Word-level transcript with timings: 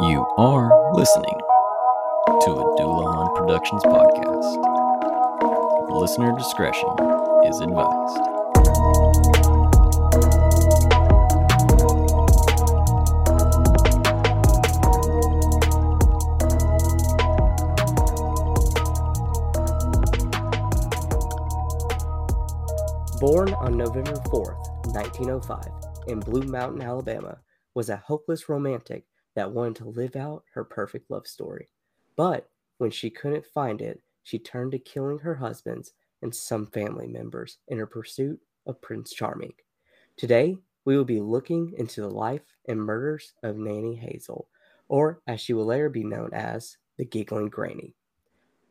You 0.00 0.24
are 0.38 0.94
listening 0.94 1.40
to 2.42 2.50
a 2.52 2.76
Dullahan 2.78 3.34
Productions 3.34 3.82
podcast. 3.82 4.54
Listener 5.90 6.38
discretion 6.38 6.88
is 7.44 7.58
advised. 7.58 8.38
Born 23.18 23.52
on 23.54 23.76
November 23.76 24.14
4th, 24.30 24.94
1905, 24.94 25.72
in 26.06 26.20
Blue 26.20 26.44
Mountain, 26.44 26.82
Alabama, 26.82 27.38
was 27.74 27.88
a 27.88 27.96
hopeless 27.96 28.48
romantic 28.48 29.07
that 29.38 29.52
wanted 29.52 29.76
to 29.76 29.88
live 29.88 30.16
out 30.16 30.42
her 30.52 30.64
perfect 30.64 31.08
love 31.12 31.24
story. 31.24 31.68
But 32.16 32.50
when 32.78 32.90
she 32.90 33.08
couldn't 33.08 33.46
find 33.46 33.80
it, 33.80 34.02
she 34.24 34.36
turned 34.36 34.72
to 34.72 34.80
killing 34.80 35.20
her 35.20 35.36
husbands 35.36 35.92
and 36.22 36.34
some 36.34 36.66
family 36.66 37.06
members 37.06 37.58
in 37.68 37.78
her 37.78 37.86
pursuit 37.86 38.40
of 38.66 38.82
Prince 38.82 39.12
Charming. 39.12 39.52
Today, 40.16 40.58
we 40.84 40.96
will 40.96 41.04
be 41.04 41.20
looking 41.20 41.72
into 41.78 42.00
the 42.00 42.10
life 42.10 42.56
and 42.66 42.80
murders 42.80 43.34
of 43.44 43.56
Nannie 43.56 43.94
Hazel, 43.94 44.48
or 44.88 45.22
as 45.28 45.40
she 45.40 45.52
will 45.52 45.66
later 45.66 45.88
be 45.88 46.02
known 46.02 46.30
as 46.32 46.76
the 46.96 47.04
Giggling 47.04 47.48
Granny. 47.48 47.94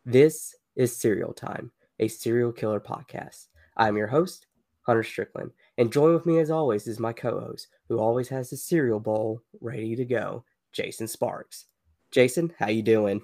This 0.05 0.53
is 0.75 0.93
Serial 0.93 1.31
Time, 1.31 1.71
a 1.99 2.09
serial 2.09 2.51
killer 2.51 2.81
podcast. 2.81 3.47
I'm 3.77 3.95
your 3.95 4.07
host, 4.07 4.47
Hunter 4.81 5.03
Strickland, 5.03 5.51
and 5.77 5.93
join 5.93 6.13
with 6.13 6.25
me 6.25 6.39
as 6.39 6.51
always 6.51 6.87
is 6.87 6.99
my 6.99 7.13
co-host, 7.13 7.69
who 7.87 7.99
always 7.99 8.27
has 8.27 8.49
the 8.49 8.57
cereal 8.57 8.99
bowl 8.99 9.41
ready 9.61 9.95
to 9.95 10.03
go, 10.03 10.43
Jason 10.77 11.07
Sparks. 11.07 11.65
Jason, 12.11 12.53
how 12.59 12.67
you 12.67 12.83
doing? 12.83 13.23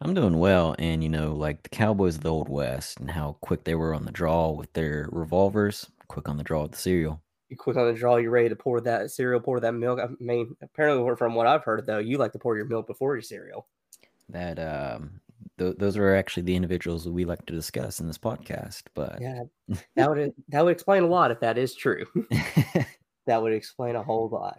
I'm 0.00 0.12
doing 0.12 0.38
well, 0.40 0.74
and 0.80 1.04
you 1.04 1.08
know, 1.08 1.32
like 1.32 1.62
the 1.62 1.68
Cowboys 1.68 2.16
of 2.16 2.22
the 2.22 2.32
Old 2.32 2.48
West 2.48 2.98
and 2.98 3.08
how 3.08 3.36
quick 3.42 3.62
they 3.62 3.76
were 3.76 3.94
on 3.94 4.04
the 4.04 4.10
draw 4.10 4.50
with 4.50 4.72
their 4.72 5.08
revolvers, 5.12 5.86
quick 6.08 6.28
on 6.28 6.36
the 6.36 6.42
draw 6.42 6.62
with 6.62 6.72
the 6.72 6.78
cereal. 6.78 7.22
You 7.48 7.56
quick 7.56 7.76
on 7.76 7.86
the 7.86 7.96
draw, 7.96 8.16
You're 8.16 8.32
ready 8.32 8.48
to 8.48 8.56
pour 8.56 8.80
that 8.80 9.12
cereal, 9.12 9.38
pour 9.38 9.60
that 9.60 9.72
milk. 9.72 10.00
I 10.00 10.08
mean, 10.18 10.56
apparently 10.62 11.14
from 11.14 11.36
what 11.36 11.46
I've 11.46 11.62
heard 11.62 11.86
though, 11.86 11.98
you 11.98 12.18
like 12.18 12.32
to 12.32 12.40
pour 12.40 12.56
your 12.56 12.66
milk 12.66 12.88
before 12.88 13.14
your 13.14 13.22
cereal. 13.22 13.68
That 14.28 14.58
um, 14.58 15.20
th- 15.58 15.76
those 15.78 15.96
are 15.96 16.16
actually 16.16 16.42
the 16.42 16.56
individuals 16.56 17.04
that 17.04 17.12
we 17.12 17.24
like 17.24 17.46
to 17.46 17.54
discuss 17.54 18.00
in 18.00 18.08
this 18.08 18.18
podcast. 18.18 18.82
But 18.94 19.20
Yeah, 19.20 19.44
that 19.94 20.10
would 20.10 20.32
that 20.48 20.64
would 20.64 20.72
explain 20.72 21.04
a 21.04 21.08
lot 21.08 21.30
if 21.30 21.38
that 21.38 21.56
is 21.56 21.72
true. 21.72 22.04
that 23.26 23.40
would 23.40 23.52
explain 23.52 23.94
a 23.94 24.02
whole 24.02 24.28
lot. 24.28 24.58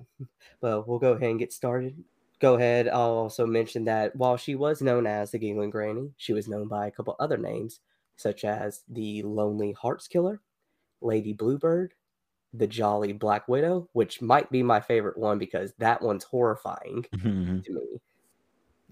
But 0.62 0.88
we'll 0.88 1.00
go 1.00 1.12
ahead 1.12 1.30
and 1.30 1.40
get 1.40 1.52
started. 1.52 2.02
Go 2.42 2.56
ahead. 2.56 2.88
I'll 2.90 3.12
also 3.18 3.46
mention 3.46 3.86
that 3.86 4.16
while 4.16 4.38
she 4.38 4.56
was 4.56 4.82
known 4.82 5.08
as 5.08 5.32
the 5.32 5.40
Giggling 5.40 5.70
Granny, 5.70 6.12
she 6.18 6.34
was 6.34 6.48
known 6.48 6.68
by 6.68 6.88
a 6.88 6.92
couple 6.92 7.16
other 7.20 7.38
names, 7.38 7.82
such 8.18 8.44
as 8.46 8.84
the 8.90 9.24
Lonely 9.24 9.74
Hearts 9.74 10.08
Killer, 10.08 10.42
Lady 11.02 11.34
Bluebird, 11.34 11.94
the 12.54 12.68
Jolly 12.68 13.14
Black 13.14 13.48
Widow, 13.48 13.90
which 13.94 14.22
might 14.22 14.52
be 14.52 14.64
my 14.64 14.82
favorite 14.82 15.18
one 15.18 15.40
because 15.40 15.74
that 15.80 16.02
one's 16.02 16.26
horrifying 16.26 17.06
Mhm. 17.16 17.66
to 17.66 17.74
me. 17.74 18.02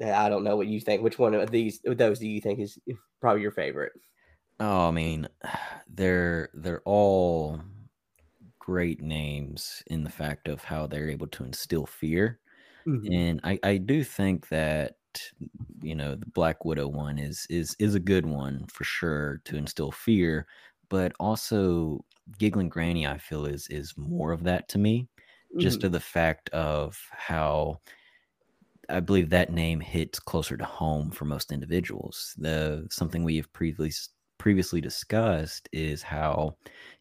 I 0.04 0.30
don't 0.30 0.44
know 0.44 0.56
what 0.56 0.68
you 0.68 0.80
think. 0.80 1.02
Which 1.04 1.20
one 1.20 1.34
of 1.34 1.52
these 1.52 1.82
those 1.84 2.20
do 2.20 2.28
you 2.28 2.42
think 2.42 2.60
is 2.60 2.80
probably 3.20 3.42
your 3.42 3.52
favorite? 3.52 3.94
oh, 4.60 4.88
I 4.88 4.92
mean, 4.92 5.28
they're 5.88 6.50
they're 6.54 6.82
all 6.86 7.62
great 8.60 9.02
names 9.02 9.84
in 9.88 10.04
the 10.04 10.10
fact 10.10 10.48
of 10.48 10.64
how 10.64 10.88
they're 10.88 11.10
able 11.10 11.28
to 11.28 11.44
instill 11.44 11.86
fear. 11.86 12.40
Mhm. 12.86 13.10
and 13.12 13.40
I, 13.44 13.60
I 13.64 13.78
do 13.78 14.04
think 14.04 14.50
that 14.50 14.98
you 15.82 15.96
know 15.96 16.16
the 16.16 16.26
black 16.28 16.66
widow 16.66 16.88
one 16.88 17.18
is 17.18 17.48
is 17.50 17.76
is 17.80 17.96
a 17.96 18.00
good 18.00 18.26
one 18.26 18.68
for 18.68 18.84
sure 18.84 19.42
to 19.46 19.58
instill 19.58 19.92
fear 19.92 20.48
but 20.90 21.14
also 21.20 22.06
giggling 22.38 22.70
granny 22.70 23.08
i 23.08 23.18
feel 23.18 23.46
is 23.46 23.68
is 23.70 23.98
more 23.98 24.32
of 24.32 24.44
that 24.44 24.70
to 24.70 24.78
me 24.78 25.08
just 25.58 25.82
Mhm. 25.82 25.82
to 25.82 25.90
the 25.90 26.00
fact 26.00 26.50
of 26.50 26.98
how 27.12 27.80
i 28.90 29.00
believe 29.00 29.30
that 29.30 29.52
name 29.52 29.80
hits 29.80 30.20
closer 30.20 30.58
to 30.58 30.66
home 30.66 31.12
for 31.12 31.26
most 31.26 31.52
individuals 31.52 32.34
the 32.38 32.88
something 32.92 33.24
we 33.24 33.38
have 33.38 33.52
previously 33.54 34.12
previously 34.38 34.80
discussed 34.80 35.68
is 35.74 36.02
how 36.02 36.56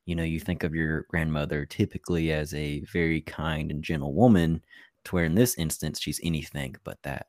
you 0.06 0.14
know 0.14 0.24
you 0.24 0.40
think 0.40 0.64
of 0.64 0.74
your 0.74 1.02
grandmother 1.08 1.64
typically 1.64 2.32
as 2.32 2.52
a 2.52 2.80
very 2.92 3.20
kind 3.20 3.70
and 3.70 3.84
gentle 3.84 4.12
woman 4.12 4.60
to 5.08 5.14
where 5.14 5.24
in 5.24 5.34
this 5.34 5.56
instance 5.56 6.00
she's 6.00 6.20
anything 6.22 6.76
but 6.84 6.98
that 7.02 7.26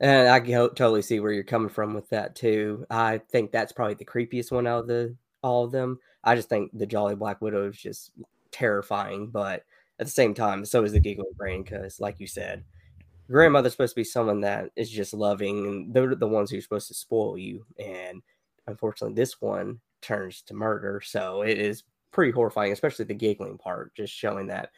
And 0.00 0.28
I 0.28 0.40
totally 0.40 1.02
see 1.02 1.20
where 1.20 1.32
you're 1.32 1.44
coming 1.44 1.68
from 1.68 1.94
with 1.94 2.08
that 2.10 2.34
too. 2.34 2.86
I 2.90 3.18
think 3.30 3.50
that's 3.50 3.72
probably 3.72 3.94
the 3.94 4.04
creepiest 4.04 4.52
one 4.52 4.66
out 4.66 4.80
of 4.80 4.86
the 4.86 5.14
all 5.42 5.64
of 5.64 5.72
them. 5.72 5.98
I 6.24 6.34
just 6.34 6.48
think 6.48 6.70
the 6.72 6.86
Jolly 6.86 7.14
Black 7.14 7.40
Widow 7.40 7.68
is 7.68 7.76
just 7.76 8.12
terrifying, 8.50 9.28
but 9.28 9.64
at 9.98 10.06
the 10.06 10.12
same 10.12 10.34
time, 10.34 10.64
so 10.64 10.84
is 10.84 10.92
the 10.92 11.00
Giggling 11.00 11.32
Brain 11.36 11.62
because, 11.62 12.00
like 12.00 12.20
you 12.20 12.26
said, 12.26 12.64
grandmother's 13.30 13.72
supposed 13.72 13.94
to 13.94 14.00
be 14.00 14.04
someone 14.04 14.40
that 14.42 14.70
is 14.76 14.90
just 14.90 15.14
loving, 15.14 15.66
and 15.66 15.94
they're 15.94 16.14
the 16.14 16.26
ones 16.26 16.50
who 16.50 16.58
are 16.58 16.62
supposed 16.62 16.88
to 16.88 16.94
spoil 16.94 17.36
you. 17.36 17.64
And 17.78 18.22
unfortunately, 18.66 19.14
this 19.14 19.40
one 19.40 19.80
turns 20.00 20.42
to 20.42 20.54
murder, 20.54 21.00
so 21.04 21.42
it 21.42 21.58
is 21.58 21.84
pretty 22.12 22.32
horrifying, 22.32 22.72
especially 22.72 23.04
the 23.04 23.14
giggling 23.14 23.58
part, 23.58 23.94
just 23.94 24.12
showing 24.12 24.46
that 24.48 24.70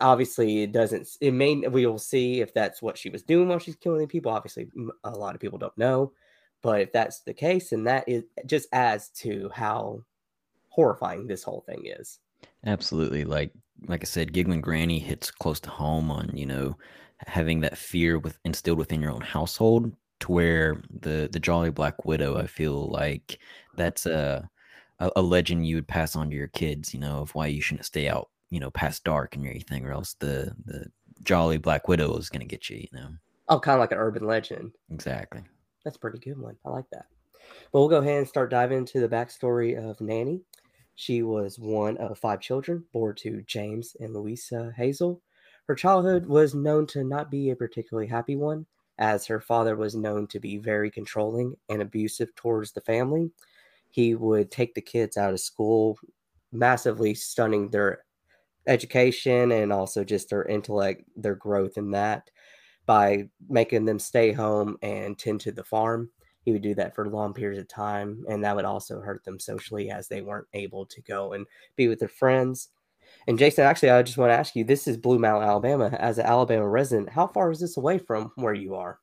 obviously 0.00 0.62
it 0.62 0.72
doesn't 0.72 1.08
it 1.20 1.32
may 1.32 1.56
we 1.68 1.86
will 1.86 1.98
see 1.98 2.40
if 2.40 2.52
that's 2.54 2.82
what 2.82 2.98
she 2.98 3.10
was 3.10 3.22
doing 3.22 3.48
while 3.48 3.58
she's 3.58 3.76
killing 3.76 4.06
people 4.06 4.30
obviously 4.30 4.68
a 5.04 5.10
lot 5.10 5.34
of 5.34 5.40
people 5.40 5.58
don't 5.58 5.76
know 5.78 6.12
but 6.62 6.80
if 6.80 6.92
that's 6.92 7.20
the 7.20 7.34
case 7.34 7.72
and 7.72 7.86
that 7.86 8.08
is 8.08 8.24
just 8.46 8.68
adds 8.72 9.08
to 9.08 9.50
how 9.54 10.02
horrifying 10.70 11.26
this 11.26 11.42
whole 11.42 11.62
thing 11.66 11.82
is. 11.84 12.18
Absolutely 12.64 13.24
like 13.24 13.52
like 13.86 14.02
i 14.02 14.04
said 14.04 14.32
giggling 14.32 14.60
granny 14.60 14.98
hits 14.98 15.30
close 15.30 15.60
to 15.60 15.70
home 15.70 16.10
on 16.10 16.30
you 16.34 16.46
know 16.46 16.76
having 17.26 17.60
that 17.60 17.78
fear 17.78 18.18
with 18.18 18.38
instilled 18.44 18.78
within 18.78 19.00
your 19.00 19.10
own 19.10 19.20
household 19.20 19.92
to 20.20 20.32
where 20.32 20.82
the 21.00 21.28
the 21.32 21.40
jolly 21.40 21.70
black 21.70 22.04
widow 22.04 22.36
i 22.36 22.46
feel 22.46 22.88
like 22.88 23.38
that's 23.76 24.04
a 24.04 24.48
a, 24.98 25.10
a 25.16 25.22
legend 25.22 25.66
you 25.66 25.76
would 25.76 25.88
pass 25.88 26.14
on 26.16 26.28
to 26.30 26.36
your 26.36 26.48
kids 26.48 26.92
you 26.92 27.00
know 27.00 27.20
of 27.20 27.34
why 27.34 27.46
you 27.46 27.60
shouldn't 27.60 27.86
stay 27.86 28.08
out 28.08 28.29
you 28.50 28.60
know 28.60 28.70
past 28.70 29.04
dark 29.04 29.34
and 29.34 29.46
everything 29.46 29.84
or 29.84 29.92
else 29.92 30.14
the 30.14 30.54
the 30.64 30.86
jolly 31.22 31.58
black 31.58 31.88
widow 31.88 32.16
is 32.16 32.28
going 32.28 32.40
to 32.40 32.46
get 32.46 32.68
you 32.68 32.78
you 32.78 32.88
know? 32.92 33.08
Oh 33.48 33.60
kind 33.60 33.74
of 33.74 33.80
like 33.80 33.92
an 33.92 33.98
urban 33.98 34.26
legend. 34.26 34.72
Exactly. 34.90 35.42
That's 35.84 35.96
a 35.96 36.00
pretty 36.00 36.18
good 36.18 36.38
one. 36.38 36.56
I 36.64 36.70
like 36.70 36.88
that. 36.92 37.06
But 37.72 37.80
we'll 37.80 37.88
go 37.88 37.98
ahead 37.98 38.18
and 38.18 38.28
start 38.28 38.50
diving 38.50 38.78
into 38.78 39.00
the 39.00 39.08
backstory 39.08 39.76
of 39.76 40.00
nannie. 40.00 40.42
She 40.94 41.22
was 41.22 41.58
one 41.58 41.96
of 41.96 42.18
five 42.18 42.40
children 42.40 42.84
born 42.92 43.16
to 43.16 43.42
james 43.42 43.96
and 44.00 44.14
louisa 44.14 44.72
hazel. 44.76 45.22
Her 45.66 45.74
childhood 45.74 46.26
was 46.26 46.54
known 46.54 46.86
to 46.88 47.04
not 47.04 47.30
be 47.30 47.50
a 47.50 47.56
particularly 47.56 48.06
happy 48.06 48.36
one 48.36 48.66
as 48.98 49.26
her 49.26 49.40
father 49.40 49.76
was 49.76 49.94
known 49.94 50.26
to 50.28 50.38
be 50.38 50.58
very 50.58 50.90
controlling 50.90 51.56
and 51.68 51.80
abusive 51.80 52.34
towards 52.34 52.72
the 52.72 52.82
family. 52.82 53.30
He 53.88 54.14
would 54.14 54.50
take 54.50 54.74
the 54.74 54.82
kids 54.82 55.16
out 55.16 55.32
of 55.32 55.40
school, 55.40 55.98
massively 56.52 57.14
stunning 57.14 57.70
their 57.70 58.04
education 58.70 59.52
and 59.52 59.72
also 59.72 60.04
just 60.04 60.30
their 60.30 60.44
intellect, 60.44 61.02
their 61.16 61.34
growth 61.34 61.76
in 61.76 61.90
that 61.90 62.30
by 62.86 63.28
making 63.48 63.84
them 63.84 63.98
stay 63.98 64.32
home 64.32 64.76
and 64.82 65.18
tend 65.18 65.40
to 65.42 65.52
the 65.52 65.64
farm. 65.64 66.10
He 66.42 66.52
would 66.52 66.62
do 66.62 66.74
that 66.76 66.94
for 66.94 67.08
long 67.08 67.34
periods 67.34 67.60
of 67.60 67.68
time, 67.68 68.24
and 68.28 68.42
that 68.42 68.56
would 68.56 68.64
also 68.64 69.00
hurt 69.00 69.24
them 69.24 69.38
socially 69.38 69.90
as 69.90 70.08
they 70.08 70.22
weren't 70.22 70.48
able 70.54 70.86
to 70.86 71.02
go 71.02 71.34
and 71.34 71.46
be 71.76 71.88
with 71.88 71.98
their 71.98 72.08
friends. 72.08 72.70
And 73.26 73.38
Jason, 73.38 73.64
actually, 73.64 73.90
I 73.90 74.02
just 74.02 74.16
want 74.16 74.30
to 74.30 74.38
ask 74.38 74.56
you 74.56 74.64
this 74.64 74.88
is 74.88 74.96
Blue 74.96 75.18
Mountain, 75.18 75.48
Alabama. 75.48 75.94
As 75.98 76.18
an 76.18 76.26
Alabama 76.26 76.66
resident, 76.66 77.10
how 77.10 77.26
far 77.26 77.50
is 77.50 77.60
this 77.60 77.76
away 77.76 77.98
from 77.98 78.32
where 78.36 78.54
you 78.54 78.74
are? 78.74 79.00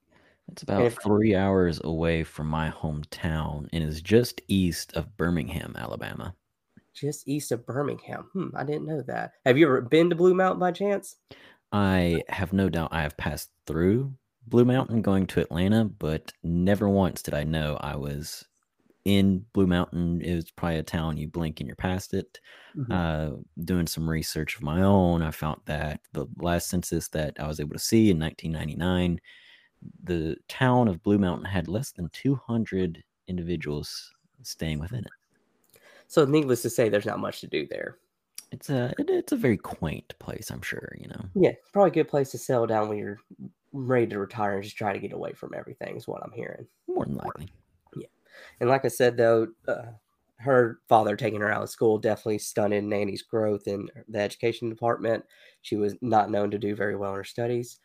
it's 0.52 0.64
about 0.64 0.82
if- 0.82 0.98
three 1.04 1.36
hours 1.36 1.82
away 1.84 2.24
from 2.24 2.48
my 2.48 2.70
hometown 2.70 3.68
and 3.74 3.84
is 3.84 4.02
just 4.02 4.42
east 4.48 4.94
of 4.94 5.16
birmingham 5.18 5.76
alabama 5.78 6.34
Just 7.00 7.28
east 7.28 7.52
of 7.52 7.66
Birmingham. 7.66 8.30
Hmm, 8.34 8.48
I 8.56 8.64
didn't 8.64 8.88
know 8.88 9.02
that. 9.04 9.34
Have 9.46 9.58
you 9.58 9.68
ever 9.68 9.82
been 9.82 10.10
to 10.10 10.16
Blue 10.16 10.34
Mountain 10.34 10.60
by 10.60 10.72
chance? 10.72 11.16
I 11.72 12.24
have 12.30 12.54
no 12.54 12.70
doubt 12.70 12.90
I 12.92 13.02
have 13.02 13.18
passed 13.18 13.52
through 13.66 14.14
Blue 14.48 14.66
Mountain 14.66 15.02
going 15.02 15.28
to 15.28 15.42
Atlanta, 15.42 15.86
but 15.86 16.32
never 16.44 16.88
once 16.90 17.22
did 17.22 17.34
I 17.34 17.44
know 17.44 17.78
I 17.82 17.96
was 17.98 18.46
in 19.06 19.46
Blue 19.54 19.68
Mountain. 19.68 20.22
It 20.22 20.36
was 20.36 20.52
probably 20.52 20.80
a 20.80 20.84
town 20.84 21.18
you 21.18 21.28
blink 21.28 21.60
and 21.60 21.68
you're 21.68 21.76
past 21.76 22.14
it. 22.14 22.40
Mhm. 22.76 22.92
Uh, 22.92 23.38
doing 23.64 23.88
some 23.88 24.10
research 24.10 24.56
of 24.56 24.64
my 24.64 24.82
own, 24.82 25.22
I 25.22 25.32
found 25.32 25.62
that 25.66 26.02
the 26.14 26.28
last 26.38 26.70
census 26.70 27.10
that 27.10 27.40
I 27.40 27.48
was 27.48 27.60
able 27.60 27.74
to 27.74 27.80
see 27.80 28.10
in 28.10 28.20
1999, 28.20 29.20
the 30.04 30.38
town 30.48 30.88
of 30.88 31.04
Blue 31.04 31.18
Mountain 31.18 31.46
had 31.46 31.68
less 31.68 31.92
than 31.92 32.10
200 32.10 33.04
individuals 33.28 34.12
staying 34.44 34.80
within 34.80 35.02
it. 35.02 35.12
So, 36.08 36.26
needless 36.26 36.62
to 36.64 36.70
say, 36.70 36.90
there's 36.90 37.06
not 37.06 37.20
much 37.20 37.42
to 37.42 37.48
do 37.48 37.68
there. 37.68 37.98
It's 38.52 38.70
a 38.70 38.94
it, 38.98 39.10
it's 39.10 39.34
a 39.34 39.38
very 39.38 39.58
quaint 39.58 40.14
place, 40.20 40.50
I'm 40.50 40.62
sure. 40.62 40.96
You 41.00 41.10
know. 41.10 41.26
Yeah, 41.36 41.52
probably 41.74 41.92
a 41.92 41.94
good 41.94 42.10
place 42.10 42.32
to 42.32 42.38
settle 42.38 42.68
down 42.68 42.90
when 42.90 42.98
you're 42.98 43.20
ready 43.74 44.08
to 44.08 44.20
retire 44.20 44.56
and 44.56 44.64
just 44.64 44.78
try 44.78 44.94
to 44.94 45.00
get 45.00 45.14
away 45.14 45.34
from 45.34 45.54
everything. 45.56 45.98
Is 45.98 46.08
what 46.08 46.24
I'm 46.24 46.32
hearing. 46.32 46.68
More 46.88 47.06
than 47.06 47.16
likely. 47.16 47.50
Yeah, 47.96 48.08
and 48.60 48.70
like 48.70 48.86
I 48.86 48.90
said 48.90 49.18
though, 49.18 49.48
uh, 49.68 49.88
her 50.38 50.80
father 50.88 51.16
taking 51.16 51.42
her 51.42 51.52
out 51.52 51.64
of 51.64 51.70
school 51.70 51.98
definitely 51.98 52.38
stunted 52.38 52.84
Nannie's 52.84 53.24
growth 53.24 53.68
in 53.68 53.90
the 54.08 54.20
education 54.20 54.70
department. 54.70 55.26
She 55.62 55.76
was 55.76 55.96
not 56.02 56.30
known 56.30 56.52
to 56.52 56.60
do 56.60 56.76
very 56.76 56.96
well 56.96 57.12
in 57.12 57.18
her 57.18 57.24
studies. 57.24 57.80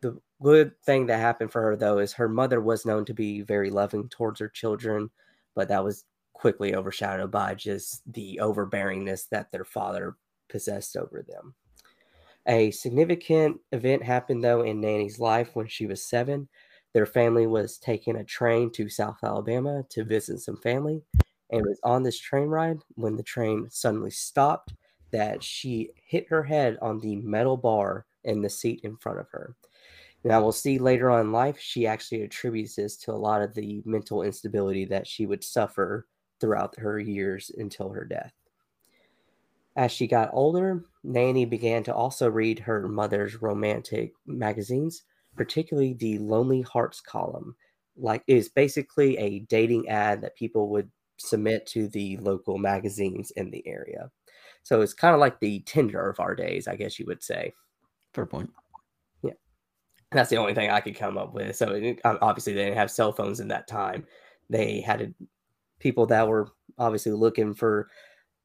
The 0.00 0.18
good 0.42 0.72
thing 0.82 1.06
that 1.06 1.20
happened 1.20 1.52
for 1.52 1.62
her, 1.62 1.76
though, 1.76 1.98
is 1.98 2.12
her 2.14 2.28
mother 2.28 2.60
was 2.60 2.86
known 2.86 3.04
to 3.04 3.14
be 3.14 3.42
very 3.42 3.70
loving 3.70 4.08
towards 4.08 4.40
her 4.40 4.48
children, 4.48 5.10
but 5.54 5.68
that 5.68 5.84
was 5.84 6.04
quickly 6.42 6.74
overshadowed 6.74 7.30
by 7.30 7.54
just 7.54 8.02
the 8.12 8.40
overbearingness 8.42 9.28
that 9.28 9.52
their 9.52 9.64
father 9.64 10.16
possessed 10.48 10.96
over 10.96 11.22
them. 11.22 11.54
A 12.48 12.72
significant 12.72 13.60
event 13.70 14.02
happened, 14.02 14.42
though, 14.42 14.62
in 14.62 14.80
Nannie's 14.80 15.20
life 15.20 15.50
when 15.54 15.68
she 15.68 15.86
was 15.86 16.04
seven. 16.04 16.48
Their 16.94 17.06
family 17.06 17.46
was 17.46 17.78
taking 17.78 18.16
a 18.16 18.24
train 18.24 18.72
to 18.72 18.88
South 18.88 19.18
Alabama 19.22 19.84
to 19.90 20.02
visit 20.02 20.40
some 20.40 20.56
family 20.56 21.04
and 21.50 21.64
was 21.64 21.78
on 21.84 22.02
this 22.02 22.18
train 22.18 22.48
ride 22.48 22.80
when 22.96 23.14
the 23.14 23.22
train 23.22 23.68
suddenly 23.70 24.10
stopped 24.10 24.74
that 25.12 25.44
she 25.44 25.90
hit 25.94 26.26
her 26.28 26.42
head 26.42 26.76
on 26.82 26.98
the 26.98 27.14
metal 27.14 27.56
bar 27.56 28.04
in 28.24 28.42
the 28.42 28.50
seat 28.50 28.80
in 28.82 28.96
front 28.96 29.20
of 29.20 29.28
her. 29.30 29.54
Now 30.24 30.42
we'll 30.42 30.50
see 30.50 30.80
later 30.80 31.08
on 31.08 31.20
in 31.20 31.30
life, 31.30 31.60
she 31.60 31.86
actually 31.86 32.22
attributes 32.22 32.74
this 32.74 32.96
to 32.96 33.12
a 33.12 33.14
lot 33.14 33.42
of 33.42 33.54
the 33.54 33.80
mental 33.84 34.22
instability 34.22 34.84
that 34.86 35.06
she 35.06 35.24
would 35.26 35.44
suffer 35.44 36.08
throughout 36.42 36.76
her 36.76 36.98
years 36.98 37.50
until 37.56 37.88
her 37.88 38.04
death. 38.04 38.32
As 39.76 39.90
she 39.90 40.06
got 40.06 40.28
older, 40.34 40.84
Nannie 41.04 41.46
began 41.46 41.82
to 41.84 41.94
also 41.94 42.28
read 42.28 42.58
her 42.58 42.86
mother's 42.88 43.40
romantic 43.40 44.12
magazines, 44.26 45.04
particularly 45.36 45.94
the 45.94 46.18
Lonely 46.18 46.60
Hearts 46.60 47.00
column. 47.00 47.56
Like 47.96 48.24
is 48.26 48.48
basically 48.48 49.16
a 49.18 49.40
dating 49.40 49.88
ad 49.88 50.20
that 50.22 50.36
people 50.36 50.68
would 50.70 50.90
submit 51.16 51.66
to 51.68 51.88
the 51.88 52.16
local 52.18 52.58
magazines 52.58 53.30
in 53.32 53.50
the 53.50 53.66
area. 53.66 54.10
So 54.62 54.80
it's 54.80 54.94
kind 54.94 55.14
of 55.14 55.20
like 55.20 55.38
the 55.40 55.60
Tinder 55.60 56.10
of 56.10 56.20
our 56.20 56.34
days, 56.34 56.66
I 56.66 56.76
guess 56.76 56.98
you 56.98 57.06
would 57.06 57.22
say. 57.22 57.54
Fair 58.14 58.26
point. 58.26 58.50
Yeah. 59.22 59.32
That's 60.10 60.30
the 60.30 60.38
only 60.38 60.54
thing 60.54 60.70
I 60.70 60.80
could 60.80 60.96
come 60.96 61.16
up 61.16 61.34
with. 61.34 61.54
So 61.56 61.70
it, 61.70 62.00
obviously 62.04 62.52
they 62.54 62.64
didn't 62.64 62.78
have 62.78 62.90
cell 62.90 63.12
phones 63.12 63.40
in 63.40 63.48
that 63.48 63.68
time. 63.68 64.06
They 64.50 64.80
had 64.80 65.14
people 65.82 66.06
that 66.06 66.26
were 66.26 66.48
obviously 66.78 67.12
looking 67.12 67.52
for 67.52 67.88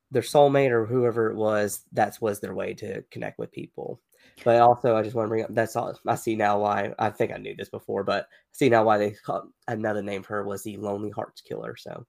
their 0.09 0.23
soulmate 0.23 0.71
or 0.71 0.85
whoever 0.85 1.29
it 1.29 1.35
was. 1.35 1.83
That 1.93 2.17
was 2.19 2.39
their 2.39 2.55
way 2.55 2.73
to 2.75 3.03
connect 3.11 3.37
with 3.39 3.51
people. 3.51 4.01
But 4.43 4.61
also, 4.61 4.95
I 4.95 5.03
just 5.03 5.15
want 5.15 5.27
to 5.27 5.29
bring 5.29 5.43
up 5.43 5.53
that's 5.53 5.75
all 5.75 5.97
I 6.05 6.15
see 6.15 6.35
now 6.35 6.59
why 6.59 6.93
I 6.99 7.09
think 7.09 7.31
I 7.31 7.37
knew 7.37 7.55
this 7.55 7.69
before, 7.69 8.03
but 8.03 8.27
see 8.51 8.69
now 8.69 8.83
why 8.83 8.97
they 8.97 9.11
called 9.11 9.49
another 9.67 10.01
name 10.01 10.23
for 10.23 10.35
her 10.35 10.43
was 10.43 10.63
the 10.63 10.77
Lonely 10.77 11.09
Hearts 11.09 11.41
Killer. 11.41 11.75
So 11.75 12.05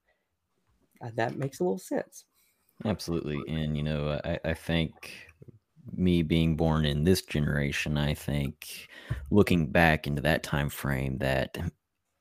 uh, 1.02 1.10
that 1.14 1.36
makes 1.36 1.60
a 1.60 1.64
little 1.64 1.78
sense. 1.78 2.24
Absolutely. 2.84 3.40
And, 3.48 3.76
you 3.76 3.82
know, 3.82 4.20
I, 4.24 4.38
I 4.44 4.54
think 4.54 5.28
me 5.92 6.22
being 6.22 6.56
born 6.56 6.84
in 6.84 7.04
this 7.04 7.22
generation, 7.22 7.96
I 7.96 8.14
think 8.14 8.88
looking 9.30 9.66
back 9.66 10.06
into 10.06 10.22
that 10.22 10.42
time 10.42 10.68
frame 10.68 11.18
that 11.18 11.58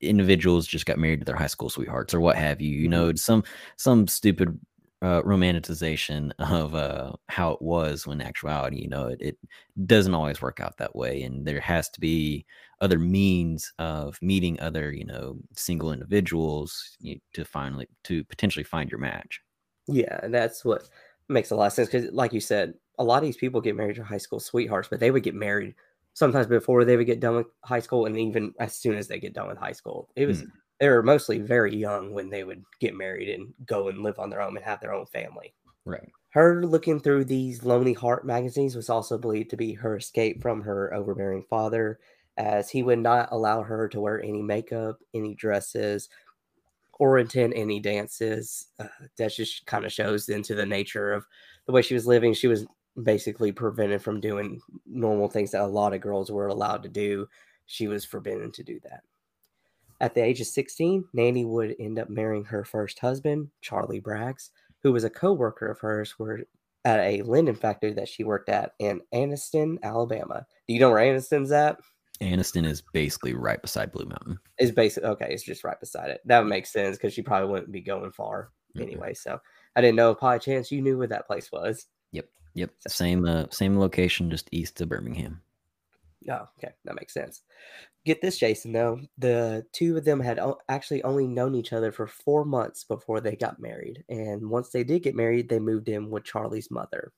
individuals 0.00 0.66
just 0.66 0.86
got 0.86 0.98
married 0.98 1.20
to 1.20 1.24
their 1.24 1.36
high 1.36 1.46
school 1.46 1.70
sweethearts 1.70 2.14
or 2.14 2.20
what 2.20 2.36
have 2.36 2.60
you, 2.60 2.70
you 2.70 2.88
know, 2.88 3.08
mm-hmm. 3.08 3.16
some 3.16 3.44
some 3.76 4.06
stupid 4.06 4.58
uh, 5.02 5.22
romanticization 5.22 6.32
of 6.38 6.74
uh, 6.74 7.12
how 7.28 7.52
it 7.52 7.62
was 7.62 8.06
when 8.06 8.20
actuality, 8.20 8.80
you 8.80 8.88
know, 8.88 9.06
it, 9.06 9.20
it 9.20 9.38
doesn't 9.86 10.14
always 10.14 10.42
work 10.42 10.60
out 10.60 10.76
that 10.78 10.94
way. 10.96 11.22
And 11.22 11.46
there 11.46 11.60
has 11.60 11.88
to 11.90 12.00
be 12.00 12.44
other 12.80 12.98
means 12.98 13.72
of 13.78 14.20
meeting 14.22 14.58
other, 14.60 14.92
you 14.92 15.04
know, 15.04 15.38
single 15.56 15.92
individuals 15.92 16.96
to 17.34 17.44
finally, 17.44 17.88
to 18.04 18.24
potentially 18.24 18.64
find 18.64 18.90
your 18.90 19.00
match. 19.00 19.40
Yeah. 19.86 20.20
And 20.22 20.34
that's 20.34 20.64
what 20.64 20.88
makes 21.28 21.50
a 21.50 21.56
lot 21.56 21.66
of 21.66 21.72
sense. 21.72 21.88
Cause 21.88 22.06
like 22.12 22.32
you 22.32 22.40
said, 22.40 22.74
a 22.98 23.04
lot 23.04 23.18
of 23.18 23.24
these 23.24 23.36
people 23.36 23.60
get 23.60 23.76
married 23.76 23.96
to 23.96 24.04
high 24.04 24.18
school 24.18 24.40
sweethearts, 24.40 24.88
but 24.88 25.00
they 25.00 25.10
would 25.10 25.22
get 25.22 25.34
married 25.34 25.74
sometimes 26.18 26.46
before 26.46 26.84
they 26.84 26.96
would 26.96 27.06
get 27.06 27.20
done 27.20 27.36
with 27.36 27.46
high 27.64 27.80
school 27.80 28.06
and 28.06 28.18
even 28.18 28.52
as 28.58 28.74
soon 28.74 28.96
as 28.96 29.08
they 29.08 29.18
get 29.18 29.34
done 29.34 29.48
with 29.48 29.58
high 29.58 29.72
school. 29.72 30.10
It 30.16 30.26
was, 30.26 30.42
mm 30.42 30.50
they 30.80 30.88
were 30.88 31.02
mostly 31.02 31.38
very 31.38 31.74
young 31.74 32.12
when 32.12 32.30
they 32.30 32.44
would 32.44 32.62
get 32.80 32.94
married 32.94 33.28
and 33.28 33.52
go 33.66 33.88
and 33.88 34.02
live 34.02 34.18
on 34.18 34.30
their 34.30 34.40
own 34.40 34.56
and 34.56 34.64
have 34.64 34.80
their 34.80 34.94
own 34.94 35.06
family. 35.06 35.54
Right. 35.84 36.08
Her 36.30 36.64
looking 36.64 37.00
through 37.00 37.24
these 37.24 37.64
Lonely 37.64 37.94
Heart 37.94 38.26
magazines 38.26 38.76
was 38.76 38.90
also 38.90 39.18
believed 39.18 39.50
to 39.50 39.56
be 39.56 39.72
her 39.74 39.96
escape 39.96 40.40
from 40.40 40.62
her 40.62 40.94
overbearing 40.94 41.44
father, 41.48 41.98
as 42.36 42.70
he 42.70 42.82
would 42.82 43.00
not 43.00 43.30
allow 43.32 43.62
her 43.62 43.88
to 43.88 44.00
wear 44.00 44.22
any 44.22 44.42
makeup, 44.42 44.98
any 45.14 45.34
dresses, 45.34 46.08
or 46.92 47.18
attend 47.18 47.54
any 47.54 47.80
dances. 47.80 48.66
Uh, 48.78 48.86
that 49.16 49.34
just 49.34 49.66
kind 49.66 49.84
of 49.84 49.92
shows 49.92 50.28
into 50.28 50.54
the 50.54 50.66
nature 50.66 51.12
of 51.12 51.26
the 51.66 51.72
way 51.72 51.82
she 51.82 51.94
was 51.94 52.06
living. 52.06 52.34
She 52.34 52.46
was 52.46 52.66
basically 53.02 53.52
prevented 53.52 54.02
from 54.02 54.20
doing 54.20 54.60
normal 54.86 55.28
things 55.28 55.52
that 55.52 55.62
a 55.62 55.66
lot 55.66 55.94
of 55.94 56.00
girls 56.00 56.30
were 56.30 56.48
allowed 56.48 56.82
to 56.82 56.88
do. 56.88 57.28
She 57.66 57.88
was 57.88 58.04
forbidden 58.04 58.50
to 58.52 58.62
do 58.62 58.80
that. 58.84 59.02
At 60.00 60.14
the 60.14 60.22
age 60.22 60.40
of 60.40 60.46
16, 60.46 61.04
Nannie 61.12 61.44
would 61.44 61.74
end 61.80 61.98
up 61.98 62.08
marrying 62.08 62.44
her 62.44 62.64
first 62.64 62.98
husband, 63.00 63.48
Charlie 63.60 64.00
Braggs, 64.00 64.50
who 64.82 64.92
was 64.92 65.04
a 65.04 65.10
co-worker 65.10 65.66
of 65.66 65.80
hers 65.80 66.18
were 66.18 66.44
at 66.84 67.00
a 67.00 67.22
linden 67.22 67.56
factory 67.56 67.92
that 67.92 68.08
she 68.08 68.22
worked 68.22 68.48
at 68.48 68.72
in 68.78 69.00
Anniston, 69.12 69.76
Alabama. 69.82 70.46
Do 70.66 70.74
you 70.74 70.80
know 70.80 70.90
where 70.90 71.02
Anniston's 71.02 71.50
at? 71.50 71.78
Anniston 72.20 72.64
is 72.64 72.82
basically 72.92 73.34
right 73.34 73.60
beside 73.60 73.92
Blue 73.92 74.06
Mountain. 74.06 74.38
Is 74.58 74.72
basically 74.72 75.08
okay. 75.10 75.28
It's 75.30 75.44
just 75.44 75.64
right 75.64 75.78
beside 75.78 76.10
it. 76.10 76.20
That 76.24 76.40
would 76.40 76.48
make 76.48 76.66
sense 76.66 76.96
because 76.96 77.12
she 77.12 77.22
probably 77.22 77.48
wouldn't 77.48 77.72
be 77.72 77.80
going 77.80 78.10
far 78.10 78.50
mm-hmm. 78.74 78.82
anyway. 78.82 79.14
So 79.14 79.40
I 79.76 79.80
didn't 79.80 79.96
know. 79.96 80.14
By 80.14 80.38
chance, 80.38 80.72
you 80.72 80.82
knew 80.82 80.98
where 80.98 81.06
that 81.08 81.26
place 81.26 81.52
was. 81.52 81.86
Yep. 82.12 82.28
Yep. 82.54 82.70
So, 82.80 82.88
same. 82.88 83.24
Uh, 83.24 83.46
same 83.50 83.78
location, 83.78 84.30
just 84.30 84.48
east 84.52 84.80
of 84.80 84.88
Birmingham. 84.88 85.40
Oh, 86.28 86.46
okay, 86.58 86.72
that 86.84 86.96
makes 86.96 87.14
sense. 87.14 87.42
Get 88.04 88.20
this, 88.20 88.38
Jason. 88.38 88.72
Though 88.72 89.00
the 89.18 89.64
two 89.72 89.96
of 89.96 90.04
them 90.04 90.20
had 90.20 90.38
o- 90.38 90.58
actually 90.68 91.02
only 91.04 91.26
known 91.26 91.54
each 91.54 91.72
other 91.72 91.92
for 91.92 92.06
four 92.06 92.44
months 92.44 92.84
before 92.84 93.20
they 93.20 93.36
got 93.36 93.60
married, 93.60 94.04
and 94.08 94.48
once 94.48 94.70
they 94.70 94.84
did 94.84 95.02
get 95.02 95.14
married, 95.14 95.48
they 95.48 95.58
moved 95.58 95.88
in 95.88 96.10
with 96.10 96.24
Charlie's 96.24 96.70
mother. 96.70 97.12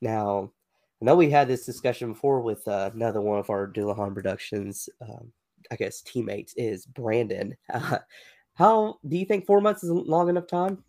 Now, 0.00 0.52
I 1.00 1.04
know 1.04 1.16
we 1.16 1.30
had 1.30 1.48
this 1.48 1.66
discussion 1.66 2.12
before 2.12 2.40
with 2.40 2.66
uh, 2.68 2.90
another 2.94 3.20
one 3.20 3.38
of 3.38 3.50
our 3.50 3.66
Dullahan 3.66 4.14
Productions, 4.14 4.88
um, 5.00 5.32
I 5.70 5.76
guess, 5.76 6.02
teammates 6.02 6.54
is 6.56 6.86
Brandon. 6.86 7.56
Uh, 7.72 7.98
how 8.54 8.98
do 9.06 9.16
you 9.16 9.24
think 9.24 9.46
four 9.46 9.60
months 9.60 9.84
is 9.84 9.90
long 9.90 10.28
enough 10.28 10.46
time? 10.46 10.84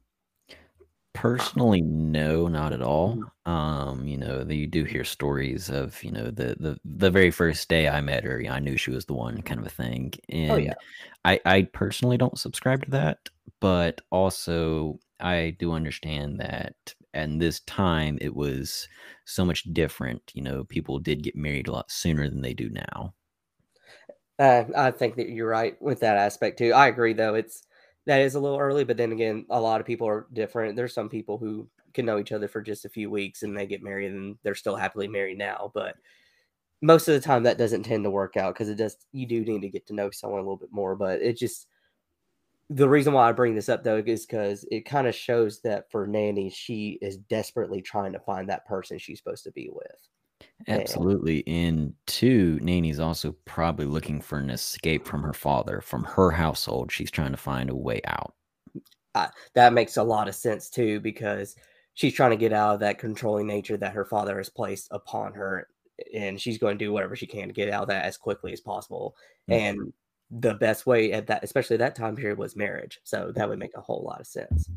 Personally, 1.13 1.81
no, 1.81 2.47
not 2.47 2.71
at 2.71 2.81
all. 2.81 3.15
Mm-hmm. 3.15 3.51
Um, 3.51 4.07
you 4.07 4.17
know, 4.17 4.43
the, 4.43 4.55
you 4.55 4.67
do 4.67 4.83
hear 4.83 5.03
stories 5.03 5.69
of, 5.69 6.01
you 6.03 6.11
know, 6.11 6.25
the 6.25 6.55
the 6.59 6.79
the 6.85 7.09
very 7.09 7.31
first 7.31 7.67
day 7.67 7.89
I 7.89 7.99
met 8.01 8.23
her, 8.23 8.43
I 8.49 8.59
knew 8.59 8.77
she 8.77 8.91
was 8.91 9.05
the 9.05 9.13
one 9.13 9.41
kind 9.41 9.59
of 9.59 9.65
a 9.65 9.69
thing. 9.69 10.13
Oh, 10.15 10.35
and 10.35 10.51
oh, 10.51 10.57
yeah. 10.57 10.73
I 11.25 11.39
I 11.45 11.63
personally 11.73 12.17
don't 12.17 12.37
subscribe 12.37 12.85
to 12.85 12.91
that, 12.91 13.29
but 13.59 14.01
also 14.11 14.99
I 15.19 15.55
do 15.59 15.73
understand 15.73 16.39
that 16.39 16.75
and 17.13 17.41
this 17.41 17.61
time 17.61 18.17
it 18.21 18.35
was 18.35 18.87
so 19.25 19.45
much 19.45 19.63
different. 19.73 20.21
You 20.33 20.43
know, 20.43 20.63
people 20.63 20.99
did 20.99 21.23
get 21.23 21.35
married 21.35 21.67
a 21.67 21.71
lot 21.71 21.91
sooner 21.91 22.29
than 22.29 22.41
they 22.41 22.53
do 22.53 22.69
now. 22.69 23.13
Uh, 24.37 24.63
I 24.75 24.91
think 24.91 25.15
that 25.15 25.29
you're 25.29 25.49
right 25.49 25.79
with 25.81 25.99
that 25.99 26.17
aspect 26.17 26.59
too. 26.59 26.71
I 26.73 26.87
agree, 26.87 27.13
though. 27.13 27.35
It's 27.35 27.63
that 28.09 28.21
is 28.21 28.33
a 28.33 28.39
little 28.39 28.57
early, 28.57 28.83
but 28.83 28.97
then 28.97 29.11
again, 29.11 29.45
a 29.51 29.61
lot 29.61 29.79
of 29.79 29.85
people 29.85 30.07
are 30.07 30.25
different. 30.33 30.75
There's 30.75 30.95
some 30.95 31.09
people 31.09 31.37
who 31.37 31.69
can 31.93 32.07
know 32.07 32.17
each 32.17 32.31
other 32.31 32.47
for 32.47 32.59
just 32.59 32.83
a 32.83 32.89
few 32.89 33.07
weeks 33.07 33.43
and 33.43 33.55
they 33.55 33.67
get 33.67 33.83
married 33.83 34.11
and 34.11 34.35
they're 34.41 34.55
still 34.55 34.75
happily 34.75 35.07
married 35.07 35.37
now. 35.37 35.69
But 35.75 35.95
most 36.81 37.07
of 37.07 37.13
the 37.13 37.19
time, 37.19 37.43
that 37.43 37.59
doesn't 37.59 37.83
tend 37.83 38.03
to 38.05 38.09
work 38.09 38.35
out 38.35 38.55
because 38.55 38.67
it 38.67 38.79
does. 38.79 38.97
You 39.11 39.27
do 39.27 39.45
need 39.45 39.61
to 39.61 39.69
get 39.69 39.85
to 39.87 39.93
know 39.93 40.09
someone 40.09 40.39
a 40.39 40.41
little 40.41 40.57
bit 40.57 40.71
more. 40.71 40.95
But 40.95 41.21
it 41.21 41.37
just 41.37 41.67
the 42.71 42.89
reason 42.89 43.13
why 43.13 43.29
I 43.29 43.31
bring 43.31 43.53
this 43.53 43.69
up 43.69 43.83
though 43.83 44.01
is 44.03 44.25
because 44.25 44.65
it 44.71 44.85
kind 44.85 45.05
of 45.05 45.13
shows 45.13 45.61
that 45.61 45.91
for 45.91 46.07
Nannie, 46.07 46.49
she 46.49 46.97
is 47.03 47.17
desperately 47.17 47.79
trying 47.79 48.13
to 48.13 48.19
find 48.19 48.49
that 48.49 48.65
person 48.65 48.97
she's 48.97 49.19
supposed 49.19 49.43
to 49.43 49.51
be 49.51 49.69
with. 49.71 50.09
Absolutely. 50.67 51.47
And 51.47 51.93
two, 52.05 52.59
Nannie's 52.61 52.99
also 52.99 53.35
probably 53.45 53.85
looking 53.85 54.21
for 54.21 54.37
an 54.37 54.49
escape 54.49 55.07
from 55.07 55.23
her 55.23 55.33
father, 55.33 55.81
from 55.81 56.03
her 56.03 56.31
household. 56.31 56.91
She's 56.91 57.09
trying 57.09 57.31
to 57.31 57.37
find 57.37 57.69
a 57.69 57.75
way 57.75 58.01
out. 58.05 58.33
Uh, 59.15 59.27
that 59.55 59.73
makes 59.73 59.97
a 59.97 60.03
lot 60.03 60.27
of 60.27 60.35
sense 60.35 60.69
too, 60.69 60.99
because 60.99 61.55
she's 61.93 62.13
trying 62.13 62.31
to 62.31 62.37
get 62.37 62.53
out 62.53 62.75
of 62.75 62.79
that 62.81 62.99
controlling 62.99 63.47
nature 63.47 63.77
that 63.77 63.93
her 63.93 64.05
father 64.05 64.37
has 64.37 64.49
placed 64.49 64.89
upon 64.91 65.33
her. 65.33 65.67
And 66.13 66.39
she's 66.39 66.57
going 66.57 66.77
to 66.77 66.85
do 66.85 66.93
whatever 66.93 67.15
she 67.15 67.25
can 67.25 67.47
to 67.47 67.53
get 67.53 67.69
out 67.69 67.83
of 67.83 67.89
that 67.89 68.05
as 68.05 68.17
quickly 68.17 68.53
as 68.53 68.61
possible. 68.61 69.15
Mm-hmm. 69.49 69.79
And 69.79 69.93
the 70.31 70.53
best 70.53 70.85
way 70.85 71.11
at 71.11 71.27
that, 71.27 71.43
especially 71.43 71.77
that 71.77 71.95
time 71.95 72.15
period, 72.15 72.37
was 72.37 72.55
marriage. 72.55 72.99
So 73.03 73.31
that 73.35 73.49
would 73.49 73.59
make 73.59 73.75
a 73.75 73.81
whole 73.81 74.03
lot 74.03 74.21
of 74.21 74.27
sense. 74.27 74.69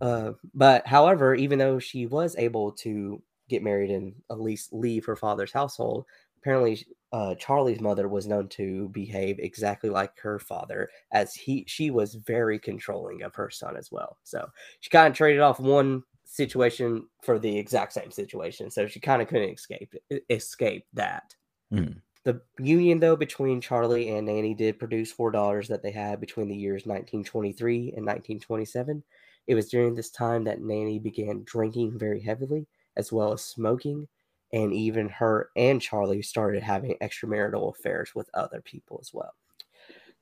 Uh, 0.00 0.32
but 0.52 0.86
however, 0.86 1.34
even 1.34 1.58
though 1.58 1.78
she 1.78 2.06
was 2.06 2.34
able 2.36 2.72
to 2.72 3.22
get 3.48 3.62
married 3.62 3.90
and 3.90 4.14
at 4.30 4.40
least 4.40 4.72
leave 4.72 5.04
her 5.04 5.16
father's 5.16 5.52
household, 5.52 6.04
apparently 6.38 6.86
uh, 7.12 7.34
Charlie's 7.36 7.80
mother 7.80 8.08
was 8.08 8.26
known 8.26 8.48
to 8.48 8.88
behave 8.90 9.38
exactly 9.38 9.90
like 9.90 10.18
her 10.20 10.38
father, 10.38 10.88
as 11.12 11.34
he 11.34 11.64
she 11.66 11.90
was 11.90 12.14
very 12.14 12.58
controlling 12.58 13.22
of 13.22 13.34
her 13.34 13.50
son 13.50 13.76
as 13.76 13.90
well. 13.90 14.18
So 14.22 14.46
she 14.80 14.90
kind 14.90 15.08
of 15.08 15.14
traded 15.14 15.40
off 15.40 15.60
one 15.60 16.02
situation 16.24 17.06
for 17.22 17.38
the 17.38 17.56
exact 17.56 17.92
same 17.92 18.10
situation. 18.10 18.70
So 18.70 18.86
she 18.86 19.00
kind 19.00 19.22
of 19.22 19.28
couldn't 19.28 19.50
escape 19.50 19.94
escape 20.28 20.84
that. 20.94 21.34
Mm. 21.72 22.00
The 22.24 22.40
union, 22.58 22.98
though, 22.98 23.14
between 23.14 23.60
Charlie 23.60 24.10
and 24.10 24.26
Nannie 24.26 24.52
did 24.52 24.80
produce 24.80 25.12
four 25.12 25.30
daughters 25.30 25.68
that 25.68 25.82
they 25.82 25.92
had 25.92 26.20
between 26.20 26.48
the 26.48 26.56
years 26.56 26.84
1923 26.84 27.78
and 27.96 28.04
1927. 28.04 29.02
It 29.46 29.54
was 29.54 29.68
during 29.68 29.94
this 29.94 30.10
time 30.10 30.42
that 30.44 30.60
Nannie 30.60 30.98
began 30.98 31.44
drinking 31.44 31.96
very 31.96 32.20
heavily, 32.20 32.66
as 32.96 33.12
well 33.12 33.32
as 33.32 33.44
smoking, 33.44 34.08
and 34.52 34.72
even 34.72 35.08
her 35.08 35.50
and 35.56 35.80
Charlie 35.80 36.22
started 36.22 36.62
having 36.62 36.96
extramarital 37.02 37.76
affairs 37.76 38.14
with 38.14 38.30
other 38.34 38.60
people 38.60 38.98
as 39.00 39.12
well. 39.12 39.34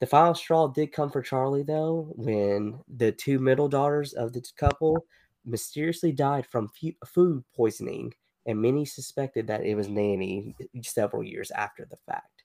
The 0.01 0.07
final 0.07 0.35
straw 0.35 0.69
did 0.69 0.93
come 0.93 1.11
for 1.11 1.23
Charlie, 1.23 1.63
though, 1.63 2.13
when 2.17 2.81
the 2.89 3.13
two 3.13 3.39
middle 3.39 3.69
daughters 3.69 4.13
of 4.13 4.33
the 4.33 4.45
couple 4.57 5.07
mysteriously 5.45 6.13
died 6.13 6.47
from 6.47 6.71
food 7.07 7.45
poisoning 7.55 8.13
and 8.47 8.61
many 8.61 8.85
suspected 8.85 9.47
that 9.47 9.65
it 9.65 9.75
was 9.75 9.89
Nannie 9.89 10.55
several 10.83 11.23
years 11.23 11.51
after 11.53 11.87
the 11.87 11.97
fact. 12.07 12.45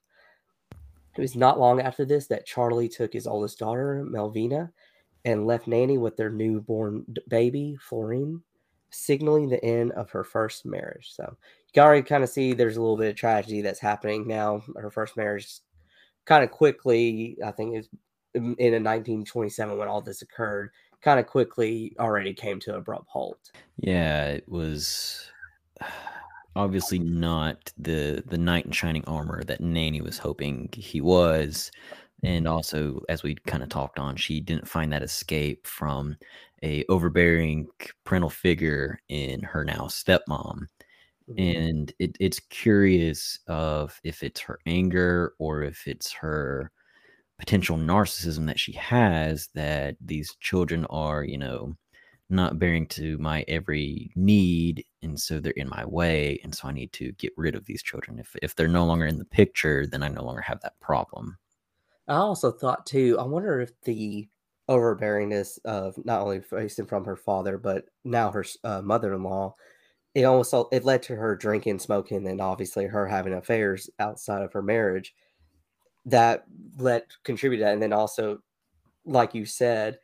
It 1.16 1.20
was 1.20 1.36
not 1.36 1.58
long 1.58 1.80
after 1.80 2.04
this 2.04 2.26
that 2.28 2.46
Charlie 2.46 2.88
took 2.88 3.12
his 3.12 3.26
oldest 3.26 3.58
daughter, 3.58 4.04
Melvina, 4.08 4.72
and 5.24 5.46
left 5.46 5.66
Nannie 5.66 5.98
with 5.98 6.16
their 6.16 6.30
newborn 6.30 7.04
baby, 7.28 7.76
Florine, 7.80 8.42
signaling 8.90 9.48
the 9.48 9.64
end 9.64 9.92
of 9.92 10.10
her 10.10 10.24
first 10.24 10.66
marriage. 10.66 11.12
So 11.14 11.24
you 11.24 11.72
can 11.74 11.84
already 11.84 12.02
kind 12.02 12.24
of 12.24 12.30
see 12.30 12.52
there's 12.52 12.76
a 12.76 12.80
little 12.80 12.96
bit 12.96 13.10
of 13.10 13.16
tragedy 13.16 13.60
that's 13.60 13.80
happening 13.80 14.26
now. 14.26 14.62
Her 14.76 14.90
first 14.90 15.16
marriage 15.16 15.48
kind 16.26 16.44
of 16.44 16.50
quickly, 16.50 17.36
I 17.44 17.50
think 17.50 17.76
it's 17.76 17.88
mm, 18.36 18.56
in 18.58 18.72
1927 18.84 19.76
when 19.76 19.88
all 19.88 20.00
this 20.00 20.22
occurred, 20.22 20.70
kind 21.02 21.18
of 21.18 21.26
quickly 21.26 21.94
already 21.98 22.34
came 22.34 22.60
to 22.60 22.76
abrupt 22.76 23.08
halt. 23.08 23.50
Yeah, 23.78 24.26
it 24.26 24.48
was 24.48 25.30
obviously 26.56 26.98
not 26.98 27.72
the 27.78 28.22
the 28.26 28.38
knight 28.38 28.66
in 28.66 28.72
shining 28.72 29.04
armor 29.06 29.44
that 29.44 29.60
Nannie 29.60 30.00
was 30.00 30.18
hoping 30.18 30.68
he 30.72 31.00
was. 31.00 31.70
And 32.22 32.46
also, 32.46 33.00
as 33.08 33.22
we 33.22 33.34
kind 33.46 33.62
of 33.62 33.68
talked 33.68 33.98
on, 33.98 34.16
she 34.16 34.40
didn't 34.40 34.68
find 34.68 34.92
that 34.92 35.02
escape 35.02 35.66
from 35.66 36.16
a 36.62 36.84
overbearing 36.88 37.68
parental 38.04 38.30
figure 38.30 39.00
in 39.08 39.42
her 39.42 39.64
now 39.64 39.86
stepmom. 39.86 40.66
Mm-hmm. 41.28 41.38
And 41.38 41.92
it, 41.98 42.16
it's 42.20 42.40
curious 42.50 43.38
of 43.46 43.98
if 44.04 44.22
it's 44.22 44.40
her 44.40 44.58
anger 44.66 45.34
or 45.38 45.62
if 45.62 45.86
it's 45.86 46.12
her 46.12 46.70
potential 47.38 47.78
narcissism 47.78 48.46
that 48.46 48.58
she 48.58 48.72
has 48.72 49.48
that 49.54 49.96
these 50.00 50.36
children 50.40 50.84
are, 50.90 51.24
you 51.24 51.38
know, 51.38 51.74
not 52.30 52.58
bearing 52.58 52.86
to 52.86 53.18
my 53.18 53.44
every 53.48 54.12
need 54.14 54.84
and 55.02 55.18
so 55.18 55.40
they're 55.40 55.52
in 55.52 55.68
my 55.68 55.84
way 55.84 56.38
and 56.44 56.54
so 56.54 56.68
i 56.68 56.72
need 56.72 56.92
to 56.92 57.10
get 57.12 57.32
rid 57.36 57.56
of 57.56 57.64
these 57.66 57.82
children 57.82 58.20
if 58.20 58.36
if 58.40 58.54
they're 58.54 58.68
no 58.68 58.86
longer 58.86 59.04
in 59.04 59.18
the 59.18 59.24
picture 59.24 59.84
then 59.84 60.02
i 60.02 60.08
no 60.08 60.22
longer 60.22 60.40
have 60.40 60.60
that 60.60 60.78
problem 60.80 61.36
i 62.10 62.16
also 62.16 62.50
thought 62.50 62.84
too 62.86 63.16
i 63.18 63.22
wonder 63.22 63.60
if 63.60 63.72
the 63.82 64.28
overbearingness 64.68 65.58
of 65.64 65.94
not 66.04 66.20
only 66.20 66.40
facing 66.40 66.86
from 66.86 67.04
her 67.04 67.16
father 67.16 67.58
but 67.58 67.86
now 68.04 68.30
her 68.30 68.44
uh, 68.64 68.82
mother-in-law 68.82 69.54
it 70.14 70.24
almost 70.24 70.54
it 70.72 70.84
led 70.84 71.02
to 71.02 71.16
her 71.16 71.34
drinking 71.34 71.78
smoking 71.78 72.26
and 72.26 72.40
obviously 72.40 72.84
her 72.84 73.06
having 73.06 73.32
affairs 73.34 73.88
outside 73.98 74.42
of 74.42 74.52
her 74.52 74.62
marriage 74.62 75.14
that 76.04 76.44
let 76.78 77.06
contribute 77.24 77.58
that 77.60 77.72
and 77.72 77.82
then 77.82 77.92
also 77.92 78.40
like 79.06 79.34
you 79.34 79.46
said 79.46 79.98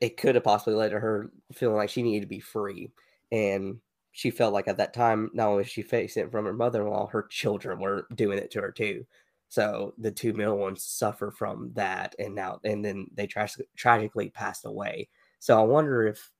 it 0.00 0.16
could 0.16 0.34
have 0.34 0.44
possibly 0.44 0.74
led 0.74 0.90
to 0.90 1.00
her 1.00 1.30
feeling 1.52 1.76
like 1.76 1.90
she 1.90 2.02
needed 2.02 2.20
to 2.22 2.26
be 2.26 2.40
free. 2.40 2.90
And 3.32 3.78
she 4.12 4.30
felt 4.30 4.54
like 4.54 4.68
at 4.68 4.76
that 4.78 4.94
time, 4.94 5.30
not 5.34 5.48
only 5.48 5.58
was 5.58 5.68
she 5.68 5.82
faced 5.82 6.16
it 6.16 6.30
from 6.30 6.44
her 6.44 6.52
mother 6.52 6.82
in 6.82 6.88
law, 6.88 7.06
her 7.06 7.24
children 7.24 7.80
were 7.80 8.06
doing 8.14 8.38
it 8.38 8.50
to 8.52 8.60
her 8.60 8.72
too. 8.72 9.04
So 9.48 9.94
the 9.98 10.10
two 10.10 10.32
middle 10.32 10.58
ones 10.58 10.84
suffer 10.84 11.30
from 11.30 11.72
that. 11.74 12.14
And 12.18 12.34
now, 12.34 12.60
and 12.64 12.84
then 12.84 13.06
they 13.14 13.26
tra- 13.26 13.48
tragically 13.76 14.30
passed 14.30 14.66
away. 14.66 15.08
So 15.38 15.58
I 15.58 15.64
wonder 15.64 16.06
if 16.06 16.30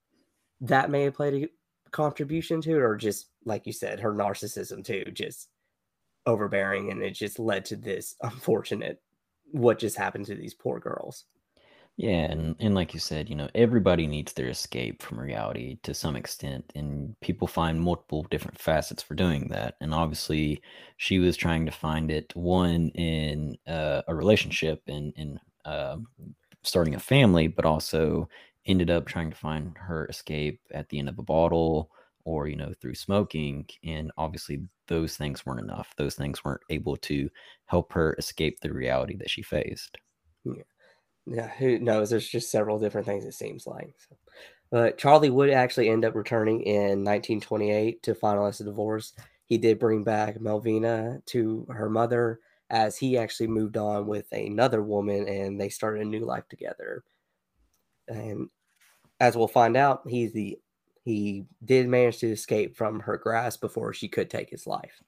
that 0.60 0.90
may 0.90 1.04
have 1.04 1.14
played 1.14 1.44
a 1.86 1.90
contribution 1.90 2.60
to 2.62 2.76
it, 2.76 2.82
or 2.82 2.96
just 2.96 3.30
like 3.44 3.66
you 3.66 3.72
said, 3.72 4.00
her 4.00 4.12
narcissism 4.12 4.84
too, 4.84 5.04
just 5.12 5.48
overbearing. 6.26 6.90
And 6.90 7.02
it 7.02 7.12
just 7.12 7.38
led 7.38 7.64
to 7.66 7.76
this 7.76 8.16
unfortunate 8.22 9.00
what 9.52 9.78
just 9.78 9.96
happened 9.96 10.26
to 10.26 10.34
these 10.34 10.54
poor 10.54 10.78
girls. 10.78 11.24
Yeah, 11.98 12.30
and, 12.30 12.54
and 12.60 12.76
like 12.76 12.94
you 12.94 13.00
said, 13.00 13.28
you 13.28 13.34
know, 13.34 13.48
everybody 13.56 14.06
needs 14.06 14.32
their 14.32 14.48
escape 14.48 15.02
from 15.02 15.18
reality 15.18 15.78
to 15.82 15.92
some 15.94 16.14
extent, 16.14 16.70
and 16.76 17.16
people 17.20 17.48
find 17.48 17.80
multiple 17.80 18.24
different 18.30 18.56
facets 18.58 19.02
for 19.02 19.16
doing 19.16 19.48
that. 19.48 19.74
And 19.80 19.92
obviously, 19.92 20.62
she 20.96 21.18
was 21.18 21.36
trying 21.36 21.66
to 21.66 21.72
find 21.72 22.12
it 22.12 22.34
one 22.36 22.90
in 22.90 23.58
uh, 23.66 24.02
a 24.06 24.14
relationship 24.14 24.80
and 24.86 25.12
in 25.16 25.40
uh, 25.64 25.96
starting 26.62 26.94
a 26.94 27.00
family, 27.00 27.48
but 27.48 27.64
also 27.64 28.28
ended 28.66 28.90
up 28.90 29.06
trying 29.06 29.30
to 29.30 29.36
find 29.36 29.76
her 29.78 30.06
escape 30.06 30.60
at 30.72 30.88
the 30.90 31.00
end 31.00 31.08
of 31.08 31.18
a 31.18 31.22
bottle 31.22 31.90
or 32.24 32.48
you 32.48 32.56
know 32.56 32.72
through 32.80 32.94
smoking 32.94 33.66
and 33.84 34.12
obviously 34.18 34.60
those 34.88 35.16
things 35.16 35.46
weren't 35.46 35.60
enough 35.60 35.94
those 35.96 36.14
things 36.16 36.44
weren't 36.44 36.60
able 36.68 36.96
to 36.96 37.30
help 37.66 37.92
her 37.92 38.14
escape 38.18 38.60
the 38.60 38.70
reality 38.72 39.16
that 39.16 39.30
she 39.30 39.40
faced 39.42 39.96
yeah 40.44 40.62
yeah, 41.32 41.48
who 41.48 41.78
knows? 41.78 42.10
There's 42.10 42.28
just 42.28 42.50
several 42.50 42.78
different 42.78 43.06
things 43.06 43.24
it 43.24 43.34
seems 43.34 43.66
like. 43.66 43.94
So. 44.08 44.16
But 44.70 44.98
Charlie 44.98 45.30
would 45.30 45.50
actually 45.50 45.88
end 45.88 46.04
up 46.04 46.14
returning 46.14 46.62
in 46.62 47.04
1928 47.04 48.02
to 48.02 48.14
finalize 48.14 48.58
the 48.58 48.64
divorce. 48.64 49.14
He 49.46 49.56
did 49.56 49.78
bring 49.78 50.04
back 50.04 50.40
Melvina 50.40 51.22
to 51.26 51.66
her 51.70 51.88
mother 51.88 52.40
as 52.70 52.98
he 52.98 53.16
actually 53.16 53.46
moved 53.46 53.78
on 53.78 54.06
with 54.06 54.30
another 54.32 54.82
woman 54.82 55.26
and 55.26 55.58
they 55.58 55.70
started 55.70 56.02
a 56.02 56.04
new 56.04 56.24
life 56.24 56.46
together. 56.48 57.02
And 58.08 58.50
as 59.20 59.36
we'll 59.36 59.48
find 59.48 59.76
out, 59.76 60.02
he's 60.06 60.32
the 60.32 60.58
he 61.04 61.46
did 61.64 61.88
manage 61.88 62.18
to 62.18 62.30
escape 62.30 62.76
from 62.76 63.00
her 63.00 63.16
grasp 63.16 63.62
before 63.62 63.94
she 63.94 64.08
could 64.08 64.28
take 64.28 64.50
his 64.50 64.66
life. 64.66 65.02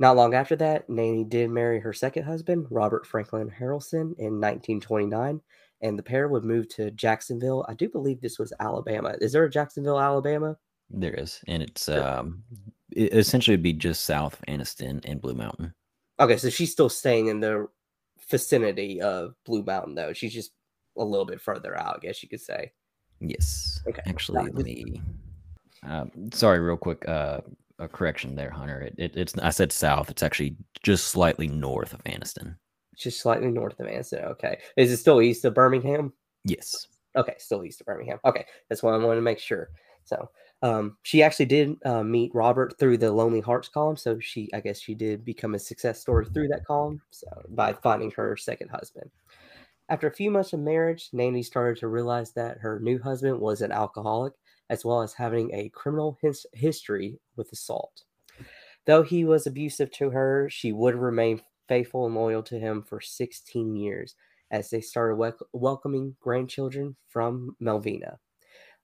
Not 0.00 0.16
long 0.16 0.32
after 0.32 0.56
that, 0.56 0.88
Nanny 0.88 1.24
did 1.24 1.50
marry 1.50 1.78
her 1.78 1.92
second 1.92 2.22
husband, 2.22 2.66
Robert 2.70 3.06
Franklin 3.06 3.50
Harrelson, 3.50 4.16
in 4.18 4.40
1929, 4.40 5.42
and 5.82 5.98
the 5.98 6.02
pair 6.02 6.26
would 6.26 6.42
move 6.42 6.70
to 6.70 6.90
Jacksonville. 6.92 7.66
I 7.68 7.74
do 7.74 7.86
believe 7.86 8.18
this 8.18 8.38
was 8.38 8.50
Alabama. 8.60 9.14
Is 9.20 9.32
there 9.32 9.44
a 9.44 9.50
Jacksonville, 9.50 10.00
Alabama? 10.00 10.56
There 10.88 11.12
is, 11.12 11.44
and 11.48 11.62
it's 11.62 11.90
um, 11.90 12.42
it 12.90 13.12
essentially 13.12 13.54
would 13.54 13.62
be 13.62 13.74
just 13.74 14.06
south 14.06 14.40
of 14.40 14.46
Anniston 14.46 15.04
and 15.04 15.20
Blue 15.20 15.34
Mountain. 15.34 15.74
Okay, 16.18 16.38
so 16.38 16.48
she's 16.48 16.72
still 16.72 16.88
staying 16.88 17.26
in 17.26 17.40
the 17.40 17.68
vicinity 18.30 19.02
of 19.02 19.34
Blue 19.44 19.62
Mountain, 19.62 19.96
though. 19.96 20.14
She's 20.14 20.32
just 20.32 20.52
a 20.96 21.04
little 21.04 21.26
bit 21.26 21.42
further 21.42 21.78
out, 21.78 21.96
I 21.96 22.06
guess 22.06 22.22
you 22.22 22.28
could 22.30 22.40
say. 22.40 22.72
Yes. 23.20 23.82
Okay. 23.86 24.02
Actually, 24.06 24.44
let 24.44 24.54
me. 24.54 25.02
Uh, 25.86 26.06
sorry, 26.32 26.58
real 26.58 26.78
quick. 26.78 27.06
Uh, 27.06 27.40
a 27.80 27.88
correction 27.88 28.36
there, 28.36 28.50
Hunter. 28.50 28.80
It, 28.82 28.94
it, 28.98 29.16
it's 29.16 29.36
I 29.38 29.50
said 29.50 29.72
south. 29.72 30.10
It's 30.10 30.22
actually 30.22 30.56
just 30.82 31.08
slightly 31.08 31.48
north 31.48 31.92
of 31.92 32.04
Anniston. 32.04 32.56
Just 32.96 33.20
slightly 33.20 33.50
north 33.50 33.80
of 33.80 33.86
Anniston. 33.86 34.24
Okay. 34.24 34.58
Is 34.76 34.92
it 34.92 34.98
still 34.98 35.22
east 35.22 35.44
of 35.44 35.54
Birmingham? 35.54 36.12
Yes. 36.44 36.86
Okay, 37.16 37.34
still 37.38 37.64
east 37.64 37.80
of 37.80 37.86
Birmingham. 37.86 38.18
Okay, 38.24 38.44
that's 38.68 38.82
why 38.82 38.92
I 38.92 38.98
wanted 38.98 39.16
to 39.16 39.22
make 39.22 39.38
sure. 39.38 39.70
So, 40.04 40.30
um, 40.62 40.96
she 41.02 41.22
actually 41.22 41.46
did 41.46 41.74
uh, 41.84 42.02
meet 42.02 42.34
Robert 42.34 42.78
through 42.78 42.98
the 42.98 43.10
Lonely 43.10 43.40
Hearts 43.40 43.68
column. 43.68 43.96
So 43.96 44.18
she, 44.20 44.48
I 44.52 44.60
guess, 44.60 44.80
she 44.80 44.94
did 44.94 45.24
become 45.24 45.54
a 45.54 45.58
success 45.58 46.00
story 46.00 46.26
through 46.26 46.48
that 46.48 46.66
column. 46.66 47.00
So 47.10 47.26
by 47.48 47.72
finding 47.72 48.10
her 48.12 48.36
second 48.36 48.68
husband. 48.68 49.10
After 49.88 50.06
a 50.06 50.12
few 50.12 50.30
months 50.30 50.52
of 50.52 50.60
marriage, 50.60 51.08
Nanny 51.12 51.42
started 51.42 51.80
to 51.80 51.88
realize 51.88 52.32
that 52.32 52.58
her 52.58 52.78
new 52.78 53.00
husband 53.00 53.40
was 53.40 53.60
an 53.60 53.72
alcoholic 53.72 54.34
as 54.70 54.84
well 54.84 55.02
as 55.02 55.12
having 55.12 55.52
a 55.52 55.68
criminal 55.70 56.16
his- 56.22 56.46
history 56.54 57.18
with 57.36 57.52
assault. 57.52 58.04
Though 58.86 59.02
he 59.02 59.26
was 59.26 59.46
abusive 59.46 59.90
to 59.92 60.10
her, 60.10 60.48
she 60.48 60.72
would 60.72 60.94
remain 60.94 61.42
faithful 61.68 62.06
and 62.06 62.14
loyal 62.14 62.42
to 62.44 62.58
him 62.58 62.82
for 62.82 63.00
16 63.00 63.76
years 63.76 64.14
as 64.50 64.70
they 64.70 64.80
started 64.80 65.16
wel- 65.16 65.36
welcoming 65.52 66.16
grandchildren 66.20 66.96
from 67.08 67.54
Melvina. 67.60 68.18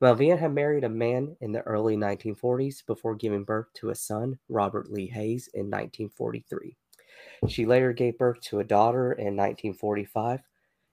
Melvina 0.00 0.36
had 0.36 0.52
married 0.52 0.84
a 0.84 0.88
man 0.88 1.36
in 1.40 1.52
the 1.52 1.62
early 1.62 1.96
1940s 1.96 2.82
before 2.82 3.14
giving 3.14 3.44
birth 3.44 3.72
to 3.74 3.90
a 3.90 3.94
son, 3.94 4.38
Robert 4.48 4.90
Lee 4.90 5.06
Hayes, 5.06 5.48
in 5.54 5.70
1943. 5.70 6.76
She 7.48 7.64
later 7.64 7.92
gave 7.92 8.18
birth 8.18 8.40
to 8.42 8.58
a 8.58 8.64
daughter 8.64 9.12
in 9.12 9.36
1945, 9.36 10.42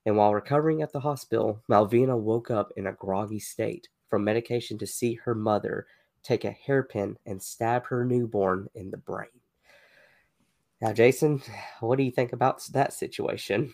and 0.05 0.15
while 0.15 0.33
recovering 0.33 0.81
at 0.81 0.93
the 0.93 1.01
hospital, 1.01 1.62
Melvina 1.67 2.15
woke 2.15 2.50
up 2.50 2.71
in 2.77 2.88
a 2.88 2.93
groggy 2.93 3.39
state 3.39 3.89
from 4.13 4.24
medication 4.24 4.77
to 4.77 4.86
see 4.86 5.15
her 5.15 5.34
mother 5.34 5.88
take 6.22 6.46
a 6.46 6.51
hairpin 6.51 7.17
and 7.25 7.41
stab 7.41 7.84
her 7.88 8.05
newborn 8.05 8.70
in 8.75 8.91
the 8.91 8.98
brain. 8.98 9.25
Now, 10.79 10.93
Jason, 10.93 11.41
what 11.79 11.98
do 11.98 12.03
you 12.03 12.12
think 12.12 12.32
about 12.32 12.63
that 12.74 12.93
situation? 12.93 13.74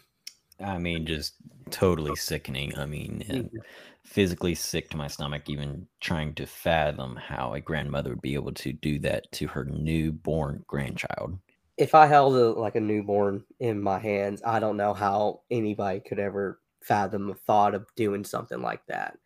I 0.58 0.78
mean, 0.78 1.06
just 1.06 1.34
totally 1.72 2.16
sickening. 2.16 2.74
I 2.78 2.86
mean, 2.86 3.22
and 3.28 3.44
mm-hmm. 3.48 3.58
physically 4.06 4.56
sick 4.56 4.90
to 4.92 4.98
my 4.98 5.08
stomach, 5.08 5.50
even 5.50 5.86
trying 6.00 6.34
to 6.36 6.46
fathom 6.46 7.18
how 7.18 7.54
a 7.54 7.60
grandmother 7.60 8.12
would 8.12 8.22
be 8.22 8.36
able 8.36 8.54
to 8.54 8.72
do 8.72 8.98
that 9.00 9.30
to 9.34 9.48
her 9.48 9.66
newborn 9.66 10.64
grandchild. 10.68 11.38
If 11.76 11.94
I 11.94 12.08
held 12.08 12.34
a, 12.36 12.52
like 12.52 12.78
a 12.78 12.80
newborn 12.80 13.44
in 13.60 13.82
my 13.82 14.00
hands, 14.00 14.42
I 14.46 14.62
don't 14.62 14.78
know 14.78 14.94
how 14.94 15.42
anybody 15.52 16.00
could 16.00 16.20
ever 16.20 16.62
fathom 16.82 17.28
the 17.28 17.34
thought 17.34 17.76
of 17.76 17.94
doing 17.98 18.24
something 18.24 18.62
like 18.62 18.86
that. 18.88 19.18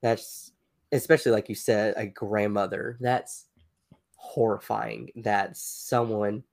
That's 0.00 0.51
especially 0.92 1.32
like 1.32 1.48
you 1.48 1.54
said, 1.54 1.94
a 1.96 2.06
grandmother. 2.06 2.96
That's 3.00 3.46
horrifying 4.16 5.10
that 5.16 5.56
someone 5.56 6.44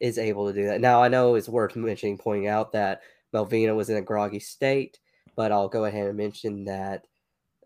is 0.00 0.16
able 0.18 0.46
to 0.46 0.54
do 0.54 0.66
that. 0.66 0.80
Now 0.80 1.02
I 1.02 1.08
know 1.08 1.34
it's 1.34 1.48
worth 1.48 1.76
mentioning, 1.76 2.16
pointing 2.16 2.46
out 2.48 2.72
that 2.72 3.02
Melvina 3.32 3.74
was 3.74 3.90
in 3.90 3.96
a 3.96 4.02
groggy 4.02 4.40
state, 4.40 4.98
but 5.36 5.52
I'll 5.52 5.68
go 5.68 5.84
ahead 5.84 6.06
and 6.06 6.16
mention 6.16 6.64
that 6.64 7.06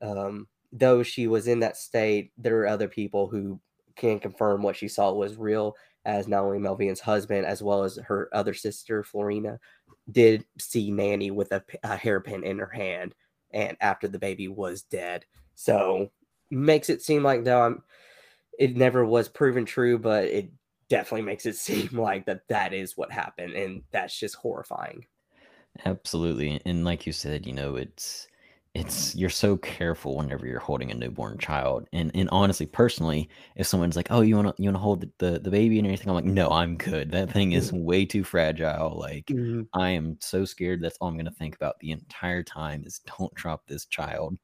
um, 0.00 0.48
though 0.72 1.02
she 1.02 1.28
was 1.28 1.46
in 1.46 1.60
that 1.60 1.76
state, 1.76 2.32
there 2.36 2.58
are 2.60 2.66
other 2.66 2.88
people 2.88 3.28
who 3.28 3.60
can 3.94 4.18
confirm 4.18 4.62
what 4.62 4.76
she 4.76 4.88
saw 4.88 5.12
was 5.12 5.36
real, 5.36 5.76
as 6.04 6.26
not 6.26 6.42
only 6.42 6.58
Melvina's 6.58 7.00
husband 7.00 7.46
as 7.46 7.62
well 7.62 7.84
as 7.84 7.96
her 7.96 8.28
other 8.32 8.54
sister 8.54 9.04
Florina 9.04 9.60
did 10.10 10.44
see 10.58 10.90
Nannie 10.90 11.30
with 11.30 11.52
a, 11.52 11.62
a 11.84 11.96
hairpin 11.96 12.42
in 12.42 12.58
her 12.58 12.66
hand, 12.66 13.14
and 13.52 13.76
after 13.80 14.08
the 14.08 14.18
baby 14.18 14.48
was 14.48 14.82
dead. 14.82 15.24
So 15.54 16.10
makes 16.52 16.88
it 16.90 17.02
seem 17.02 17.22
like 17.22 17.44
though 17.44 17.62
I'm, 17.62 17.82
it 18.58 18.76
never 18.76 19.04
was 19.04 19.28
proven 19.28 19.64
true, 19.64 19.98
but 19.98 20.24
it 20.24 20.50
definitely 20.88 21.22
makes 21.22 21.46
it 21.46 21.56
seem 21.56 21.88
like 21.92 22.26
that 22.26 22.46
that 22.48 22.72
is 22.72 22.96
what 22.96 23.10
happened, 23.10 23.54
and 23.54 23.82
that's 23.90 24.18
just 24.18 24.36
horrifying. 24.36 25.06
Absolutely. 25.86 26.60
And 26.66 26.84
like 26.84 27.06
you 27.06 27.12
said, 27.12 27.46
you 27.46 27.52
know, 27.52 27.76
it's 27.76 28.28
it's 28.74 29.14
you're 29.14 29.28
so 29.28 29.58
careful 29.58 30.16
whenever 30.16 30.46
you're 30.46 30.58
holding 30.58 30.90
a 30.90 30.94
newborn 30.94 31.36
child. 31.38 31.86
And 31.92 32.10
and 32.14 32.28
honestly, 32.30 32.66
personally, 32.66 33.28
if 33.56 33.66
someone's 33.66 33.96
like, 33.96 34.08
"Oh, 34.10 34.22
you 34.22 34.36
want 34.36 34.56
to 34.56 34.62
you 34.62 34.68
want 34.68 34.76
to 34.76 34.82
hold 34.82 35.00
the, 35.02 35.10
the, 35.18 35.38
the 35.40 35.50
baby 35.50 35.78
and 35.78 35.86
everything," 35.86 36.08
I'm 36.08 36.14
like, 36.14 36.24
"No, 36.24 36.48
I'm 36.50 36.76
good. 36.76 37.10
That 37.10 37.30
thing 37.30 37.52
is 37.52 37.68
mm-hmm. 37.68 37.84
way 37.84 38.06
too 38.06 38.24
fragile. 38.24 38.98
Like, 38.98 39.26
mm-hmm. 39.26 39.62
I 39.74 39.90
am 39.90 40.16
so 40.20 40.44
scared. 40.44 40.80
That's 40.82 40.96
all 40.98 41.08
I'm 41.08 41.16
gonna 41.16 41.30
think 41.30 41.54
about 41.54 41.78
the 41.80 41.90
entire 41.90 42.42
time 42.42 42.84
is 42.86 43.00
don't 43.18 43.34
drop 43.34 43.66
this 43.66 43.84
child." 43.86 44.38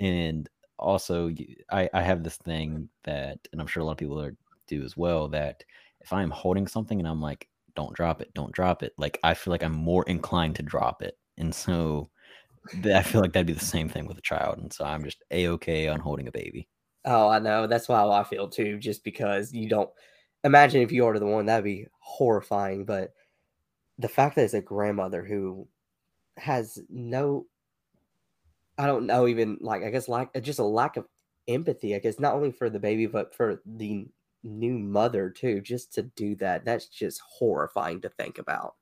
And 0.00 0.48
also, 0.82 1.30
I 1.70 1.88
I 1.94 2.02
have 2.02 2.22
this 2.22 2.36
thing 2.36 2.88
that, 3.04 3.38
and 3.52 3.60
I'm 3.60 3.66
sure 3.66 3.82
a 3.82 3.86
lot 3.86 3.92
of 3.92 3.98
people 3.98 4.20
are, 4.20 4.36
do 4.66 4.82
as 4.82 4.96
well. 4.96 5.28
That 5.28 5.64
if 6.00 6.12
I'm 6.12 6.30
holding 6.30 6.66
something 6.66 6.98
and 6.98 7.08
I'm 7.08 7.20
like, 7.20 7.48
don't 7.74 7.94
drop 7.94 8.20
it, 8.20 8.32
don't 8.34 8.52
drop 8.52 8.82
it. 8.82 8.92
Like 8.98 9.18
I 9.22 9.34
feel 9.34 9.52
like 9.52 9.62
I'm 9.62 9.72
more 9.72 10.04
inclined 10.04 10.56
to 10.56 10.62
drop 10.62 11.02
it. 11.02 11.18
And 11.38 11.54
so 11.54 12.10
I 12.84 13.02
feel 13.02 13.20
like 13.20 13.32
that'd 13.32 13.46
be 13.46 13.52
the 13.52 13.64
same 13.64 13.88
thing 13.88 14.06
with 14.06 14.18
a 14.18 14.22
child. 14.22 14.58
And 14.58 14.72
so 14.72 14.84
I'm 14.84 15.04
just 15.04 15.22
a 15.30 15.48
okay 15.48 15.88
on 15.88 16.00
holding 16.00 16.28
a 16.28 16.32
baby. 16.32 16.68
Oh, 17.04 17.28
I 17.28 17.38
know. 17.38 17.66
That's 17.66 17.86
how 17.88 18.10
I 18.10 18.24
feel 18.24 18.48
too, 18.48 18.78
just 18.78 19.02
because 19.02 19.52
you 19.52 19.68
don't 19.68 19.90
imagine 20.44 20.82
if 20.82 20.92
you 20.92 21.04
order 21.04 21.18
the 21.18 21.26
one, 21.26 21.46
that'd 21.46 21.64
be 21.64 21.86
horrifying. 21.98 22.84
But 22.84 23.12
the 23.98 24.08
fact 24.08 24.36
that 24.36 24.44
it's 24.44 24.54
a 24.54 24.60
grandmother 24.60 25.24
who 25.24 25.66
has 26.36 26.78
no 26.88 27.46
I 28.82 28.86
don't 28.86 29.06
know 29.06 29.26
even 29.26 29.58
like 29.60 29.82
I 29.82 29.90
guess 29.90 30.08
like 30.08 30.30
just 30.42 30.58
a 30.58 30.64
lack 30.64 30.96
of 30.96 31.06
empathy, 31.48 31.94
I 31.94 31.98
guess, 31.98 32.20
not 32.20 32.34
only 32.34 32.52
for 32.52 32.70
the 32.70 32.78
baby, 32.78 33.06
but 33.06 33.34
for 33.34 33.62
the 33.64 34.06
new 34.44 34.78
mother 34.78 35.30
too 35.30 35.60
just 35.60 35.92
to 35.94 36.02
do 36.02 36.34
that 36.34 36.64
that's 36.64 36.88
just 36.88 37.20
horrifying 37.20 38.00
to 38.00 38.08
think 38.08 38.38
about 38.38 38.74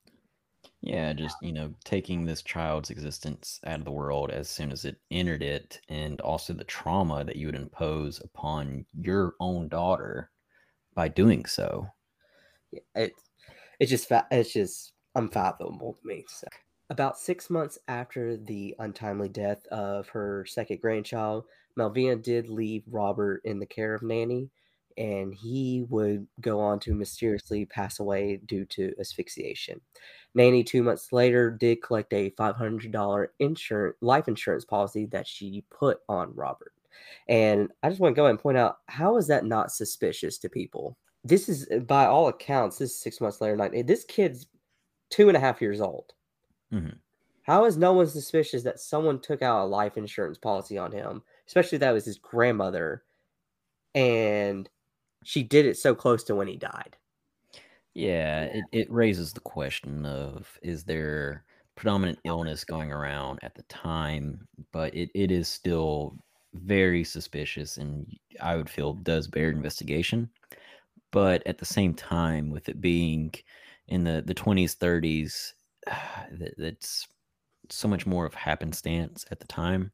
yeah 0.81 1.13
just 1.13 1.37
you 1.43 1.53
know 1.53 1.75
taking 1.85 2.25
this 2.25 2.43
child's 2.43 2.91
existence 2.91 3.61
out 3.67 3.79
of 3.79 3.85
the 3.85 3.91
world 3.91 4.31
as 4.31 4.49
soon 4.49 4.73
as 4.73 4.85
it 4.85 4.97
entered 5.11 5.43
it 5.43 5.81
and 5.89 6.21
also 6.23 6.53
the 6.55 6.65
trauma 6.65 7.25
that 7.25 7.37
you 7.37 7.47
would 7.47 7.55
impose 7.55 8.21
upon 8.21 8.85
your 8.99 9.35
own 9.41 9.69
daughter 9.69 10.31
by 10.95 11.09
doing 11.09 11.45
so 11.45 11.87
it 12.95 13.13
it's 13.79 13.91
just 13.91 14.07
it's 14.31 14.53
just 14.53 14.93
unfathomable 15.15 15.95
to 15.95 16.07
me 16.07 16.25
so. 16.29 16.47
About 16.91 17.19
six 17.19 17.49
months 17.49 17.79
after 17.87 18.37
the 18.37 18.75
untimely 18.81 19.29
death 19.29 19.65
of 19.69 20.09
her 20.09 20.45
second 20.47 20.81
grandchild 20.81 21.45
Melvina 21.77 22.17
did 22.17 22.49
leave 22.49 22.83
robert 22.91 23.43
in 23.45 23.61
the 23.61 23.67
care 23.67 23.95
of 23.95 24.03
nannie 24.03 24.51
and 24.99 25.33
he 25.33 25.87
would 25.89 26.27
go 26.41 26.61
on 26.61 26.81
to 26.81 26.95
mysteriously 26.95 27.65
pass 27.65 28.01
away 28.01 28.41
due 28.47 28.65
to 28.67 28.93
asphyxiation. 29.01 29.81
Nannie, 30.35 30.65
two 30.65 30.83
months 30.83 31.13
later, 31.13 31.51
did 31.51 31.83
collect 31.83 32.13
a 32.13 32.31
$500 32.31 33.27
insurance 33.39 33.97
life 34.01 34.29
insurance 34.29 34.65
policy 34.65 35.07
that 35.07 35.27
she 35.27 35.65
put 35.71 36.01
on 36.09 36.35
Robert. 36.35 36.73
And 37.29 37.71
I 37.83 37.89
just 37.89 38.01
want 38.01 38.15
to 38.15 38.17
go 38.17 38.25
ahead 38.25 38.33
and 38.33 38.41
point 38.41 38.59
out 38.59 38.79
how 38.89 39.17
is 39.17 39.27
that 39.29 39.45
not 39.45 39.73
suspicious 39.73 40.39
to 40.39 40.49
people? 40.49 40.99
This 41.25 41.49
is, 41.49 41.67
by 41.87 42.07
all 42.07 42.29
accounts, 42.29 42.79
this 42.79 42.91
is 42.91 43.01
six 43.01 43.21
months 43.21 43.41
later. 43.41 43.57
This 43.83 44.05
kid's 44.05 44.49
two 45.09 45.29
and 45.29 45.37
a 45.37 45.41
half 45.41 45.63
years 45.63 45.81
old. 45.81 46.13
Mm-hmm. 46.73 46.97
How 47.43 47.65
is 47.65 47.77
no 47.77 47.93
one 47.93 48.07
suspicious 48.07 48.63
that 48.63 48.81
someone 48.81 49.21
took 49.21 49.43
out 49.43 49.65
a 49.65 49.67
life 49.67 49.97
insurance 49.97 50.39
policy 50.39 50.79
on 50.79 50.93
him, 50.93 51.23
especially 51.47 51.79
that 51.79 51.93
was 51.93 52.05
his 52.05 52.19
grandmother, 52.19 53.03
and 53.95 54.69
she 55.25 55.43
did 55.43 55.67
it 55.67 55.77
so 55.77 55.95
close 55.95 56.23
to 56.25 56.35
when 56.35 56.49
he 56.49 56.57
died. 56.57 56.97
Yeah, 57.95 58.45
it, 58.45 58.65
it 58.73 58.93
raises 58.93 59.33
the 59.33 59.41
question 59.41 60.07
of 60.07 60.59
is 60.63 60.85
there 60.85 61.45
predominant 61.75 62.19
illness 62.25 62.63
going 62.63 62.93
around 62.93 63.41
at 63.43 63.55
the 63.55 63.63
time, 63.65 64.47
but 64.71 64.95
it, 64.95 65.11
it 65.15 65.31
is 65.31 65.49
still 65.49 66.17
very 66.55 67.03
suspicious 67.05 67.79
and 67.79 68.07
I 68.41 68.57
would 68.57 68.71
feel 68.71 68.95
does 68.95 69.27
bear 69.27 69.51
investigation. 69.51 70.31
But 71.11 71.45
at 71.47 71.59
the 71.59 71.65
same 71.65 71.95
time, 71.95 72.51
with 72.51 72.69
it 72.69 72.81
being 72.81 73.33
in 73.89 74.05
the, 74.05 74.23
the 74.25 74.35
20s, 74.35 74.77
30s, 74.77 75.53
that, 75.53 75.60
that's 76.57 77.07
so 77.69 77.89
much 77.89 78.07
more 78.07 78.27
of 78.27 78.35
happenstance 78.35 79.25
at 79.31 79.41
the 79.41 79.47
time. 79.47 79.93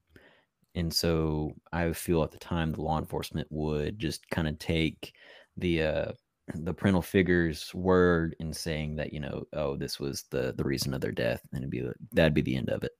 And 0.74 0.92
so 0.92 1.54
I 1.72 1.92
feel 1.92 2.22
at 2.22 2.32
the 2.32 2.38
time 2.38 2.72
the 2.72 2.82
law 2.82 2.98
enforcement 2.98 3.48
would 3.50 3.98
just 3.98 4.28
kind 4.30 4.46
of 4.46 4.58
take 4.58 5.14
the 5.56 5.82
uh 5.82 6.12
the 6.54 6.74
parental 6.74 7.02
figure's 7.02 7.74
word 7.74 8.36
in 8.38 8.52
saying 8.52 8.96
that 8.96 9.12
you 9.12 9.18
know 9.18 9.44
oh 9.54 9.76
this 9.76 9.98
was 9.98 10.24
the 10.30 10.54
the 10.56 10.62
reason 10.62 10.94
of 10.94 11.00
their 11.00 11.12
death 11.12 11.40
and 11.52 11.62
it'd 11.62 11.70
be 11.70 11.82
that'd 12.12 12.34
be 12.34 12.42
the 12.42 12.56
end 12.56 12.68
of 12.68 12.84
it 12.84 12.92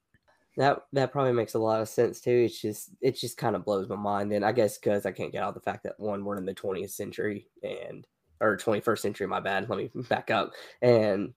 that 0.57 0.79
that 0.93 1.13
probably 1.13 1.33
makes 1.33 1.55
a 1.55 1.59
lot 1.59 1.81
of 1.81 1.89
sense 1.89 2.21
too 2.21 2.31
it's 2.47 2.61
just 2.61 2.91
it 3.01 3.17
just 3.17 3.37
kind 3.37 3.55
of 3.55 3.65
blows 3.65 3.89
my 3.89 3.95
mind 3.95 4.33
and 4.33 4.45
i 4.45 4.51
guess 4.51 4.79
because 4.79 5.07
i 5.07 5.13
can't 5.13 5.33
get 5.33 5.43
out 5.43 5.55
the 5.55 5.61
fact 5.61 5.85
that 5.85 5.99
one 5.99 6.25
we're 6.25 6.39
in 6.39 6.47
the 6.47 6.55
20th 6.55 6.91
century 6.91 7.47
and 7.63 8.07
or 8.41 8.57
21st 8.57 8.99
century 8.99 9.27
my 9.29 9.41
bad 9.41 9.69
let 9.69 9.79
me 9.79 9.91
back 10.09 10.31
up 10.31 10.51
and 10.83 11.33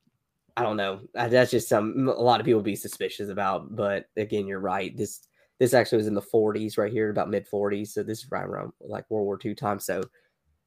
i 0.59 0.63
don't 0.63 0.77
know 0.77 0.99
that's 1.13 1.51
just 1.51 1.69
some 1.69 2.07
a 2.07 2.21
lot 2.21 2.39
of 2.39 2.45
people 2.45 2.61
be 2.61 2.75
suspicious 2.75 3.29
about 3.29 3.75
but 3.75 4.05
again 4.17 4.47
you're 4.47 4.59
right 4.59 4.95
this 4.97 5.27
this 5.59 5.73
actually 5.73 5.97
was 5.97 6.07
in 6.07 6.13
the 6.13 6.21
40s 6.21 6.77
right 6.77 6.91
here, 6.91 7.09
about 7.09 7.29
mid 7.29 7.47
40s. 7.47 7.89
So 7.89 8.01
this 8.01 8.19
is 8.19 8.31
right 8.31 8.45
around 8.45 8.71
like 8.79 9.09
World 9.09 9.25
War 9.25 9.37
II 9.43 9.53
time. 9.55 9.79
So 9.79 10.01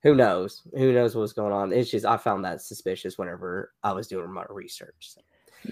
who 0.03 0.15
knows? 0.15 0.63
Who 0.75 0.93
knows 0.93 1.17
what's 1.17 1.33
going 1.33 1.53
on? 1.53 1.73
It's 1.73 1.91
just 1.91 2.05
I 2.05 2.19
found 2.19 2.45
that 2.45 2.61
suspicious 2.61 3.19
whenever 3.19 3.73
I 3.83 3.93
was 3.93 4.07
doing 4.07 4.31
my 4.31 4.45
research. 4.49 5.15
So. 5.15 5.21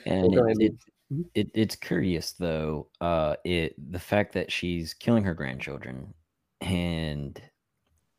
And 0.06 0.34
it, 0.34 0.56
it, 0.58 0.72
mm-hmm. 1.12 1.22
it, 1.34 1.50
it's 1.52 1.76
curious 1.76 2.32
though, 2.32 2.88
uh, 3.00 3.36
it 3.44 3.74
the 3.90 3.98
fact 3.98 4.32
that 4.34 4.50
she's 4.50 4.94
killing 4.94 5.24
her 5.24 5.34
grandchildren, 5.34 6.14
and 6.60 7.40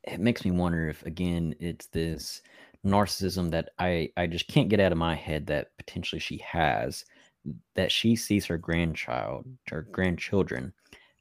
it 0.04 0.20
makes 0.20 0.44
me 0.44 0.52
wonder 0.52 0.90
if 0.90 1.06
again 1.06 1.56
it's 1.60 1.88
this 1.88 2.42
narcissism 2.86 3.52
that 3.52 3.70
I 3.80 4.10
I 4.18 4.28
just 4.28 4.48
can't 4.48 4.70
get 4.70 4.80
out 4.80 4.92
of 4.92 4.98
my 4.98 5.16
head 5.16 5.48
that 5.48 5.70
potentially 5.78 6.20
she 6.20 6.38
has 6.38 7.06
that 7.76 7.92
she 7.92 8.16
sees 8.16 8.46
her 8.46 8.58
grandchild 8.58 9.46
or 9.72 9.82
mm-hmm. 9.82 9.92
grandchildren 9.92 10.74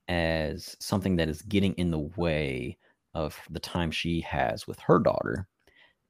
as 0.08 0.76
something 0.80 1.16
that 1.16 1.28
is 1.28 1.42
getting 1.42 1.72
in 1.74 1.90
the 1.90 2.10
way 2.16 2.76
of 3.14 3.38
the 3.50 3.60
time 3.60 3.90
she 3.90 4.20
has 4.20 4.66
with 4.66 4.78
her 4.80 4.98
daughter. 4.98 5.46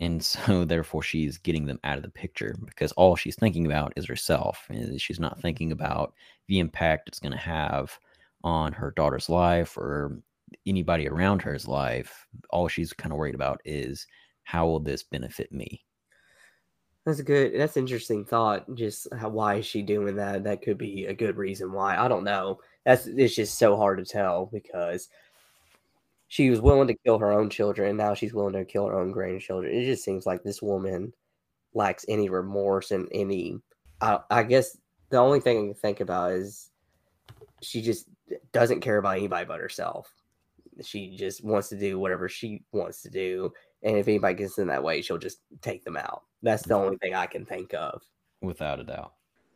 And 0.01 0.25
so, 0.25 0.65
therefore, 0.65 1.03
she's 1.03 1.39
getting 1.39 1.67
them 1.67 1.81
out 1.85 1.99
of 1.99 2.03
the 2.03 2.11
picture 2.11 2.57
because 2.65 2.93
all 2.93 3.17
she's 3.17 3.37
thinking 3.37 3.67
about 3.67 3.93
is 3.97 4.07
herself. 4.07 4.67
And 4.71 5.01
she's 5.01 5.21
not 5.21 5.33
mm-hmm. 5.33 5.43
thinking 5.43 5.73
about 5.73 6.15
the 6.49 6.59
impact 6.59 7.09
it's 7.09 7.21
going 7.21 7.33
to 7.33 7.39
have 7.39 7.99
on 8.43 8.73
her 8.73 8.93
daughter's 8.97 9.29
life 9.29 9.77
or 9.77 10.19
anybody 10.67 11.07
around 11.07 11.43
her's 11.43 11.69
life. 11.69 12.27
All 12.51 12.69
she's 12.69 12.93
kind 12.93 13.13
of 13.13 13.19
worried 13.19 13.35
about 13.35 13.61
is 13.65 14.07
how 14.51 14.67
will 14.67 14.81
this 14.81 15.05
benefit 15.05 15.53
me? 15.53 15.85
That's 17.07 17.21
a 17.21 17.23
good. 17.23 17.53
That's 17.57 17.77
interesting 17.77 18.25
thought. 18.25 18.75
Just 18.75 19.07
how, 19.15 19.29
why 19.29 19.57
is 19.57 19.67
she 19.67 19.81
doing 19.81 20.17
that? 20.17 20.43
That 20.43 20.61
could 20.61 20.77
be 20.77 21.07
a 21.07 21.15
good 21.15 21.37
reason 21.37 21.73
why. 21.73 21.97
I 21.97 22.09
don't 22.09 22.25
know. 22.25 22.59
That's 22.85 23.07
it's 23.07 23.37
just 23.37 23.59
so 23.59 23.77
hard 23.77 23.99
to 23.99 24.05
tell 24.05 24.47
because 24.53 25.09
she 26.27 26.51
was 26.51 26.61
willing 26.61 26.89
to 26.89 26.99
kill 27.05 27.19
her 27.19 27.31
own 27.31 27.49
children, 27.49 27.97
now 27.97 28.15
she's 28.15 28.35
willing 28.35 28.55
to 28.55 28.65
kill 28.65 28.87
her 28.87 28.99
own 28.99 29.13
grandchildren. 29.13 29.73
It 29.73 29.85
just 29.85 30.05
seems 30.05 30.27
like 30.27 30.43
this 30.43 30.61
woman 30.61 31.13
lacks 31.73 32.05
any 32.09 32.29
remorse 32.29 32.91
and 32.91 33.09
any. 33.13 33.61
I, 34.01 34.19
I 34.31 34.43
guess 34.43 34.77
the 35.11 35.19
only 35.19 35.39
thing 35.39 35.59
I 35.59 35.61
can 35.67 35.75
think 35.75 36.01
about 36.01 36.33
is 36.33 36.71
she 37.63 37.83
just 37.83 38.07
doesn't 38.53 38.81
care 38.81 38.99
about 38.99 39.17
anybody 39.17 39.45
but 39.45 39.61
herself. 39.61 40.13
She 40.83 41.17
just 41.17 41.45
wants 41.45 41.69
to 41.69 41.79
do 41.79 42.01
whatever 42.01 42.29
she 42.29 42.65
wants 42.73 43.03
to 43.03 43.11
do, 43.11 43.53
and 43.83 43.97
if 43.97 44.09
anybody 44.09 44.35
gets 44.35 44.59
in 44.59 44.69
that 44.69 44.83
way, 44.83 45.03
she'll 45.03 45.19
just 45.19 45.41
take 45.63 45.85
them 45.85 45.97
out. 45.97 46.23
That's 46.43 46.63
the 46.63 46.75
only 46.75 46.97
thing 46.99 47.15
I 47.15 47.27
can 47.27 47.45
think 47.45 47.75
of. 47.75 48.03
Without 48.41 48.81
a 48.81 48.85
doubt. 48.85 49.13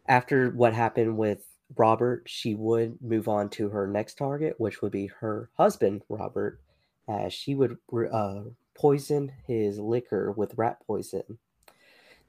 After 0.07 0.51
what 0.51 0.75
happened 0.75 1.17
with 1.17 1.47
Robert, 1.77 2.25
she 2.27 2.55
would 2.55 3.01
move 3.03 3.29
on 3.29 3.49
to 3.51 3.71
her 3.71 3.87
next 3.87 4.19
target, 4.19 4.55
which 4.59 4.83
would 4.83 4.93
be 4.93 5.07
her 5.21 5.51
husband, 5.57 6.03
Robert, 6.09 6.61
as 7.09 7.33
she 7.33 7.55
would 7.55 7.79
uh, 8.13 8.41
poison 8.75 9.33
his 9.47 9.79
liquor 9.79 10.31
with 10.33 10.57
rat 10.57 10.79
poison. 10.87 11.39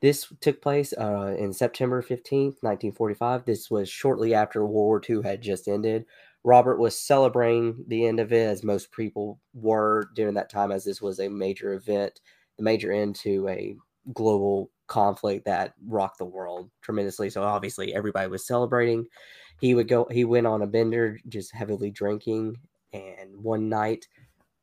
This 0.02 0.32
took 0.42 0.62
place 0.62 0.94
uh, 0.94 1.36
in 1.38 1.54
September 1.54 2.02
15th, 2.02 2.62
1945. 2.62 3.46
This 3.46 3.72
was 3.72 3.90
shortly 3.90 4.34
after 4.34 4.62
World 4.62 4.74
War 4.74 5.02
II 5.08 5.24
had 5.24 5.42
just 5.42 5.68
ended. 5.68 6.06
Robert 6.46 6.78
was 6.78 6.98
celebrating 6.98 7.84
the 7.88 8.06
end 8.06 8.20
of 8.20 8.32
it, 8.32 8.48
as 8.48 8.64
most 8.64 8.92
people 8.92 9.40
were 9.56 10.10
during 10.14 10.36
that 10.36 10.52
time, 10.52 10.72
as 10.72 10.86
this 10.86 11.02
was 11.02 11.20
a 11.20 11.28
major 11.28 11.74
event, 11.74 12.22
the 12.58 12.64
major 12.64 12.92
end 12.92 13.16
to 13.16 13.48
a 13.50 13.76
global 14.14 14.70
conflict 14.86 15.44
that 15.46 15.74
rocked 15.88 16.20
the 16.20 16.26
world 16.26 16.70
tremendously. 16.84 17.32
So 17.32 17.42
obviously 17.42 17.96
everybody 17.96 18.30
was 18.30 18.46
celebrating. 18.46 19.08
He 19.60 19.74
would 19.74 19.88
go 19.88 20.06
he 20.12 20.24
went 20.24 20.46
on 20.46 20.62
a 20.62 20.68
bender 20.68 21.20
just 21.30 21.52
heavily 21.52 21.90
drinking 21.90 22.58
and 22.94 23.36
one 23.42 23.68
night 23.68 24.08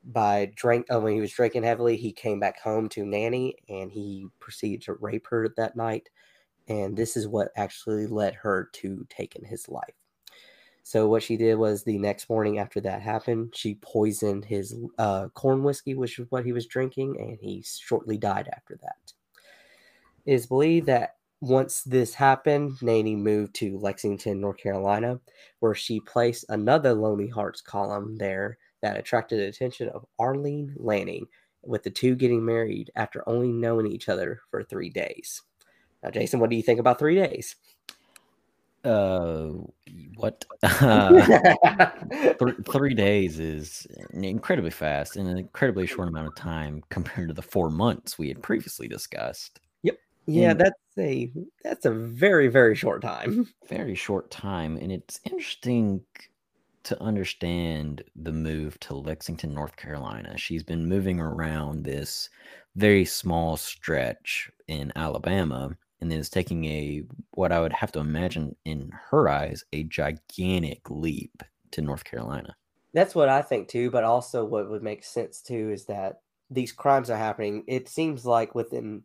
by 0.05 0.53
drink 0.55 0.87
oh, 0.90 1.01
when 1.01 1.14
he 1.14 1.21
was 1.21 1.33
drinking 1.33 1.64
heavily, 1.64 1.97
he 1.97 2.12
came 2.12 2.38
back 2.38 2.61
home 2.61 2.88
to 2.90 3.05
Nannie 3.05 3.57
and 3.68 3.90
he 3.90 4.29
proceeded 4.38 4.83
to 4.83 4.95
rape 4.95 5.27
her 5.29 5.49
that 5.57 5.75
night. 5.75 6.09
And 6.68 6.97
this 6.97 7.16
is 7.16 7.27
what 7.27 7.51
actually 7.57 8.07
led 8.07 8.35
her 8.35 8.71
to 8.75 9.05
taking 9.11 9.45
his 9.45 9.68
life. 9.68 9.95
So 10.83 11.09
what 11.09 11.23
she 11.23 11.37
did 11.37 11.55
was 11.55 11.85
the 11.85 11.99
next 11.99 12.29
morning 12.29 12.59
after 12.59 12.81
that 12.81 13.03
happened, 13.03 13.55
she 13.55 13.77
poisoned 13.77 14.45
his 14.45 14.77
uh, 14.99 15.29
corn 15.29 15.62
whiskey, 15.62 15.95
which 15.95 16.18
is 16.18 16.27
what 16.31 16.45
he 16.45 16.53
was 16.53 16.66
drinking, 16.66 17.16
and 17.21 17.38
he 17.40 17.62
shortly 17.62 18.18
died 18.18 18.49
after 18.53 18.77
that. 18.83 19.12
It 20.27 20.35
is 20.35 20.47
believed 20.47 20.87
that 20.87 21.16
once 21.40 21.83
this 21.83 22.14
happened, 22.14 22.81
Nannie 22.83 23.16
moved 23.16 23.55
to 23.57 23.79
Lexington, 23.79 24.40
North 24.40 24.59
Carolina, 24.59 25.18
where 25.61 25.75
she 25.75 26.01
placed 26.01 26.45
another 26.49 26.95
Lonely 26.95 27.29
Hearts 27.29 27.61
column 27.61 28.16
there 28.16 28.59
that 28.81 28.97
attracted 28.97 29.38
the 29.38 29.47
attention 29.47 29.88
of 29.88 30.07
Arlene 30.18 30.75
Lanning, 30.77 31.27
with 31.64 31.85
the 31.85 31.90
two 31.90 32.16
getting 32.16 32.45
married 32.45 32.90
after 32.97 33.29
only 33.29 33.53
knowing 33.53 33.87
each 33.87 34.09
other 34.09 34.40
for 34.51 34.62
three 34.62 34.90
days. 34.90 35.42
Now, 36.03 36.11
Jason, 36.11 36.40
what 36.40 36.51
do 36.51 36.57
you 36.57 36.62
think 36.62 36.81
about 36.81 36.99
three 36.99 37.14
days? 37.14 37.55
Uh, 38.85 39.51
what? 40.16 40.45
Uh, 40.62 41.55
th- 42.11 42.57
three 42.71 42.95
days 42.95 43.38
is 43.38 43.87
incredibly 44.12 44.71
fast 44.71 45.16
in 45.16 45.27
an 45.27 45.38
incredibly 45.38 45.87
short 45.87 46.09
amount 46.09 46.27
of 46.27 46.35
time 46.35 46.83
compared 46.90 47.29
to 47.29 47.35
the 47.35 47.42
four 47.42 47.71
months 47.71 48.18
we 48.18 48.29
had 48.29 48.42
previously 48.42 48.88
discussed. 48.88 49.61
Yep. 49.83 49.97
Yeah, 50.27 50.51
and 50.51 50.61
that's 50.61 50.99
a 50.99 51.31
that's 51.64 51.85
a 51.85 51.90
very 51.90 52.49
very 52.49 52.75
short 52.75 53.03
time. 53.03 53.49
Very 53.68 53.95
short 53.95 54.31
time, 54.31 54.77
and 54.77 54.92
it's 54.92 55.21
interesting 55.25 56.03
to 56.85 57.01
understand 57.01 58.03
the 58.16 58.33
move 58.33 58.79
to 58.81 58.95
Lexington, 58.95 59.55
North 59.55 59.77
Carolina. 59.77 60.37
She's 60.37 60.62
been 60.62 60.88
moving 60.88 61.21
around 61.21 61.85
this 61.85 62.29
very 62.77 63.05
small 63.05 63.57
stretch 63.57 64.51
in 64.66 64.92
Alabama 64.97 65.77
and 66.03 66.11
then 66.11 66.19
is 66.19 66.29
taking 66.29 66.65
a 66.65 67.05
what 67.31 67.53
I 67.53 67.61
would 67.61 67.73
have 67.73 67.93
to 67.93 68.01
imagine 68.01 68.57
in 68.65 68.91
her 69.11 69.29
eyes 69.29 69.65
a 69.73 69.85
gigantic 69.85 70.91
leap 70.91 71.45
to 71.71 71.81
North 71.81 72.03
Carolina. 72.03 72.57
That's 72.93 73.15
what 73.15 73.29
I 73.29 73.41
think 73.41 73.69
too, 73.69 73.88
but 73.88 74.03
also 74.03 74.45
what 74.45 74.69
would 74.69 74.83
make 74.83 75.05
sense 75.05 75.41
too 75.41 75.71
is 75.71 75.87
that 75.87 76.21
these 76.51 76.73
crimes 76.73 77.09
are 77.09 77.17
happening. 77.17 77.62
It 77.69 77.88
seems 77.88 78.27
like 78.27 78.53
within 78.55 79.05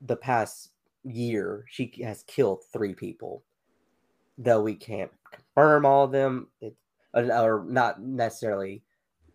the 0.00 0.16
past 0.16 0.70
year 1.04 1.66
she 1.68 1.92
has 2.02 2.24
killed 2.24 2.64
3 2.72 2.94
people. 2.94 3.44
Though 4.38 4.62
we 4.62 4.74
can't 4.74 5.12
confirm 5.30 5.84
all 5.84 6.04
of 6.04 6.12
them, 6.12 6.48
it 6.62 6.76
or 7.12 7.64
not 7.68 8.02
necessarily 8.02 8.82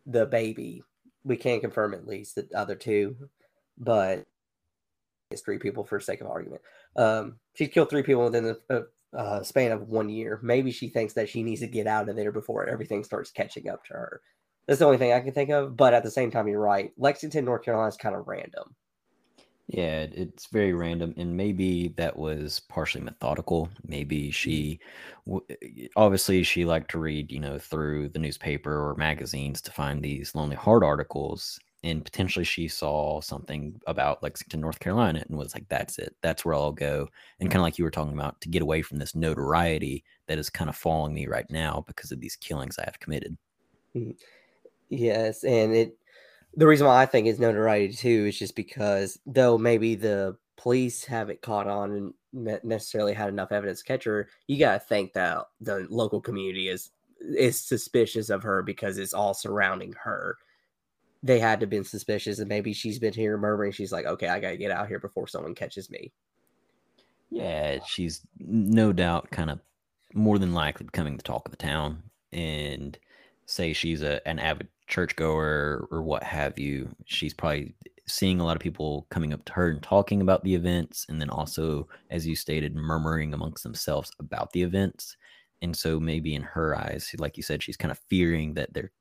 the 0.07 0.25
baby. 0.25 0.83
We 1.23 1.37
can't 1.37 1.61
confirm 1.61 1.93
at 1.93 2.07
least 2.07 2.35
the 2.35 2.47
other 2.55 2.75
two, 2.75 3.15
but 3.77 4.25
three 5.39 5.57
people 5.57 5.85
for 5.85 6.01
sake 6.01 6.19
of 6.19 6.27
argument. 6.27 6.61
Um, 6.97 7.37
she's 7.53 7.69
killed 7.69 7.89
three 7.89 8.03
people 8.03 8.25
within 8.25 8.43
the 8.43 8.87
uh, 9.17 9.41
span 9.43 9.71
of 9.71 9.87
one 9.87 10.09
year. 10.09 10.39
Maybe 10.43 10.71
she 10.71 10.89
thinks 10.89 11.13
that 11.13 11.29
she 11.29 11.43
needs 11.43 11.61
to 11.61 11.67
get 11.67 11.87
out 11.87 12.09
of 12.09 12.17
there 12.17 12.33
before 12.33 12.67
everything 12.67 13.05
starts 13.05 13.31
catching 13.31 13.69
up 13.69 13.85
to 13.85 13.93
her. 13.93 14.21
That's 14.67 14.79
the 14.79 14.85
only 14.85 14.97
thing 14.97 15.13
I 15.13 15.21
can 15.21 15.31
think 15.31 15.49
of. 15.49 15.77
But 15.77 15.93
at 15.93 16.03
the 16.03 16.11
same 16.11 16.31
time, 16.31 16.49
you're 16.49 16.59
right. 16.59 16.91
Lexington, 16.97 17.45
North 17.45 17.63
Carolina 17.63 17.87
is 17.87 17.95
kind 17.95 18.15
of 18.15 18.27
random. 18.27 18.75
Yeah, 19.67 20.07
it's 20.11 20.47
very 20.47 20.73
random, 20.73 21.13
and 21.15 21.37
maybe 21.37 21.93
that 21.95 22.17
was 22.17 22.59
partially 22.67 23.05
methodical. 23.05 23.69
Maybe 23.87 24.29
she, 24.29 24.81
obviously, 25.95 26.43
she 26.43 26.65
liked 26.65 26.91
to 26.91 26.99
read, 26.99 27.31
you 27.31 27.39
know, 27.39 27.57
through 27.57 28.09
the 28.09 28.19
newspaper 28.19 28.73
or 28.73 28.95
magazines 28.95 29.61
to 29.61 29.71
find 29.71 30.03
these 30.03 30.35
lonely 30.35 30.57
heart 30.57 30.83
articles, 30.83 31.57
and 31.83 32.05
potentially 32.05 32.45
she 32.45 32.67
saw 32.67 33.21
something 33.21 33.79
about 33.87 34.21
Lexington, 34.21 34.61
North 34.61 34.79
Carolina, 34.79 35.23
and 35.27 35.37
was 35.37 35.53
like, 35.53 35.67
"That's 35.69 35.97
it. 35.99 36.15
That's 36.21 36.45
where 36.45 36.53
I'll 36.53 36.71
go." 36.71 37.07
And 37.39 37.49
kind 37.49 37.61
of 37.61 37.63
like 37.63 37.77
you 37.77 37.83
were 37.83 37.91
talking 37.91 38.13
about, 38.13 38.39
to 38.41 38.49
get 38.49 38.61
away 38.61 38.81
from 38.81 38.97
this 38.97 39.15
notoriety 39.15 40.03
that 40.27 40.37
is 40.37 40.49
kind 40.49 40.69
of 40.69 40.75
following 40.75 41.13
me 41.13 41.27
right 41.27 41.49
now 41.49 41.83
because 41.87 42.11
of 42.11 42.19
these 42.19 42.35
killings 42.35 42.77
I 42.77 42.85
have 42.85 42.99
committed. 42.99 43.37
Mm, 43.95 44.15
yes, 44.89 45.43
and 45.43 45.75
it 45.75 45.97
the 46.55 46.67
reason 46.67 46.87
why 46.87 47.01
I 47.01 47.05
think 47.05 47.27
it's 47.27 47.39
notoriety 47.39 47.93
too 47.93 48.25
is 48.27 48.37
just 48.37 48.55
because 48.55 49.19
though 49.25 49.57
maybe 49.57 49.95
the 49.95 50.37
police 50.57 51.05
haven't 51.05 51.41
caught 51.41 51.67
on 51.67 52.13
and 52.33 52.59
necessarily 52.63 53.13
had 53.13 53.29
enough 53.29 53.51
evidence 53.51 53.79
to 53.79 53.85
catch 53.85 54.03
her, 54.03 54.29
you 54.47 54.59
got 54.59 54.73
to 54.73 54.79
think 54.79 55.13
that 55.13 55.45
the 55.59 55.87
local 55.89 56.21
community 56.21 56.67
is 56.67 56.91
is 57.21 57.59
suspicious 57.59 58.29
of 58.29 58.43
her 58.43 58.63
because 58.63 58.97
it's 58.97 59.13
all 59.13 59.33
surrounding 59.33 59.93
her. 60.03 60.37
They 61.23 61.39
had 61.39 61.59
to 61.59 61.67
been 61.67 61.83
suspicious, 61.83 62.39
and 62.39 62.49
maybe 62.49 62.73
she's 62.73 62.99
been 62.99 63.13
here 63.13 63.37
murmuring. 63.37 63.71
She's 63.71 63.91
like, 63.91 64.05
"Okay, 64.05 64.27
I 64.27 64.39
got 64.39 64.51
to 64.51 64.57
get 64.57 64.71
out 64.71 64.87
here 64.87 64.99
before 64.99 65.27
someone 65.27 65.55
catches 65.55 65.89
me." 65.89 66.13
Yeah, 67.29 67.79
she's 67.85 68.25
no 68.39 68.91
doubt 68.93 69.31
kind 69.31 69.49
of 69.49 69.59
more 70.13 70.37
than 70.39 70.53
likely 70.53 70.85
becoming 70.85 71.17
the 71.17 71.23
talk 71.23 71.47
of 71.47 71.51
the 71.51 71.57
town, 71.57 72.03
and 72.31 72.97
say 73.45 73.73
she's 73.73 74.01
a 74.01 74.25
an 74.27 74.39
avid 74.39 74.67
churchgoer 74.87 75.87
or 75.91 76.01
what 76.03 76.23
have 76.23 76.59
you, 76.59 76.93
she's 77.05 77.33
probably 77.33 77.73
seeing 78.07 78.41
a 78.41 78.43
lot 78.43 78.57
of 78.57 78.61
people 78.61 79.07
coming 79.09 79.33
up 79.33 79.45
to 79.45 79.53
her 79.53 79.69
and 79.69 79.81
talking 79.81 80.21
about 80.21 80.43
the 80.43 80.53
events, 80.55 81.05
and 81.09 81.21
then 81.21 81.29
also, 81.29 81.87
as 82.09 82.27
you 82.27 82.35
stated, 82.35 82.75
murmuring 82.75 83.33
amongst 83.33 83.63
themselves 83.63 84.11
about 84.19 84.51
the 84.51 84.63
events. 84.63 85.15
And 85.61 85.77
so 85.77 85.99
maybe 85.99 86.35
in 86.35 86.41
her 86.41 86.75
eyes, 86.77 87.13
like 87.19 87.37
you 87.37 87.43
said, 87.43 87.63
she's 87.63 87.77
kind 87.77 87.91
of 87.91 87.99
fearing 88.09 88.55
that 88.55 88.73
they're 88.73 88.91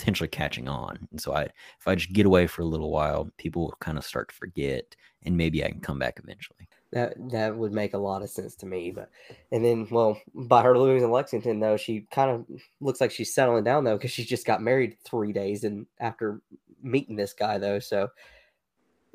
potentially 0.00 0.28
catching 0.28 0.66
on. 0.66 1.06
And 1.10 1.20
so 1.20 1.34
I 1.34 1.42
if 1.42 1.86
I 1.86 1.94
just 1.94 2.12
get 2.12 2.24
away 2.24 2.46
for 2.46 2.62
a 2.62 2.66
little 2.66 2.90
while, 2.90 3.30
people 3.36 3.62
will 3.62 3.76
kind 3.80 3.98
of 3.98 4.04
start 4.04 4.30
to 4.30 4.34
forget 4.34 4.96
and 5.24 5.36
maybe 5.36 5.62
I 5.62 5.68
can 5.68 5.80
come 5.80 5.98
back 5.98 6.18
eventually. 6.22 6.68
That 6.92 7.14
that 7.30 7.54
would 7.54 7.72
make 7.72 7.92
a 7.92 7.98
lot 7.98 8.22
of 8.22 8.30
sense 8.30 8.56
to 8.56 8.66
me. 8.66 8.90
But 8.90 9.10
and 9.52 9.62
then, 9.62 9.86
well, 9.90 10.18
by 10.34 10.62
her 10.62 10.76
losing 10.76 11.04
in 11.04 11.10
Lexington, 11.12 11.60
though, 11.60 11.76
she 11.76 12.06
kind 12.10 12.30
of 12.30 12.46
looks 12.80 13.00
like 13.00 13.10
she's 13.10 13.34
settling 13.34 13.62
down 13.62 13.84
though 13.84 13.96
because 13.96 14.10
she 14.10 14.24
just 14.24 14.46
got 14.46 14.62
married 14.62 14.96
three 15.04 15.32
days 15.32 15.64
and 15.64 15.86
after 16.00 16.40
meeting 16.82 17.14
this 17.14 17.34
guy 17.34 17.58
though, 17.58 17.78
so 17.78 18.08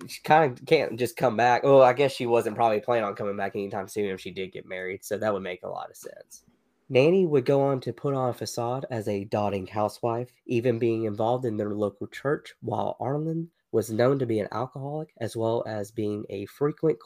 she 0.07 0.21
kind 0.21 0.51
of 0.51 0.65
can't 0.67 0.99
just 0.99 1.17
come 1.17 1.35
back. 1.35 1.63
Well, 1.63 1.81
I 1.81 1.93
guess 1.93 2.11
she 2.11 2.27
wasn't 2.27 2.55
probably 2.55 2.79
planning 2.79 3.05
on 3.05 3.15
coming 3.15 3.37
back 3.37 3.55
anytime 3.55 3.87
soon 3.87 4.11
if 4.11 4.21
she 4.21 4.29
did 4.29 4.51
get 4.51 4.67
married, 4.67 5.03
so 5.03 5.17
that 5.17 5.33
would 5.33 5.41
make 5.41 5.63
a 5.63 5.69
lot 5.69 5.89
of 5.89 5.97
sense. 5.97 6.43
Nannie 6.87 7.25
would 7.25 7.45
go 7.45 7.61
on 7.61 7.79
to 7.81 7.93
put 7.93 8.13
on 8.13 8.29
a 8.29 8.33
facade 8.33 8.85
as 8.91 9.07
a 9.07 9.23
dotting 9.23 9.65
housewife, 9.65 10.31
even 10.45 10.77
being 10.77 11.05
involved 11.05 11.45
in 11.45 11.57
their 11.57 11.73
local 11.73 12.05
church, 12.07 12.53
while 12.61 12.95
Arlen 12.99 13.49
was 13.71 13.89
known 13.89 14.19
to 14.19 14.25
be 14.27 14.39
an 14.39 14.47
alcoholic 14.51 15.13
as 15.19 15.35
well 15.35 15.63
as 15.67 15.89
being 15.91 16.25
a 16.29 16.45
frequent 16.45 16.99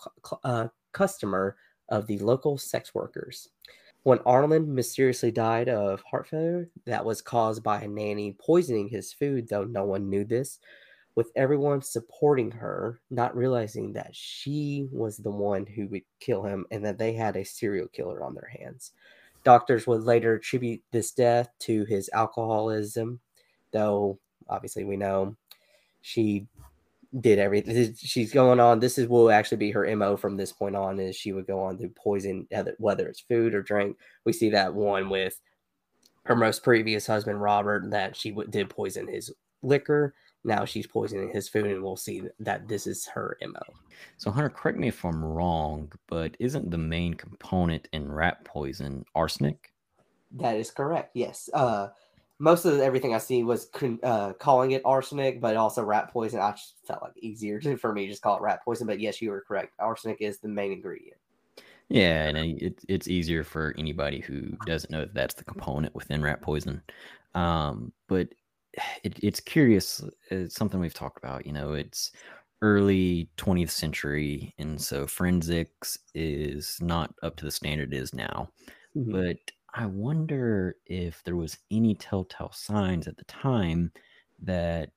uh, 0.44 0.68
customer 0.92 1.56
of 1.88 2.08
the 2.08 2.20
local 2.20 2.58
sex 2.58 2.94
workers. 2.94 3.50
When 4.04 4.20
Arlen 4.20 4.76
mysteriously 4.76 5.32
died 5.32 5.70
of 5.70 6.02
heart 6.04 6.28
failure 6.28 6.70
that 6.86 7.06
was 7.06 7.22
caused 7.22 7.64
by 7.64 7.86
nannie 7.86 8.36
poisoning 8.38 8.90
his 8.90 9.14
food, 9.14 9.48
though 9.48 9.64
no 9.64 9.86
one 9.86 10.10
knew 10.10 10.26
this, 10.26 10.60
with 11.16 11.32
everyone 11.36 11.82
supporting 11.82 12.52
her, 12.52 13.00
not 13.10 13.36
realizing 13.36 13.94
that 13.94 14.16
she 14.16 14.90
was 14.92 15.18
the 15.18 15.32
one 15.32 15.66
who 15.66 15.88
would 15.88 16.04
kill 16.20 16.44
him 16.44 16.66
and 16.70 16.86
that 16.86 16.98
they 16.98 17.14
had 17.14 17.36
a 17.36 17.44
serial 17.44 17.88
killer 17.88 18.24
on 18.24 18.36
their 18.36 18.52
hands. 18.60 18.92
Doctors 19.44 19.88
would 19.88 20.04
later 20.04 20.36
attribute 20.36 20.82
this 20.92 21.12
death 21.12 21.50
to 21.60 21.86
his 21.86 22.10
alcoholism, 22.14 23.20
though 23.72 24.20
obviously 24.50 24.84
we 24.84 24.98
know 24.98 25.36
she 26.02 26.48
did 27.22 27.40
everything. 27.40 27.96
She's 27.96 28.32
going 28.32 28.60
on. 28.60 28.80
This 28.80 28.98
is 28.98 29.08
will 29.08 29.32
actually 29.32 29.58
be 29.58 29.72
her 29.72 29.96
mo 29.96 30.18
from 30.18 30.38
this 30.38 30.52
point 30.52 30.76
on. 30.76 31.00
Is 31.00 31.16
she 31.16 31.32
would 31.32 31.48
go 31.48 31.60
on 31.60 31.78
to 31.80 31.88
poison 31.90 32.48
whether 32.78 33.08
it's 33.08 33.22
food 33.22 33.54
or 33.54 33.64
drink. 33.64 33.98
We 34.26 34.34
see 34.34 34.50
that 34.52 34.74
one 34.74 35.10
with 35.10 35.40
her 36.24 36.36
most 36.36 36.64
previous 36.64 37.08
husband 37.08 37.42
Robert 37.42 37.90
that 37.92 38.16
she 38.16 38.36
did 38.50 38.70
poison 38.70 39.08
his 39.08 39.34
liquor. 39.64 40.14
Now 40.44 40.66
she's 40.66 40.88
poisoning 40.88 41.32
his 41.34 41.50
food, 41.50 41.66
and 41.66 41.84
we'll 41.84 41.98
see 41.98 42.24
that 42.40 42.68
this 42.68 42.88
is 42.88 43.06
her 43.08 43.38
mo. 43.42 43.60
So 44.18 44.32
Hunter, 44.32 44.50
correct 44.50 44.78
me 44.78 44.88
if 44.88 45.04
I'm 45.04 45.24
wrong, 45.24 45.92
but 46.08 46.36
isn't 46.40 46.72
the 46.72 46.78
main 46.78 47.14
component 47.14 47.88
in 47.92 48.12
rat 48.12 48.46
poison 48.46 49.06
arsenic? 49.16 49.74
That 50.32 50.56
is 50.56 50.72
correct. 50.72 51.12
Yes. 51.14 51.50
Uh, 51.54 51.90
most 52.40 52.64
of 52.64 52.80
everything 52.80 53.14
I 53.14 53.18
see 53.18 53.44
was 53.44 53.68
uh, 54.04 54.34
calling 54.34 54.72
it 54.72 54.82
arsenic, 54.86 55.42
but 55.42 55.58
also 55.58 55.84
rat 55.84 56.10
poison. 56.10 56.40
I 56.40 56.52
just 56.52 56.76
felt 56.88 57.02
like 57.02 57.18
easier 57.18 57.60
to, 57.60 57.76
for 57.76 57.92
me 57.92 58.06
to 58.06 58.12
just 58.12 58.22
call 58.22 58.38
it 58.38 58.42
rat 58.42 58.64
poison. 58.64 58.88
But 58.88 59.02
yes, 59.02 59.22
you 59.22 59.32
were 59.32 59.44
correct. 59.46 59.74
Arsenic 59.80 60.22
is 60.22 60.40
the 60.40 60.48
main 60.48 60.72
ingredient. 60.72 61.18
Yeah, 61.90 62.28
and 62.28 62.38
it, 62.38 62.80
it's 62.88 63.08
easier 63.08 63.44
for 63.44 63.74
anybody 63.78 64.20
who 64.20 64.56
doesn't 64.66 64.92
know 64.92 65.02
that 65.02 65.14
that's 65.14 65.34
the 65.34 65.44
component 65.44 65.94
within 65.96 66.22
rat 66.22 66.42
poison. 66.42 66.82
Um, 67.36 67.92
but 68.08 68.30
it, 69.04 69.20
it's 69.24 69.40
curious. 69.40 70.04
It's 70.30 70.56
something 70.56 70.80
we've 70.80 70.94
talked 70.94 71.18
about. 71.18 71.46
You 71.46 71.54
know, 71.54 71.74
it's 71.74 72.12
early 72.62 73.30
20th 73.38 73.70
century, 73.70 74.54
and 74.58 74.80
so 74.82 75.08
forensics 75.08 75.98
is 76.14 76.78
not 76.82 77.14
up 77.24 77.36
to 77.38 77.46
the 77.46 77.52
standard 77.52 77.94
it 77.94 77.98
is 77.98 78.14
now. 78.14 78.50
Mm-hmm. 78.96 79.12
But 79.12 79.38
I 79.74 79.86
wonder 79.86 80.76
if 80.86 81.24
there 81.24 81.36
was 81.36 81.58
any 81.72 81.96
telltale 81.96 82.52
signs 82.52 83.08
at 83.08 83.18
the 83.18 83.26
time 83.26 83.92
that 84.42 84.90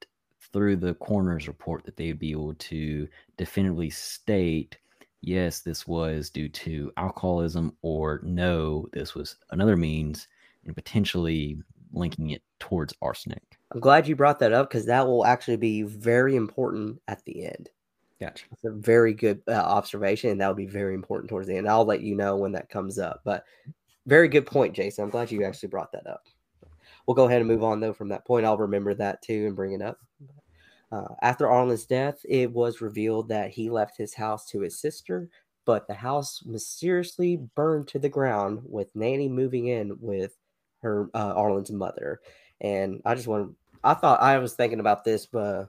through 0.52 0.76
the 0.76 0.94
coroner's 0.94 1.48
report 1.48 1.84
that 1.84 1.96
they'd 1.96 2.18
be 2.18 2.30
able 2.30 2.54
to 2.54 3.08
definitively 3.36 3.90
state 3.90 4.76
yes 5.20 5.60
this 5.60 5.86
was 5.86 6.30
due 6.30 6.48
to 6.48 6.92
alcoholism 6.96 7.76
or 7.82 8.20
no 8.24 8.86
this 8.92 9.14
was 9.14 9.36
another 9.50 9.76
means 9.76 10.28
and 10.66 10.74
potentially 10.74 11.58
linking 11.92 12.30
it 12.30 12.42
towards 12.58 12.94
arsenic 13.02 13.58
i'm 13.72 13.80
glad 13.80 14.06
you 14.06 14.16
brought 14.16 14.38
that 14.38 14.52
up 14.52 14.68
because 14.68 14.86
that 14.86 15.06
will 15.06 15.24
actually 15.24 15.56
be 15.56 15.82
very 15.82 16.36
important 16.36 17.00
at 17.08 17.24
the 17.24 17.46
end 17.46 17.70
gotcha 18.20 18.44
it's 18.52 18.64
a 18.64 18.70
very 18.70 19.12
good 19.12 19.42
uh, 19.48 19.52
observation 19.52 20.30
and 20.30 20.40
that 20.40 20.46
will 20.46 20.54
be 20.54 20.66
very 20.66 20.94
important 20.94 21.28
towards 21.28 21.48
the 21.48 21.56
end 21.56 21.68
i'll 21.68 21.84
let 21.84 22.02
you 22.02 22.14
know 22.14 22.36
when 22.36 22.52
that 22.52 22.68
comes 22.68 22.98
up 22.98 23.20
but 23.24 23.44
very 24.06 24.28
good 24.28 24.46
point, 24.46 24.74
Jason. 24.74 25.04
I'm 25.04 25.10
glad 25.10 25.30
you 25.30 25.44
actually 25.44 25.68
brought 25.68 25.92
that 25.92 26.06
up. 26.06 26.24
We'll 27.06 27.14
go 27.14 27.26
ahead 27.26 27.40
and 27.40 27.48
move 27.48 27.64
on 27.64 27.80
though 27.80 27.92
from 27.92 28.08
that 28.08 28.26
point. 28.26 28.46
I'll 28.46 28.58
remember 28.58 28.94
that 28.94 29.22
too 29.22 29.46
and 29.46 29.56
bring 29.56 29.72
it 29.72 29.82
up. 29.82 29.98
Uh, 30.90 31.14
after 31.22 31.46
Arlen's 31.46 31.86
death, 31.86 32.18
it 32.28 32.50
was 32.52 32.80
revealed 32.80 33.28
that 33.28 33.50
he 33.50 33.70
left 33.70 33.96
his 33.96 34.14
house 34.14 34.46
to 34.50 34.60
his 34.60 34.78
sister, 34.78 35.28
but 35.64 35.86
the 35.88 35.94
house 35.94 36.42
mysteriously 36.44 37.36
burned 37.54 37.88
to 37.88 37.98
the 37.98 38.08
ground 38.08 38.60
with 38.64 38.94
Nannie 38.94 39.28
moving 39.28 39.68
in 39.68 39.96
with 40.00 40.36
her 40.82 41.08
uh, 41.14 41.34
Arlen's 41.34 41.70
mother. 41.70 42.20
And 42.60 43.00
I 43.04 43.14
just 43.14 43.26
want 43.26 43.54
I 43.84 43.94
thought 43.94 44.22
I 44.22 44.38
was 44.38 44.54
thinking 44.54 44.80
about 44.80 45.04
this, 45.04 45.26
but 45.26 45.66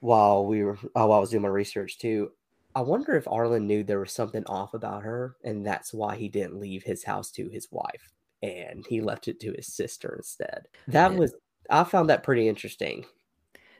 while 0.00 0.46
we 0.46 0.64
were 0.64 0.78
while 0.92 1.12
I 1.12 1.18
was 1.18 1.30
doing 1.30 1.42
my 1.42 1.48
research 1.48 1.98
too, 1.98 2.32
I 2.74 2.80
wonder 2.80 3.14
if 3.16 3.28
Arlen 3.28 3.66
knew 3.66 3.84
there 3.84 4.00
was 4.00 4.12
something 4.12 4.44
off 4.46 4.74
about 4.74 5.02
her, 5.02 5.36
and 5.44 5.64
that's 5.64 5.92
why 5.92 6.16
he 6.16 6.28
didn't 6.28 6.60
leave 6.60 6.82
his 6.82 7.04
house 7.04 7.30
to 7.32 7.48
his 7.48 7.68
wife 7.70 8.12
and 8.42 8.84
he 8.88 9.00
left 9.00 9.28
it 9.28 9.40
to 9.40 9.52
his 9.56 9.66
sister 9.66 10.14
instead. 10.16 10.66
That 10.88 11.12
yeah. 11.12 11.18
was 11.18 11.34
I 11.70 11.84
found 11.84 12.10
that 12.10 12.22
pretty 12.22 12.48
interesting. 12.48 13.06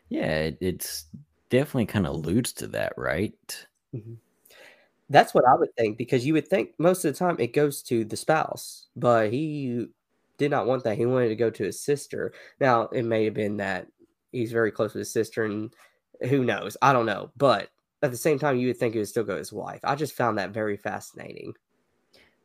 Yeah, 0.09 0.37
it, 0.37 0.59
it's 0.61 1.07
definitely 1.51 1.87
kind 1.87 2.07
of 2.07 2.15
alludes 2.15 2.53
to 2.55 2.67
that, 2.69 2.93
right? 2.97 3.67
Mm-hmm. 3.95 4.15
That's 5.11 5.35
what 5.35 5.45
I 5.47 5.55
would 5.55 5.75
think 5.77 5.99
because 5.99 6.25
you 6.25 6.33
would 6.35 6.49
think 6.49 6.71
most 6.79 7.05
of 7.05 7.13
the 7.13 7.19
time 7.19 7.37
it 7.39 7.53
goes 7.53 7.83
to 7.85 8.05
the 8.05 8.17
spouse, 8.17 8.89
but 8.97 9.31
he 9.31 9.89
did 10.43 10.51
not 10.51 10.67
want 10.67 10.83
that. 10.83 10.99
He 10.99 11.07
wanted 11.07 11.29
to 11.29 11.37
go 11.37 11.51
to 11.51 11.65
his 11.65 11.81
sister. 11.81 12.33
Now, 12.61 12.89
it 12.89 13.05
may 13.05 13.25
have 13.25 13.35
been 13.35 13.59
that 13.59 13.87
he's 14.33 14.51
very 14.51 14.73
close 14.73 14.93
with 14.93 15.03
his 15.03 15.13
sister, 15.13 15.45
and 15.45 15.73
who 16.29 16.45
knows? 16.45 16.77
I 16.83 16.93
don't 16.93 17.07
know, 17.07 17.31
but 17.37 17.69
at 18.03 18.11
the 18.11 18.17
same 18.17 18.41
time, 18.41 18.57
you 18.57 18.67
would 18.67 18.77
think 18.77 18.95
he 18.95 18.99
would 18.99 19.09
still 19.09 19.23
go 19.23 19.35
to 19.35 19.39
his 19.39 19.53
wife. 19.53 19.81
I 19.85 19.95
just 19.95 20.15
found 20.15 20.39
that 20.39 20.51
very 20.51 20.77
fascinating. 20.77 21.55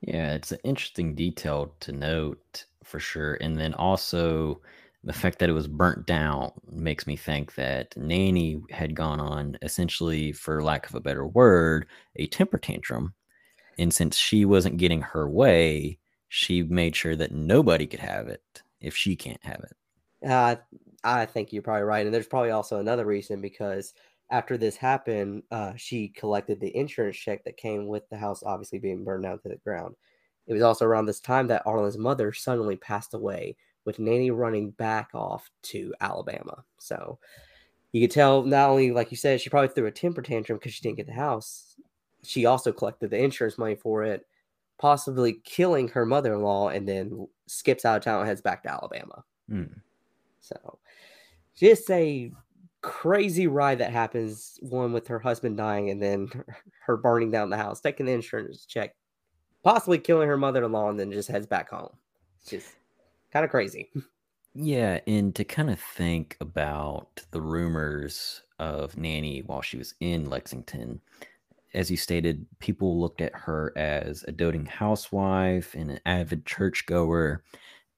Yeah, 0.01 0.35
it's 0.35 0.51
an 0.51 0.59
interesting 0.63 1.15
detail 1.15 1.73
to 1.79 1.91
note 1.91 2.65
for 2.83 2.99
sure. 2.99 3.33
And 3.41 3.57
then 3.57 3.73
also 3.73 4.61
the 5.03 5.13
fact 5.13 5.39
that 5.39 5.49
it 5.49 5.53
was 5.53 5.67
burnt 5.67 6.05
down 6.05 6.51
makes 6.69 7.07
me 7.07 7.15
think 7.15 7.55
that 7.55 7.97
Nannie 7.97 8.61
had 8.69 8.93
gone 8.93 9.19
on 9.19 9.57
essentially, 9.63 10.31
for 10.33 10.61
lack 10.61 10.87
of 10.87 10.93
a 10.93 10.99
better 10.99 11.25
word, 11.25 11.87
a 12.15 12.27
temper 12.27 12.59
tantrum. 12.59 13.15
And 13.79 13.91
since 13.91 14.15
she 14.15 14.45
wasn't 14.45 14.77
getting 14.77 15.01
her 15.01 15.27
way, 15.27 15.97
she 16.29 16.63
made 16.63 16.95
sure 16.95 17.15
that 17.15 17.31
nobody 17.31 17.87
could 17.87 17.99
have 17.99 18.27
it 18.27 18.63
if 18.81 18.95
she 18.95 19.15
can't 19.15 19.43
have 19.43 19.63
it. 19.63 20.27
Uh, 20.27 20.55
I 21.03 21.25
think 21.25 21.53
you're 21.53 21.61
probably 21.61 21.83
right. 21.83 22.05
And 22.05 22.13
there's 22.13 22.27
probably 22.27 22.51
also 22.51 22.79
another 22.79 23.05
reason 23.05 23.41
because 23.41 23.93
after 24.29 24.57
this 24.57 24.75
happened, 24.75 25.43
uh, 25.51 25.73
she 25.77 26.09
collected 26.09 26.59
the 26.59 26.75
insurance 26.75 27.17
check 27.17 27.43
that 27.45 27.57
came 27.57 27.87
with 27.87 28.07
the 28.09 28.17
house 28.17 28.43
obviously 28.43 28.79
being 28.79 29.03
burned 29.03 29.23
down 29.23 29.39
to 29.39 29.49
the 29.49 29.57
ground. 29.57 29.95
It 30.47 30.53
was 30.53 30.63
also 30.63 30.85
around 30.85 31.05
this 31.05 31.19
time 31.19 31.47
that 31.47 31.65
Arlen's 31.65 31.97
mother 31.97 32.33
suddenly 32.33 32.77
passed 32.77 33.13
away, 33.13 33.55
with 33.87 33.99
Nannie 33.99 34.31
running 34.31 34.71
back 34.71 35.11
off 35.13 35.49
to 35.63 35.93
Alabama. 36.01 36.65
So 36.77 37.19
you 37.93 38.01
could 38.01 38.13
tell 38.13 38.43
not 38.43 38.69
only, 38.69 38.91
like 38.91 39.11
you 39.11 39.17
said, 39.17 39.39
she 39.39 39.49
probably 39.49 39.69
threw 39.69 39.85
a 39.85 39.91
temper 39.91 40.21
tantrum 40.21 40.59
because 40.59 40.73
she 40.73 40.81
didn't 40.81 40.97
get 40.97 41.07
the 41.07 41.13
house, 41.13 41.75
she 42.21 42.45
also 42.45 42.73
collected 42.73 43.09
the 43.09 43.17
insurance 43.17 43.57
money 43.57 43.75
for 43.75 44.03
it, 44.03 44.25
possibly 44.77 45.33
killing 45.43 45.87
her 45.89 46.05
mother 46.05 46.33
in 46.33 46.41
law, 46.41 46.69
and 46.69 46.87
then 46.87 47.27
skips 47.47 47.85
out 47.85 47.97
of 47.97 48.03
town 48.03 48.19
and 48.19 48.27
heads 48.27 48.41
back 48.41 48.63
to 48.63 48.71
Alabama. 48.71 49.23
Mm. 49.49 49.81
So 50.39 50.79
just 51.55 51.89
a 51.91 52.31
crazy 52.81 53.47
ride 53.47 53.79
that 53.79 53.91
happens 53.91 54.59
one 54.61 54.93
with 54.93 55.07
her 55.07 55.19
husband 55.19 55.57
dying 55.57 55.89
and 55.89 56.01
then 56.01 56.29
her 56.85 56.97
burning 56.97 57.31
down 57.31 57.49
the 57.49 57.57
house, 57.57 57.81
taking 57.81 58.05
the 58.05 58.11
insurance 58.11 58.65
check, 58.65 58.95
possibly 59.63 59.97
killing 59.97 60.27
her 60.27 60.37
mother 60.37 60.63
in 60.63 60.71
law, 60.71 60.89
and 60.89 60.99
then 60.99 61.11
just 61.11 61.29
heads 61.29 61.47
back 61.47 61.69
home. 61.69 61.89
It's 62.39 62.49
just 62.49 62.75
kind 63.31 63.45
of 63.45 63.51
crazy. 63.51 63.89
Yeah, 64.59 65.01
and 65.05 65.35
to 65.35 65.43
kind 65.43 65.69
of 65.69 65.79
think 65.79 66.35
about 66.41 67.21
the 67.29 67.41
rumors 67.41 68.41
of 68.57 68.97
Nannie 68.97 69.43
while 69.45 69.61
she 69.61 69.77
was 69.77 69.93
in 69.99 70.31
Lexington, 70.31 70.99
as 71.73 71.91
you 71.91 71.97
stated, 71.97 72.45
people 72.59 72.99
looked 72.99 73.21
at 73.21 73.35
her 73.35 73.73
as 73.75 74.23
a 74.27 74.31
doting 74.31 74.65
housewife 74.65 75.75
and 75.75 75.91
an 75.91 75.99
avid 76.05 76.45
churchgoer. 76.45 77.43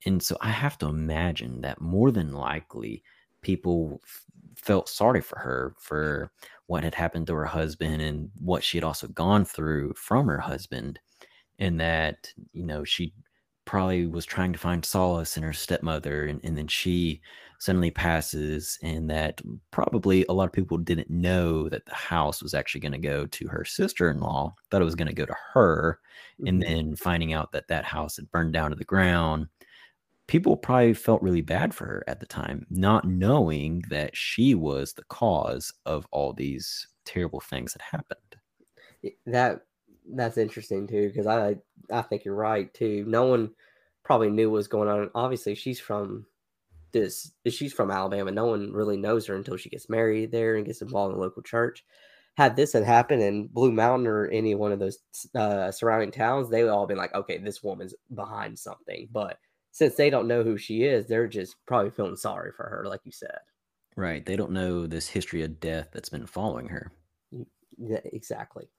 And 0.06 0.22
so 0.22 0.38
I 0.42 0.50
have 0.50 0.78
to 0.80 0.88
imagine 0.88 1.62
that 1.62 1.82
more 1.82 2.12
than 2.12 2.34
likely 2.34 3.04
people 3.42 4.02
felt 4.56 4.90
sorry 4.90 5.22
for 5.22 5.40
her 5.40 5.76
for 5.80 6.32
what 6.68 6.84
had 6.84 6.96
happened 6.96 7.28
to 7.28 7.34
her 7.34 7.46
husband 7.46 8.02
and 8.02 8.30
what 8.40 8.64
she 8.64 8.78
had 8.78 8.84
also 8.84 9.08
gone 9.08 9.46
through 9.46 9.94
from 9.96 10.28
her 10.28 10.40
husband 10.40 11.00
and 11.58 11.80
that 11.80 12.32
you 12.52 12.66
know 12.66 12.84
she 12.84 13.14
probably 13.66 14.06
was 14.06 14.26
trying 14.26 14.52
to 14.52 14.60
find 14.60 14.84
solace 14.84 15.38
in 15.38 15.44
her 15.44 15.54
stepmother 15.54 16.26
and, 16.26 16.42
and 16.44 16.58
then 16.58 16.68
she 16.68 17.22
suddenly 17.60 17.92
passes 17.92 18.80
and 18.82 19.10
that 19.10 19.42
probably 19.72 20.26
a 20.28 20.34
lot 20.34 20.46
of 20.46 20.54
people 20.54 20.78
didn't 20.78 21.10
know 21.10 21.70
that 21.70 21.86
the 21.86 21.94
house 21.94 22.42
was 22.42 22.54
actually 22.54 22.82
going 22.82 22.92
to 22.92 22.98
go 22.98 23.26
to 23.28 23.48
her 23.48 23.64
sister-in-law 23.64 24.54
thought 24.72 24.82
it 24.82 24.86
was 24.86 24.96
going 24.96 25.08
to 25.08 25.14
go 25.14 25.26
to 25.26 25.36
her 25.54 26.00
mm-hmm. 26.40 26.48
and 26.48 26.64
then 26.64 26.96
finding 26.96 27.34
out 27.34 27.52
that 27.52 27.68
that 27.68 27.86
house 27.86 28.16
had 28.16 28.32
burned 28.32 28.54
down 28.54 28.70
to 28.70 28.76
the 28.76 28.84
ground 28.84 29.48
people 30.30 30.56
probably 30.56 30.94
felt 30.94 31.24
really 31.24 31.42
bad 31.42 31.74
for 31.74 31.88
her 31.88 32.04
at 32.08 32.20
the 32.20 32.26
time, 32.28 32.64
not 32.70 33.04
knowing 33.04 33.84
that 33.90 34.16
she 34.16 34.54
was 34.54 34.94
the 34.94 35.04
cause 35.06 35.74
of 35.88 36.06
all 36.12 36.34
these 36.34 36.88
terrible 37.04 37.40
things 37.40 37.74
that 37.74 37.82
happened. 37.82 39.16
That 39.26 39.62
that's 40.14 40.38
interesting 40.38 40.86
too, 40.86 41.08
because 41.08 41.26
I 41.26 41.56
I 41.92 42.04
think 42.04 42.24
you're 42.24 42.36
right 42.36 42.72
too. 42.76 43.06
No 43.08 43.26
one 43.26 43.50
probably 44.04 44.30
knew 44.30 44.52
what 44.52 44.58
was 44.58 44.68
going 44.68 44.88
on. 44.88 45.10
Obviously, 45.16 45.56
she's 45.56 45.80
from 45.80 46.28
this. 46.92 47.32
She's 47.48 47.74
from 47.74 47.92
Alabama. 47.92 48.32
No 48.32 48.46
one 48.46 48.72
really 48.74 48.98
knows 48.98 49.26
her 49.28 49.36
until 49.36 49.58
she 49.58 49.70
gets 49.70 49.90
married 49.90 50.32
there 50.32 50.56
and 50.56 50.66
gets 50.66 50.82
involved 50.82 51.14
in 51.14 51.20
the 51.20 51.24
local 51.26 51.42
church. 51.42 51.84
Had 52.38 52.56
this 52.56 52.74
had 52.74 52.84
happened 52.84 53.22
in 53.22 53.48
Blue 53.48 53.72
Mountain 53.72 54.08
or 54.08 54.28
any 54.28 54.56
one 54.56 54.72
of 54.72 54.80
those 54.80 55.00
uh, 55.36 55.72
surrounding 55.72 56.12
towns, 56.12 56.50
they 56.50 56.64
would 56.64 56.72
all 56.72 56.88
been 56.88 56.98
like, 56.98 57.14
"Okay, 57.14 57.38
this 57.38 57.64
woman's 57.64 57.94
behind 58.14 58.58
something." 58.58 59.08
But 59.12 59.40
since 59.72 59.96
they 59.96 60.10
don't 60.10 60.28
know 60.28 60.44
who 60.44 60.58
she 60.58 60.84
is, 60.84 61.08
they're 61.08 61.28
just 61.28 61.56
probably 61.66 61.92
feeling 61.92 62.16
sorry 62.16 62.52
for 62.56 62.64
her, 62.64 62.86
like 62.88 63.02
you 63.04 63.12
said. 63.12 63.40
Right. 63.96 64.26
They 64.26 64.36
don't 64.36 64.52
know 64.52 64.88
this 64.88 65.08
history 65.10 65.44
of 65.44 65.60
death 65.60 65.90
that's 65.92 66.10
been 66.10 66.26
following 66.26 66.70
her. 66.70 66.92
Yeah, 67.78 68.00
exactly. 68.06 68.70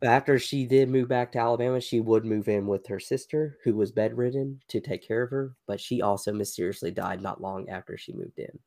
But 0.00 0.10
after 0.10 0.38
she 0.38 0.66
did 0.66 0.90
move 0.90 1.08
back 1.08 1.32
to 1.32 1.38
Alabama, 1.38 1.80
she 1.80 2.00
would 2.00 2.24
move 2.24 2.48
in 2.48 2.66
with 2.66 2.86
her 2.86 3.00
sister, 3.00 3.56
who 3.64 3.74
was 3.74 3.92
bedridden, 3.92 4.60
to 4.68 4.80
take 4.80 5.06
care 5.06 5.22
of 5.22 5.30
her. 5.30 5.56
But 5.66 5.80
she 5.80 6.02
also 6.02 6.32
mysteriously 6.32 6.90
died 6.90 7.22
not 7.22 7.40
long 7.40 7.68
after 7.70 7.96
she 7.96 8.12
moved 8.12 8.38
in. 8.38 8.58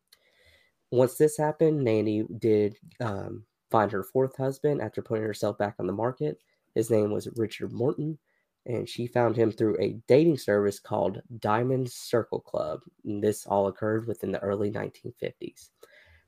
Once 0.92 1.16
this 1.16 1.38
happened, 1.38 1.84
Nannie 1.84 2.26
did 2.40 2.78
um, 3.00 3.44
find 3.70 3.92
her 3.92 4.04
fourth 4.04 4.36
husband 4.38 4.82
after 4.82 5.04
putting 5.04 5.24
herself 5.24 5.58
back 5.60 5.76
on 5.80 5.86
the 5.86 5.94
market. 5.94 6.40
His 6.74 6.90
name 6.90 7.12
was 7.12 7.28
Richard 7.36 7.72
Morton, 7.72 8.18
and 8.66 8.90
she 8.90 9.06
found 9.06 9.36
him 9.36 9.52
through 9.52 9.80
a 9.80 10.00
dating 10.08 10.40
service 10.40 10.80
called 10.80 11.22
Diamond 11.40 11.92
Circle 11.92 12.42
Club. 12.42 12.80
And 13.06 13.24
this 13.24 13.46
all 13.46 13.68
occurred 13.68 14.08
within 14.08 14.32
the 14.32 14.42
early 14.42 14.72
1950s. 14.72 15.70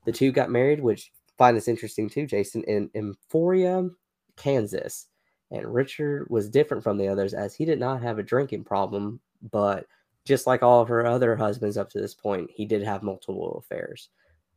The 0.04 0.12
two 0.12 0.30
got 0.30 0.50
married, 0.50 0.80
which 0.80 1.10
find 1.38 1.56
this 1.56 1.68
interesting 1.68 2.08
too, 2.08 2.26
Jason, 2.26 2.62
in 2.64 2.88
Emporia, 2.94 3.88
Kansas. 4.36 5.06
And 5.50 5.72
Richard 5.72 6.26
was 6.30 6.48
different 6.48 6.82
from 6.82 6.96
the 6.96 7.08
others 7.08 7.34
as 7.34 7.54
he 7.54 7.64
did 7.64 7.78
not 7.78 8.02
have 8.02 8.18
a 8.18 8.22
drinking 8.22 8.64
problem, 8.64 9.20
but 9.50 9.86
just 10.24 10.46
like 10.46 10.62
all 10.62 10.80
of 10.80 10.88
her 10.88 11.06
other 11.06 11.36
husbands 11.36 11.76
up 11.76 11.90
to 11.90 12.00
this 12.00 12.14
point, 12.14 12.50
he 12.50 12.64
did 12.64 12.82
have 12.82 13.02
multiple 13.02 13.58
affairs. 13.58 14.08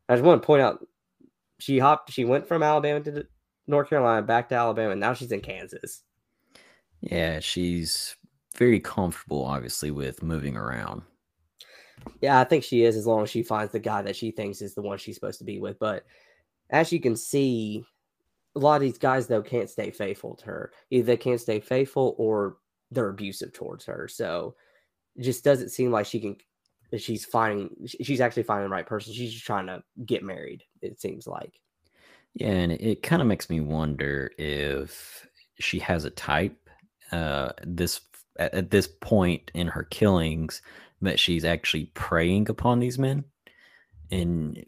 I 0.08 0.14
just 0.14 0.24
want 0.24 0.42
to 0.42 0.46
point 0.46 0.62
out 0.62 0.86
she 1.60 1.80
hopped, 1.80 2.12
she 2.12 2.26
went 2.26 2.48
from 2.48 2.64
Alabama 2.64 3.02
to 3.02 3.26
North 3.68 3.90
Carolina, 3.90 4.22
back 4.22 4.50
to 4.50 4.56
Alabama, 4.56 4.92
and 4.92 5.02
now 5.02 5.14
she's 5.14 5.32
in 5.32 5.42
Kansas. 5.42 6.04
Yeah, 7.02 7.40
she's 7.40 8.16
very 8.56 8.80
comfortable, 8.80 9.44
obviously, 9.44 9.92
with 9.92 10.24
moving 10.24 10.56
around. 10.56 11.02
Yeah, 12.22 12.40
I 12.40 12.44
think 12.44 12.64
she 12.64 12.84
is 12.84 12.96
as 12.96 13.08
long 13.08 13.24
as 13.24 13.30
she 13.30 13.44
finds 13.44 13.72
the 13.72 13.80
guy 13.80 14.02
that 14.04 14.16
she 14.16 14.32
thinks 14.32 14.62
is 14.62 14.76
the 14.76 14.82
one 14.82 14.98
she's 14.98 15.16
supposed 15.16 15.40
to 15.40 15.46
be 15.46 15.60
with. 15.60 15.80
But 15.80 16.06
as 16.70 16.92
you 16.92 17.00
can 17.00 17.16
see, 17.16 17.84
a 18.56 18.60
lot 18.60 18.76
of 18.76 18.82
these 18.82 18.98
guys 18.98 19.28
though 19.28 19.41
can't 19.41 19.70
stay 19.70 19.91
faithful 19.91 20.36
to 20.36 20.46
her. 20.46 20.72
Either 20.89 21.06
they 21.06 21.18
can't 21.18 21.41
stay 21.41 21.60
faithful 21.60 22.15
or 22.18 22.58
they're 22.91 23.10
abusive 23.10 23.54
towards 23.54 23.86
her. 23.86 24.08
So 24.08 24.56
it 25.15 25.24
just 25.24 25.44
doesn't 25.44 25.70
seem 25.70 25.91
like 25.91 26.06
she 26.06 26.20
can 26.20 26.38
she's 26.98 27.26
finding 27.26 27.70
she's 27.88 28.22
actually 28.22 28.44
finding 28.44 28.70
the 28.70 28.74
right 28.74 28.88
person. 28.88 29.13
She's 29.13 29.34
just 29.34 29.46
trying 29.46 29.68
to 29.68 29.84
get 30.06 30.24
married, 30.24 30.63
it 30.82 31.00
seems 31.00 31.28
like. 31.28 31.60
Yeah, 32.34 32.48
and 32.48 32.72
it 32.72 33.02
kind 33.02 33.22
of 33.22 33.28
makes 33.28 33.50
me 33.50 33.62
wonder 33.62 34.32
if 34.38 35.26
she 35.60 35.80
has 35.80 36.06
a 36.06 36.10
type. 36.10 36.58
Uh, 37.12 37.52
this 37.63 38.02
at, 38.39 38.54
at 38.54 38.72
this 38.72 38.88
point 38.88 39.52
in 39.54 39.68
her 39.68 39.84
killings, 39.84 40.62
that 41.02 41.20
she's 41.20 41.46
actually 41.46 41.86
preying 41.94 42.50
upon 42.50 42.80
these 42.80 42.98
men 42.98 43.24
and 44.12 44.63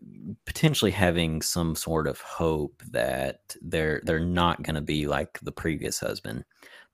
potentially 0.46 0.92
having 0.92 1.42
some 1.42 1.76
sort 1.76 2.08
of 2.08 2.20
hope 2.22 2.82
that 2.92 3.56
they're 3.62 4.02
they're 4.04 4.20
not 4.20 4.64
going 4.64 4.76
to 4.76 4.82
be 4.82 5.08
like 5.08 5.40
the 5.42 5.52
previous 5.52 6.00
husband 6.00 6.44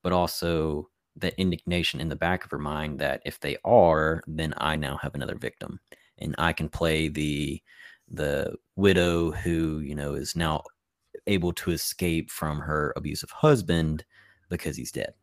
but 0.02 0.12
also 0.12 0.90
the 1.16 1.40
indignation 1.40 2.02
in 2.02 2.10
the 2.10 2.16
back 2.16 2.44
of 2.44 2.52
her 2.52 2.60
mind 2.60 3.00
that 3.00 3.22
if 3.26 3.40
they 3.40 3.56
are 3.64 4.22
then 4.28 4.54
i 4.58 4.76
now 4.76 4.98
have 4.98 5.16
another 5.16 5.36
victim 5.36 5.80
and 6.18 6.36
i 6.38 6.52
can 6.52 6.68
play 6.68 7.08
the 7.08 7.62
the 8.10 8.54
widow 8.76 9.32
who 9.32 9.80
you 9.80 9.96
know 9.96 10.14
is 10.14 10.36
now 10.36 10.62
able 11.28 11.54
to 11.54 11.72
escape 11.72 12.30
from 12.30 12.60
her 12.60 12.94
abusive 12.96 13.32
husband 13.32 14.04
because 14.50 14.76
he's 14.76 14.92
dead. 14.92 15.14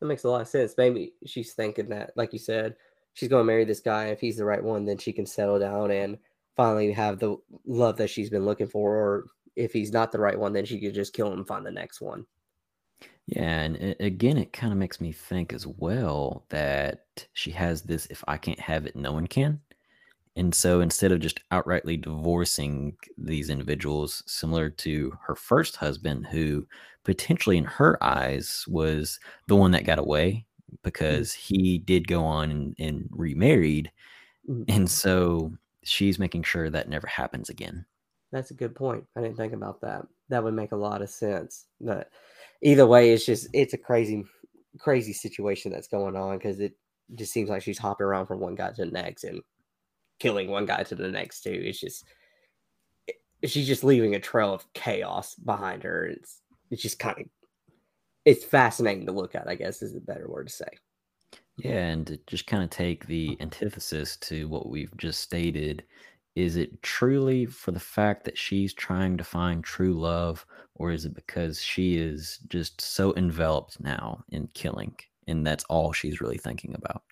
That 0.00 0.06
makes 0.06 0.24
a 0.24 0.28
lot 0.28 0.42
of 0.42 0.48
sense. 0.48 0.74
Maybe 0.76 1.14
she's 1.26 1.54
thinking 1.54 1.88
that 1.90 2.12
like 2.16 2.32
you 2.32 2.38
said 2.38 2.76
she's 3.16 3.28
going 3.30 3.40
to 3.40 3.46
marry 3.46 3.64
this 3.64 3.80
guy. 3.80 4.08
If 4.08 4.20
he's 4.20 4.36
the 4.36 4.44
right 4.44 4.62
one, 4.62 4.84
then 4.84 4.98
she 4.98 5.12
can 5.12 5.26
settle 5.26 5.58
down 5.58 5.90
and 5.90 6.18
finally 6.54 6.92
have 6.92 7.18
the 7.18 7.36
love 7.66 7.96
that 7.96 8.10
she's 8.10 8.30
been 8.30 8.44
looking 8.44 8.68
for. 8.68 8.94
Or 8.94 9.26
if 9.56 9.72
he's 9.72 9.90
not 9.90 10.12
the 10.12 10.20
right 10.20 10.38
one, 10.38 10.52
then 10.52 10.66
she 10.66 10.78
could 10.78 10.94
just 10.94 11.14
kill 11.14 11.32
him 11.32 11.38
and 11.38 11.48
find 11.48 11.66
the 11.66 11.70
next 11.70 12.00
one. 12.00 12.26
Yeah, 13.26 13.42
and 13.42 13.76
it, 13.76 13.96
again, 13.98 14.36
it 14.36 14.52
kind 14.52 14.72
of 14.72 14.78
makes 14.78 15.00
me 15.00 15.12
think 15.12 15.52
as 15.52 15.66
well 15.66 16.44
that 16.50 17.26
she 17.32 17.50
has 17.50 17.82
this 17.82 18.06
if 18.06 18.22
I 18.28 18.36
can't 18.36 18.60
have 18.60 18.86
it, 18.86 18.94
no 18.94 19.12
one 19.12 19.26
can. 19.26 19.60
And 20.36 20.54
so 20.54 20.80
instead 20.80 21.12
of 21.12 21.20
just 21.20 21.40
outrightly 21.50 22.00
divorcing 22.00 22.94
these 23.16 23.48
individuals, 23.48 24.22
similar 24.26 24.68
to 24.68 25.16
her 25.26 25.34
first 25.34 25.76
husband, 25.76 26.26
who 26.26 26.66
potentially 27.04 27.56
in 27.56 27.64
her 27.64 28.02
eyes 28.04 28.64
was 28.68 29.18
the 29.48 29.56
one 29.56 29.70
that 29.70 29.86
got 29.86 29.98
away. 29.98 30.45
Because 30.82 31.32
he 31.32 31.78
did 31.78 32.08
go 32.08 32.24
on 32.24 32.50
and, 32.50 32.76
and 32.78 33.08
remarried. 33.10 33.90
Mm-hmm. 34.48 34.64
And 34.68 34.90
so 34.90 35.52
she's 35.84 36.18
making 36.18 36.42
sure 36.42 36.70
that 36.70 36.88
never 36.88 37.06
happens 37.06 37.48
again. 37.48 37.84
That's 38.32 38.50
a 38.50 38.54
good 38.54 38.74
point. 38.74 39.04
I 39.16 39.22
didn't 39.22 39.36
think 39.36 39.52
about 39.52 39.80
that. 39.82 40.06
That 40.28 40.42
would 40.42 40.54
make 40.54 40.72
a 40.72 40.76
lot 40.76 41.02
of 41.02 41.10
sense. 41.10 41.66
But 41.80 42.10
either 42.62 42.86
way, 42.86 43.12
it's 43.12 43.24
just 43.24 43.48
it's 43.52 43.74
a 43.74 43.78
crazy, 43.78 44.24
crazy 44.78 45.12
situation 45.12 45.70
that's 45.70 45.88
going 45.88 46.16
on 46.16 46.38
because 46.38 46.60
it 46.60 46.76
just 47.14 47.32
seems 47.32 47.48
like 47.48 47.62
she's 47.62 47.78
hopping 47.78 48.06
around 48.06 48.26
from 48.26 48.40
one 48.40 48.56
guy 48.56 48.72
to 48.72 48.84
the 48.84 48.90
next 48.90 49.24
and 49.24 49.40
killing 50.18 50.50
one 50.50 50.66
guy 50.66 50.82
to 50.82 50.94
the 50.94 51.08
next 51.08 51.42
too. 51.42 51.62
It's 51.64 51.80
just 51.80 52.04
it, 53.06 53.16
she's 53.48 53.66
just 53.66 53.84
leaving 53.84 54.14
a 54.14 54.20
trail 54.20 54.52
of 54.52 54.70
chaos 54.74 55.34
behind 55.36 55.84
her. 55.84 56.06
It's 56.06 56.42
it's 56.70 56.82
just 56.82 56.98
kind 56.98 57.18
of 57.18 57.26
it's 58.26 58.44
fascinating 58.44 59.06
to 59.06 59.12
look 59.12 59.34
at, 59.34 59.48
I 59.48 59.54
guess 59.54 59.80
is 59.80 59.94
a 59.94 60.00
better 60.00 60.28
word 60.28 60.48
to 60.48 60.52
say. 60.52 60.68
Yeah, 61.56 61.86
and 61.86 62.06
to 62.08 62.18
just 62.26 62.46
kind 62.46 62.62
of 62.62 62.68
take 62.68 63.06
the 63.06 63.36
antithesis 63.40 64.16
to 64.18 64.46
what 64.48 64.68
we've 64.68 64.94
just 64.98 65.20
stated, 65.20 65.84
is 66.34 66.56
it 66.56 66.82
truly 66.82 67.46
for 67.46 67.70
the 67.70 67.80
fact 67.80 68.24
that 68.24 68.36
she's 68.36 68.74
trying 68.74 69.16
to 69.16 69.24
find 69.24 69.64
true 69.64 69.94
love, 69.94 70.44
or 70.74 70.90
is 70.90 71.06
it 71.06 71.14
because 71.14 71.62
she 71.62 71.96
is 71.96 72.40
just 72.48 72.80
so 72.80 73.14
enveloped 73.14 73.80
now 73.80 74.22
in 74.30 74.48
killing, 74.48 74.94
and 75.28 75.46
that's 75.46 75.64
all 75.64 75.92
she's 75.92 76.20
really 76.20 76.36
thinking 76.36 76.74
about? 76.74 77.04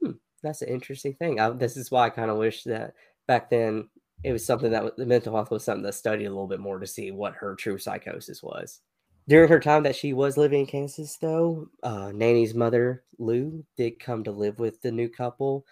Hmm, 0.00 0.12
that's 0.42 0.62
an 0.62 0.68
interesting 0.68 1.14
thing. 1.14 1.40
I, 1.40 1.50
this 1.50 1.76
is 1.76 1.90
why 1.90 2.04
I 2.04 2.10
kind 2.10 2.30
of 2.30 2.36
wish 2.36 2.62
that 2.64 2.94
back 3.26 3.50
then 3.50 3.88
it 4.22 4.32
was 4.32 4.44
something 4.44 4.70
that 4.70 4.96
the 4.96 5.06
mental 5.06 5.34
health 5.34 5.50
was 5.50 5.64
something 5.64 5.82
that 5.82 5.94
studied 5.94 6.26
a 6.26 6.30
little 6.30 6.46
bit 6.46 6.60
more 6.60 6.78
to 6.78 6.86
see 6.86 7.10
what 7.10 7.34
her 7.34 7.56
true 7.56 7.78
psychosis 7.78 8.42
was. 8.42 8.80
During 9.26 9.48
her 9.48 9.60
time 9.60 9.84
that 9.84 9.96
she 9.96 10.12
was 10.12 10.36
living 10.36 10.60
in 10.60 10.66
Kansas, 10.66 11.16
though, 11.16 11.68
uh, 11.82 12.12
Nannie's 12.12 12.54
mother, 12.54 13.04
Lou, 13.18 13.64
did 13.76 13.98
come 13.98 14.22
to 14.24 14.30
live 14.30 14.58
with 14.58 14.82
the 14.82 14.92
new 14.92 15.08
couple. 15.08 15.64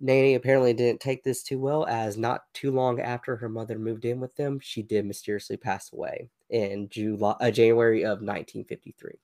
Nannie 0.00 0.36
apparently 0.36 0.72
didn't 0.72 1.00
take 1.00 1.22
this 1.22 1.42
too 1.42 1.58
well, 1.58 1.84
as 1.86 2.16
not 2.16 2.44
too 2.54 2.70
long 2.70 3.00
after 3.00 3.36
her 3.36 3.48
mother 3.48 3.78
moved 3.78 4.06
in 4.06 4.20
with 4.20 4.34
them, 4.36 4.58
she 4.60 4.82
did 4.82 5.04
mysteriously 5.04 5.56
pass 5.56 5.92
away 5.92 6.30
in 6.48 6.88
July, 6.88 7.34
uh, 7.40 7.50
January 7.50 8.04
of 8.04 8.22
1953. 8.22 9.18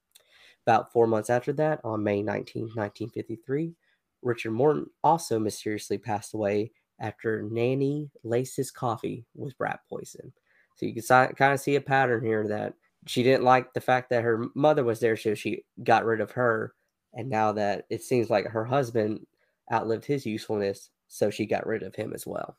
About 0.67 0.93
four 0.93 1.07
months 1.07 1.31
after 1.31 1.53
that, 1.55 1.81
on 1.85 2.03
May 2.03 2.23
19, 2.23 2.65
1953, 2.75 3.75
Richard 4.23 4.51
Morton 4.51 4.91
also 5.03 5.39
mysteriously 5.39 5.97
passed 5.97 6.35
away 6.35 6.71
after 6.99 7.43
Nannie 7.43 8.11
laced 8.25 8.57
his 8.57 8.71
coffee 8.71 9.25
with 9.35 9.55
rat 9.59 9.81
poison. 9.89 10.33
So 10.75 10.87
you 10.87 10.95
can 10.95 11.35
kind 11.35 11.55
of 11.55 11.61
see 11.61 11.77
a 11.77 11.81
pattern 11.81 12.25
here 12.25 12.49
that 12.49 12.75
she 13.07 13.23
didn't 13.23 13.45
like 13.45 13.73
the 13.73 13.81
fact 13.81 14.11
that 14.11 14.23
her 14.23 14.47
mother 14.55 14.85
was 14.85 15.01
there, 15.01 15.17
so 15.17 15.35
she 15.35 15.65
got 15.83 16.05
rid 16.05 16.21
of 16.21 16.33
her. 16.33 16.75
And 17.13 17.29
now 17.29 17.53
that 17.53 17.87
it 17.91 18.03
seems 18.03 18.31
like 18.31 18.47
her 18.47 18.65
husband 18.65 19.27
outlived 19.73 20.05
his 20.05 20.27
usefulness, 20.27 20.91
so 21.09 21.31
she 21.31 21.47
got 21.47 21.67
rid 21.67 21.83
of 21.83 21.95
him 21.95 22.13
as 22.15 22.27
well. 22.27 22.57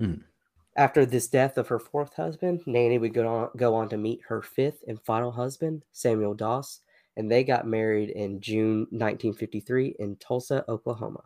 Mm. 0.00 0.22
After 0.76 1.04
this 1.04 1.28
death 1.28 1.58
of 1.58 1.68
her 1.68 1.78
fourth 1.78 2.14
husband, 2.14 2.62
Nannie 2.66 2.98
would 2.98 3.12
go 3.12 3.26
on, 3.28 3.50
go 3.56 3.74
on 3.74 3.88
to 3.90 3.98
meet 3.98 4.20
her 4.26 4.40
fifth 4.40 4.82
and 4.88 5.00
final 5.02 5.30
husband, 5.30 5.84
Samuel 5.92 6.34
Doss, 6.34 6.80
and 7.16 7.30
they 7.30 7.44
got 7.44 7.66
married 7.66 8.10
in 8.10 8.40
June 8.40 8.80
1953 8.90 9.96
in 9.98 10.16
Tulsa, 10.16 10.64
Oklahoma. 10.68 11.22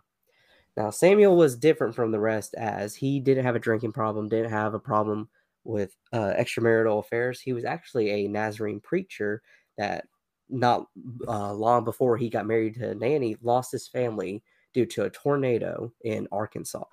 Now, 0.76 0.90
Samuel 0.90 1.36
was 1.36 1.56
different 1.56 1.94
from 1.94 2.10
the 2.10 2.20
rest 2.20 2.54
as 2.54 2.96
he 2.96 3.20
didn't 3.20 3.44
have 3.44 3.56
a 3.56 3.60
drinking 3.60 3.92
problem, 3.92 4.28
didn't 4.28 4.50
have 4.50 4.74
a 4.74 4.80
problem 4.80 5.28
with 5.66 5.96
uh, 6.12 6.32
extramarital 6.38 7.00
affairs. 7.00 7.40
He 7.40 7.52
was 7.52 7.64
actually 7.64 8.10
a 8.10 8.28
Nazarene 8.28 8.80
preacher 8.80 9.42
that 9.76 10.06
not 10.48 10.86
uh, 11.26 11.52
long 11.52 11.84
before 11.84 12.16
he 12.16 12.30
got 12.30 12.46
married 12.46 12.74
to 12.74 12.94
Nannie 12.94 13.36
lost 13.42 13.72
his 13.72 13.88
family 13.88 14.42
due 14.72 14.86
to 14.86 15.04
a 15.04 15.10
tornado 15.10 15.92
in 16.04 16.28
Arkansas. 16.30 16.84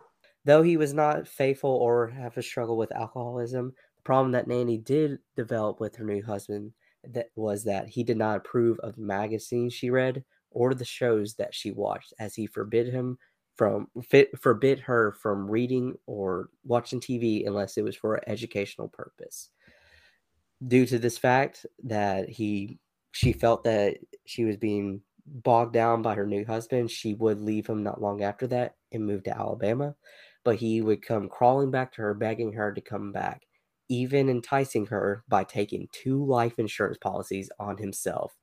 Though 0.46 0.64
he 0.64 0.78
was 0.78 0.94
not 0.94 1.28
faithful 1.28 1.70
or 1.70 2.08
have 2.08 2.38
a 2.38 2.42
struggle 2.42 2.78
with 2.78 2.92
alcoholism, 2.96 3.74
the 3.96 4.02
problem 4.04 4.32
that 4.32 4.48
Nannie 4.48 4.78
did 4.78 5.20
develop 5.36 5.80
with 5.80 5.96
her 5.96 6.04
new 6.04 6.24
husband 6.24 6.74
that 7.04 7.28
was 7.36 7.64
that 7.66 7.88
he 7.88 8.04
did 8.04 8.18
not 8.18 8.38
approve 8.38 8.80
of 8.80 8.96
the 8.96 9.02
magazines 9.02 9.74
she 9.74 9.90
read 9.90 10.24
or 10.52 10.74
the 10.74 10.86
shows 10.86 11.36
that 11.36 11.54
she 11.54 11.72
watched, 11.72 12.14
as 12.20 12.36
he 12.36 12.46
forbid 12.48 12.88
him 12.88 13.18
from 13.56 13.88
fit, 14.04 14.38
forbid 14.40 14.80
her 14.80 15.12
from 15.14 15.50
reading 15.50 15.96
or 16.08 16.50
watching 16.66 17.00
TV 17.00 17.46
unless 17.48 17.78
it 17.78 17.84
was 17.84 17.96
for 17.96 18.16
an 18.16 18.24
educational 18.28 18.88
purpose. 18.90 19.50
Due 20.68 20.86
to 20.86 20.98
this 21.00 21.18
fact 21.18 21.66
that 21.84 22.30
he 22.30 22.80
she 23.12 23.34
felt 23.34 23.64
that 23.66 23.98
she 24.26 24.46
was 24.46 24.58
being 24.58 25.02
bogged 25.26 25.74
down 25.74 26.02
by 26.02 26.16
her 26.16 26.26
new 26.26 26.46
husband, 26.46 26.90
she 26.90 27.14
would 27.16 27.40
leave 27.42 27.68
him 27.68 27.84
not 27.84 28.02
long 28.02 28.24
after 28.24 28.48
that 28.48 28.76
and 28.92 29.06
move 29.06 29.24
to 29.24 29.38
Alabama. 29.38 29.96
But 30.44 30.56
he 30.58 30.82
would 30.82 31.02
come 31.02 31.30
crawling 31.30 31.72
back 31.72 31.94
to 31.94 32.02
her, 32.02 32.14
begging 32.14 32.54
her 32.54 32.74
to 32.74 32.82
come 32.82 33.12
back. 33.12 33.44
even 33.90 34.30
enticing 34.30 34.86
her 34.88 35.24
by 35.28 35.44
taking 35.44 35.88
two 35.92 36.26
life 36.26 36.58
insurance 36.60 36.98
policies 36.98 37.50
on 37.60 37.78
himself 37.78 38.34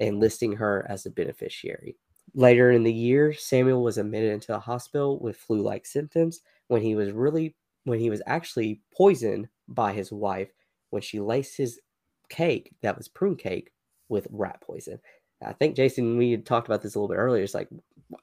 and 0.00 0.20
listing 0.20 0.52
her 0.52 0.86
as 0.88 1.06
a 1.06 1.10
beneficiary. 1.10 1.96
Later 2.34 2.72
in 2.72 2.82
the 2.82 2.92
year, 2.92 3.32
Samuel 3.32 3.82
was 3.82 3.98
admitted 3.98 4.32
into 4.32 4.54
a 4.54 4.60
hospital 4.60 5.18
with 5.20 5.36
flu-like 5.36 5.86
symptoms 5.86 6.40
when 6.68 6.82
he 6.82 6.96
was 6.96 7.12
really 7.12 7.54
when 7.84 8.00
he 8.00 8.10
was 8.10 8.22
actually 8.26 8.80
poisoned 8.96 9.48
by 9.68 9.92
his 9.92 10.10
wife 10.10 10.50
when 10.90 11.02
she 11.02 11.20
laced 11.20 11.56
his 11.56 11.80
cake 12.28 12.72
that 12.82 12.96
was 12.96 13.08
prune 13.08 13.36
cake 13.36 13.70
with 14.08 14.26
rat 14.30 14.60
poison. 14.62 14.98
I 15.44 15.52
think 15.52 15.76
Jason, 15.76 16.16
we 16.16 16.30
had 16.30 16.46
talked 16.46 16.66
about 16.66 16.82
this 16.82 16.94
a 16.94 16.98
little 16.98 17.14
bit 17.14 17.20
earlier. 17.20 17.42
It's 17.42 17.54
like, 17.54 17.68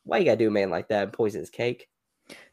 why 0.03 0.17
you 0.17 0.25
gotta 0.25 0.37
do 0.37 0.47
a 0.47 0.51
man 0.51 0.69
like 0.69 0.87
that 0.87 1.03
and 1.03 1.13
poison 1.13 1.41
his 1.41 1.49
cake? 1.49 1.87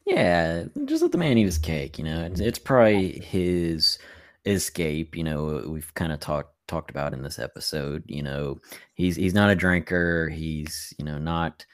Yeah, 0.05 0.65
just 0.85 1.01
let 1.01 1.11
the 1.11 1.17
man 1.17 1.37
eat 1.37 1.45
his 1.45 1.57
cake. 1.57 1.97
You 1.97 2.05
know, 2.05 2.23
it's, 2.25 2.39
it's 2.39 2.59
probably 2.59 3.19
his 3.19 3.97
escape. 4.45 5.15
You 5.15 5.23
know, 5.23 5.63
we've 5.67 5.93
kind 5.95 6.11
of 6.11 6.19
talked 6.19 6.53
talked 6.69 6.91
about 6.91 7.13
in 7.13 7.21
this 7.21 7.39
episode. 7.39 8.03
You 8.07 8.23
know, 8.23 8.59
he's 8.93 9.15
he's 9.15 9.33
not 9.33 9.49
a 9.49 9.55
drinker. 9.55 10.29
He's 10.29 10.93
you 10.97 11.05
know 11.05 11.17
not 11.17 11.65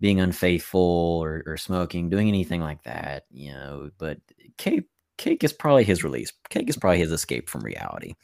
being 0.00 0.20
unfaithful 0.20 0.80
or, 1.22 1.42
or 1.46 1.56
smoking, 1.56 2.08
doing 2.08 2.28
anything 2.28 2.60
like 2.60 2.82
that. 2.84 3.24
You 3.30 3.52
know, 3.52 3.90
but 3.98 4.18
cake 4.56 4.88
cake 5.18 5.44
is 5.44 5.52
probably 5.52 5.84
his 5.84 6.02
release. 6.02 6.32
Cake 6.50 6.68
is 6.68 6.76
probably 6.76 6.98
his 6.98 7.12
escape 7.12 7.48
from 7.48 7.62
reality, 7.62 8.14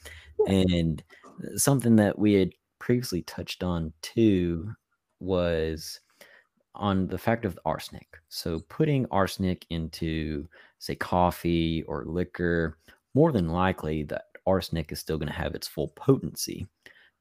and 0.49 1.03
uh, 1.45 1.57
something 1.57 1.97
that 1.97 2.19
we 2.19 2.35
had 2.35 2.53
previously 2.79 3.23
touched 3.23 3.63
on 3.63 3.93
too 4.03 4.73
was 5.21 6.01
on 6.75 7.07
the 7.07 7.19
fact 7.19 7.45
of 7.45 7.59
arsenic. 7.65 8.09
So 8.29 8.61
putting 8.69 9.07
arsenic 9.11 9.65
into 9.71 10.49
say 10.79 10.95
coffee 10.95 11.83
or 11.85 12.05
liquor, 12.05 12.79
more 13.15 13.33
than 13.33 13.49
likely 13.49 14.03
that 14.05 14.25
arsenic 14.47 14.93
is 14.93 15.01
still 15.01 15.19
going 15.19 15.29
to 15.29 15.35
have 15.35 15.55
its 15.55 15.69
full 15.69 15.89
potency. 15.89 16.67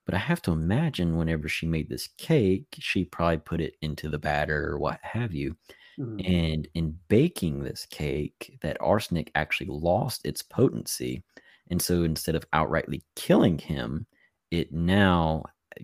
But 0.05 0.15
I 0.15 0.19
have 0.19 0.41
to 0.43 0.51
imagine 0.51 1.15
whenever 1.15 1.47
she 1.47 1.65
made 1.65 1.89
this 1.89 2.07
cake, 2.17 2.67
she 2.80 3.05
probably 3.05 3.38
put 3.38 3.61
it 3.61 3.76
into 3.82 4.09
the 4.09 4.19
batter 4.19 4.69
or 4.69 4.78
what 4.78 4.99
have 5.01 5.34
you. 5.34 5.55
Mm-hmm. 5.97 6.19
And 6.26 6.67
in 6.74 6.97
baking 7.07 7.63
this 7.63 7.86
cake, 7.86 8.57
that 8.61 8.78
arsenic 8.82 9.32
actually 9.36 9.67
lost 9.69 10.26
its 10.26 10.41
potency. 10.41 11.24
And 11.69 11.82
so 11.82 12.03
instead 12.03 12.36
of 12.36 12.49
outrightly 12.51 13.03
killing 13.15 13.57
him, 13.57 14.07
it 14.51 14.74
now 14.74 15.43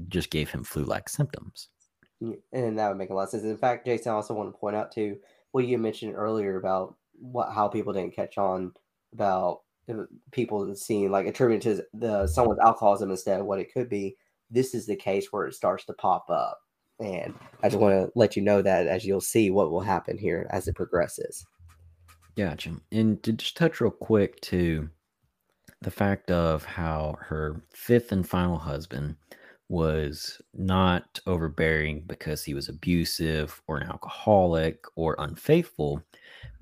just 0.09 0.29
gave 0.29 0.49
him 0.49 0.63
flu 0.63 0.83
like 0.83 1.07
symptoms. 1.07 1.69
And 2.51 2.77
that 2.77 2.89
would 2.89 2.97
make 2.97 3.11
a 3.11 3.13
lot 3.13 3.23
of 3.23 3.29
sense. 3.29 3.43
In 3.43 3.57
fact, 3.57 3.85
Jason, 3.85 4.11
I 4.11 4.15
also 4.15 4.33
want 4.33 4.53
to 4.53 4.59
point 4.59 4.75
out 4.75 4.91
too 4.91 5.17
what 5.51 5.65
you 5.65 5.77
mentioned 5.77 6.15
earlier 6.15 6.57
about 6.57 6.95
what 7.13 7.51
how 7.51 7.67
people 7.67 7.93
didn't 7.93 8.15
catch 8.15 8.37
on 8.37 8.73
about 9.13 9.61
people 10.31 10.75
seeing 10.75 11.11
like 11.11 11.25
attributing 11.25 11.75
to 11.75 11.83
the 11.93 12.27
someone's 12.27 12.59
alcoholism 12.59 13.11
instead 13.11 13.39
of 13.39 13.45
what 13.45 13.59
it 13.59 13.73
could 13.73 13.89
be. 13.89 14.15
This 14.49 14.73
is 14.73 14.85
the 14.85 14.95
case 14.95 15.27
where 15.31 15.45
it 15.45 15.53
starts 15.53 15.85
to 15.85 15.93
pop 15.93 16.25
up, 16.29 16.59
and 16.99 17.33
I 17.61 17.69
just 17.69 17.79
want 17.79 17.93
to 17.93 18.11
let 18.15 18.35
you 18.35 18.41
know 18.41 18.61
that 18.61 18.87
as 18.87 19.05
you'll 19.05 19.21
see 19.21 19.51
what 19.51 19.71
will 19.71 19.81
happen 19.81 20.17
here 20.17 20.47
as 20.51 20.67
it 20.67 20.75
progresses. 20.75 21.45
Gotcha. 22.35 22.75
And 22.91 23.21
to 23.23 23.33
just 23.33 23.57
touch 23.57 23.81
real 23.81 23.91
quick 23.91 24.39
to 24.41 24.89
the 25.81 25.91
fact 25.91 26.31
of 26.31 26.65
how 26.65 27.17
her 27.19 27.61
fifth 27.73 28.11
and 28.11 28.27
final 28.27 28.57
husband 28.57 29.15
was 29.69 30.41
not 30.53 31.19
overbearing 31.27 32.03
because 32.07 32.43
he 32.43 32.53
was 32.53 32.69
abusive 32.69 33.61
or 33.67 33.77
an 33.77 33.87
alcoholic 33.87 34.83
or 34.95 35.15
unfaithful 35.19 36.01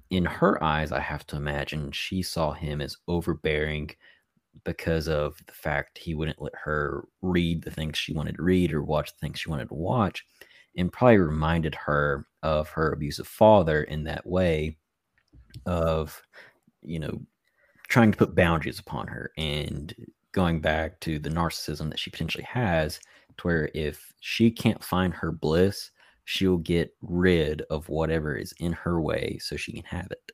in 0.09 0.25
her 0.25 0.63
eyes, 0.63 0.91
I 0.91 0.99
have 0.99 1.25
to 1.27 1.35
imagine 1.35 1.91
she 1.91 2.21
saw 2.21 2.53
him 2.53 2.81
as 2.81 2.97
overbearing 3.07 3.91
because 4.63 5.07
of 5.07 5.37
the 5.45 5.53
fact 5.53 5.97
he 5.97 6.15
wouldn't 6.15 6.41
let 6.41 6.53
her 6.55 7.07
read 7.21 7.63
the 7.63 7.71
things 7.71 7.97
she 7.97 8.13
wanted 8.13 8.37
to 8.37 8.43
read 8.43 8.73
or 8.73 8.83
watch 8.83 9.11
the 9.11 9.19
things 9.19 9.39
she 9.39 9.49
wanted 9.49 9.67
to 9.67 9.75
watch, 9.75 10.25
and 10.75 10.91
probably 10.91 11.17
reminded 11.17 11.75
her 11.75 12.27
of 12.43 12.69
her 12.69 12.91
abusive 12.91 13.27
father 13.27 13.83
in 13.83 14.03
that 14.03 14.25
way 14.25 14.77
of, 15.65 16.21
you 16.81 16.99
know, 16.99 17.21
trying 17.87 18.11
to 18.11 18.17
put 18.17 18.35
boundaries 18.35 18.79
upon 18.79 19.07
her 19.07 19.31
and 19.37 19.95
going 20.31 20.59
back 20.59 20.99
to 20.99 21.19
the 21.19 21.29
narcissism 21.29 21.89
that 21.89 21.99
she 21.99 22.11
potentially 22.11 22.43
has 22.43 22.99
to 23.37 23.47
where 23.47 23.69
if 23.73 24.13
she 24.19 24.51
can't 24.51 24.83
find 24.83 25.13
her 25.13 25.31
bliss 25.31 25.91
she'll 26.27 26.57
get 26.57 26.93
rid 27.01 27.61
of 27.69 27.87
whatever 27.87 28.35
is 28.35 28.53
in 28.59 28.73
her 28.73 28.99
way 29.01 29.37
so 29.39 29.55
she 29.55 29.71
can 29.71 29.85
have 29.85 30.11
it. 30.11 30.31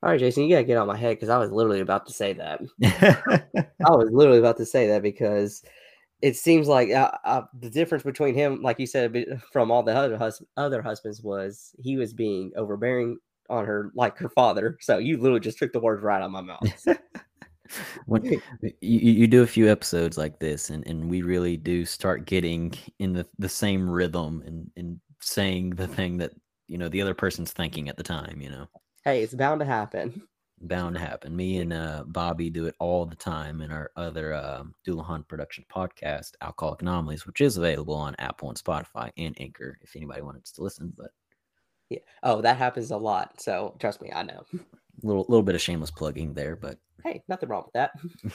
All 0.00 0.10
right, 0.10 0.20
Jason, 0.20 0.44
you 0.44 0.54
got 0.54 0.58
to 0.58 0.64
get 0.64 0.76
on 0.76 0.86
my 0.86 0.96
head 0.96 1.16
because 1.16 1.30
I 1.30 1.38
was 1.38 1.50
literally 1.50 1.80
about 1.80 2.06
to 2.06 2.12
say 2.12 2.32
that. 2.34 2.60
I 3.84 3.90
was 3.90 4.08
literally 4.12 4.38
about 4.38 4.56
to 4.58 4.66
say 4.66 4.86
that 4.86 5.02
because 5.02 5.64
it 6.22 6.36
seems 6.36 6.68
like 6.68 6.90
uh, 6.90 7.10
uh, 7.24 7.42
the 7.58 7.68
difference 7.68 8.04
between 8.04 8.36
him, 8.36 8.62
like 8.62 8.78
you 8.78 8.86
said, 8.86 9.42
from 9.52 9.72
all 9.72 9.82
the 9.82 9.96
other, 9.96 10.16
hus- 10.16 10.44
other 10.56 10.80
husbands, 10.80 11.22
was 11.22 11.74
he 11.80 11.96
was 11.96 12.12
being 12.12 12.52
overbearing 12.56 13.18
on 13.50 13.66
her 13.66 13.90
like 13.96 14.16
her 14.18 14.28
father. 14.28 14.78
So 14.80 14.98
you 14.98 15.16
literally 15.16 15.40
just 15.40 15.58
took 15.58 15.72
the 15.72 15.80
words 15.80 16.04
right 16.04 16.22
out 16.22 16.26
of 16.26 16.30
my 16.30 16.40
mouth. 16.40 16.86
when 18.06 18.24
you, 18.62 18.70
you 18.80 19.26
do 19.26 19.42
a 19.42 19.46
few 19.46 19.68
episodes 19.68 20.16
like 20.16 20.38
this 20.38 20.70
and, 20.70 20.86
and 20.86 21.10
we 21.10 21.22
really 21.22 21.56
do 21.56 21.84
start 21.84 22.26
getting 22.26 22.72
in 22.98 23.12
the, 23.12 23.26
the 23.38 23.48
same 23.48 23.88
rhythm 23.88 24.42
and, 24.46 24.70
and 24.76 25.00
saying 25.20 25.70
the 25.70 25.86
thing 25.86 26.18
that 26.18 26.32
you 26.68 26.78
know 26.78 26.88
the 26.88 27.02
other 27.02 27.14
person's 27.14 27.52
thinking 27.52 27.88
at 27.88 27.96
the 27.96 28.02
time 28.02 28.40
you 28.40 28.50
know? 28.50 28.66
Hey 29.04 29.22
it's 29.22 29.34
bound 29.34 29.60
to 29.60 29.66
happen. 29.66 30.22
Bound 30.60 30.94
to 30.94 31.00
happen. 31.00 31.36
Me 31.36 31.58
and 31.58 31.72
uh, 31.72 32.04
bobby 32.06 32.50
do 32.50 32.66
it 32.66 32.74
all 32.78 33.06
the 33.06 33.16
time 33.16 33.60
in 33.60 33.70
our 33.70 33.90
other 33.96 34.32
uh, 34.32 34.62
Dullahan 34.86 35.26
production 35.26 35.64
podcast 35.72 36.32
alcoholic 36.40 36.82
anomalies 36.82 37.26
which 37.26 37.40
is 37.40 37.56
available 37.56 37.94
on 37.94 38.16
apple 38.18 38.48
and 38.48 38.58
spotify 38.58 39.10
and 39.16 39.36
anchor 39.40 39.78
if 39.82 39.96
anybody 39.96 40.22
wants 40.22 40.52
to 40.52 40.62
listen 40.62 40.92
but 40.96 41.10
yeah. 41.88 42.00
Oh 42.22 42.40
that 42.40 42.56
happens 42.56 42.90
a 42.90 42.96
lot. 42.96 43.40
So 43.40 43.76
trust 43.78 44.02
me 44.02 44.10
i 44.14 44.22
know. 44.22 44.44
A 44.54 45.06
little 45.06 45.26
little 45.28 45.42
bit 45.42 45.54
of 45.54 45.60
shameless 45.60 45.90
plugging 45.90 46.34
there 46.34 46.56
but 46.56 46.78
hey 47.04 47.22
nothing 47.28 47.48
wrong 47.48 47.64
with 47.64 47.74
that. 47.74 47.92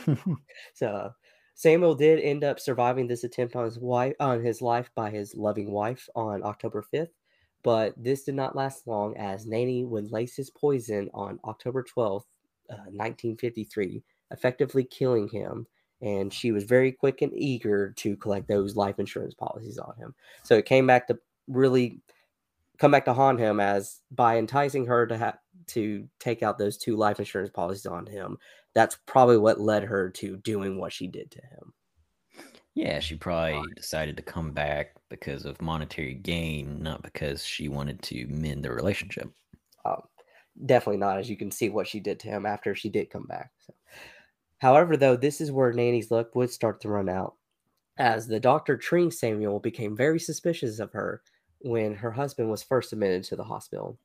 So 0.73 1.11
Samuel 1.53 1.95
did 1.95 2.19
end 2.19 2.43
up 2.43 2.59
surviving 2.59 3.07
this 3.07 3.23
attempt 3.23 3.55
on 3.55 3.65
his 3.65 3.79
wife 3.79 4.15
on 4.19 4.43
his 4.43 4.61
life 4.61 4.89
by 4.95 5.09
his 5.09 5.35
loving 5.35 5.71
wife 5.71 6.09
on 6.15 6.43
October 6.43 6.83
5th, 6.93 7.11
but 7.63 7.93
this 7.97 8.23
did 8.23 8.35
not 8.35 8.55
last 8.55 8.87
long 8.87 9.15
as 9.17 9.45
Nannie 9.45 9.85
would 9.85 10.11
lace 10.11 10.35
his 10.35 10.49
poison 10.49 11.09
on 11.13 11.39
October 11.45 11.83
12th, 11.83 12.25
uh, 12.69 12.87
1953, 12.89 14.03
effectively 14.31 14.83
killing 14.83 15.27
him. 15.29 15.67
And 16.01 16.33
she 16.33 16.51
was 16.51 16.63
very 16.63 16.91
quick 16.91 17.21
and 17.21 17.31
eager 17.35 17.91
to 17.97 18.17
collect 18.17 18.47
those 18.47 18.75
life 18.75 18.97
insurance 18.97 19.35
policies 19.35 19.77
on 19.77 19.95
him. 19.97 20.15
So 20.43 20.55
it 20.55 20.65
came 20.65 20.87
back 20.87 21.07
to 21.07 21.19
really 21.47 22.01
come 22.79 22.89
back 22.89 23.05
to 23.05 23.13
haunt 23.13 23.39
him 23.39 23.59
as 23.59 23.99
by 24.09 24.37
enticing 24.39 24.87
her 24.87 25.05
to 25.05 25.15
have 25.15 25.37
to 25.73 26.07
take 26.19 26.43
out 26.43 26.57
those 26.57 26.77
two 26.77 26.95
life 26.95 27.19
insurance 27.19 27.49
policies 27.49 27.85
on 27.85 28.05
him 28.05 28.37
that's 28.73 28.97
probably 29.05 29.37
what 29.37 29.59
led 29.59 29.83
her 29.83 30.09
to 30.09 30.37
doing 30.37 30.77
what 30.77 30.93
she 30.93 31.07
did 31.07 31.31
to 31.31 31.39
him. 31.39 31.73
Yeah, 32.73 32.99
she 32.99 33.15
probably 33.15 33.61
decided 33.75 34.15
to 34.17 34.23
come 34.23 34.53
back 34.53 34.95
because 35.09 35.45
of 35.45 35.61
monetary 35.61 36.13
gain, 36.13 36.81
not 36.81 37.03
because 37.03 37.43
she 37.43 37.67
wanted 37.67 38.01
to 38.03 38.27
mend 38.27 38.63
the 38.63 38.71
relationship. 38.71 39.29
Um, 39.83 40.03
definitely 40.65 40.99
not, 40.99 41.19
as 41.19 41.29
you 41.29 41.35
can 41.35 41.51
see 41.51 41.67
what 41.67 41.87
she 41.87 41.99
did 41.99 42.19
to 42.21 42.29
him 42.29 42.45
after 42.45 42.73
she 42.73 42.89
did 42.89 43.09
come 43.09 43.25
back. 43.25 43.51
So. 43.59 43.73
However, 44.59 44.95
though, 44.95 45.17
this 45.17 45.41
is 45.41 45.51
where 45.51 45.73
Nannie's 45.73 46.11
luck 46.11 46.33
would 46.33 46.49
start 46.49 46.79
to 46.81 46.89
run 46.89 47.09
out, 47.09 47.35
as 47.97 48.27
the 48.27 48.39
doctor 48.39 48.77
treating 48.77 49.11
Samuel 49.11 49.59
became 49.59 49.97
very 49.97 50.19
suspicious 50.19 50.79
of 50.79 50.93
her 50.93 51.23
when 51.59 51.95
her 51.95 52.11
husband 52.11 52.49
was 52.49 52.63
first 52.63 52.93
admitted 52.93 53.25
to 53.25 53.35
the 53.35 53.43
hospital. 53.43 53.99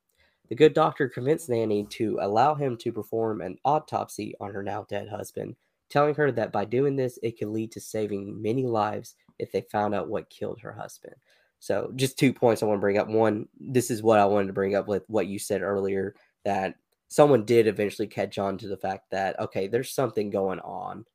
The 0.49 0.55
good 0.55 0.73
doctor 0.73 1.09
convinced 1.09 1.49
Nannie 1.49 1.85
to 1.91 2.19
allow 2.21 2.55
him 2.55 2.77
to 2.77 2.91
perform 2.91 3.41
an 3.41 3.57
autopsy 3.65 4.33
on 4.39 4.53
her 4.53 4.63
now 4.63 4.85
dead 4.89 5.09
husband, 5.09 5.55
telling 5.89 6.15
her 6.15 6.31
that 6.31 6.51
by 6.51 6.65
doing 6.65 6.95
this, 6.95 7.19
it 7.21 7.37
could 7.37 7.49
lead 7.49 7.71
to 7.73 7.81
saving 7.81 8.41
many 8.41 8.65
lives 8.65 9.15
if 9.39 9.51
they 9.51 9.61
found 9.71 9.93
out 9.93 10.09
what 10.09 10.29
killed 10.29 10.59
her 10.61 10.71
husband. 10.71 11.15
So, 11.59 11.91
just 11.95 12.19
two 12.19 12.33
points 12.33 12.61
I 12.61 12.67
want 12.67 12.77
to 12.77 12.81
bring 12.81 12.97
up. 12.97 13.07
One, 13.07 13.47
this 13.59 13.89
is 13.89 14.03
what 14.03 14.19
I 14.19 14.25
wanted 14.25 14.47
to 14.47 14.53
bring 14.53 14.75
up 14.75 14.87
with 14.87 15.03
what 15.07 15.27
you 15.27 15.39
said 15.39 15.61
earlier 15.61 16.15
that 16.45 16.75
someone 17.07 17.45
did 17.45 17.67
eventually 17.67 18.07
catch 18.07 18.37
on 18.37 18.57
to 18.59 18.67
the 18.67 18.77
fact 18.77 19.09
that, 19.11 19.39
okay, 19.39 19.67
there's 19.67 19.91
something 19.91 20.29
going 20.29 20.59
on 20.59 21.05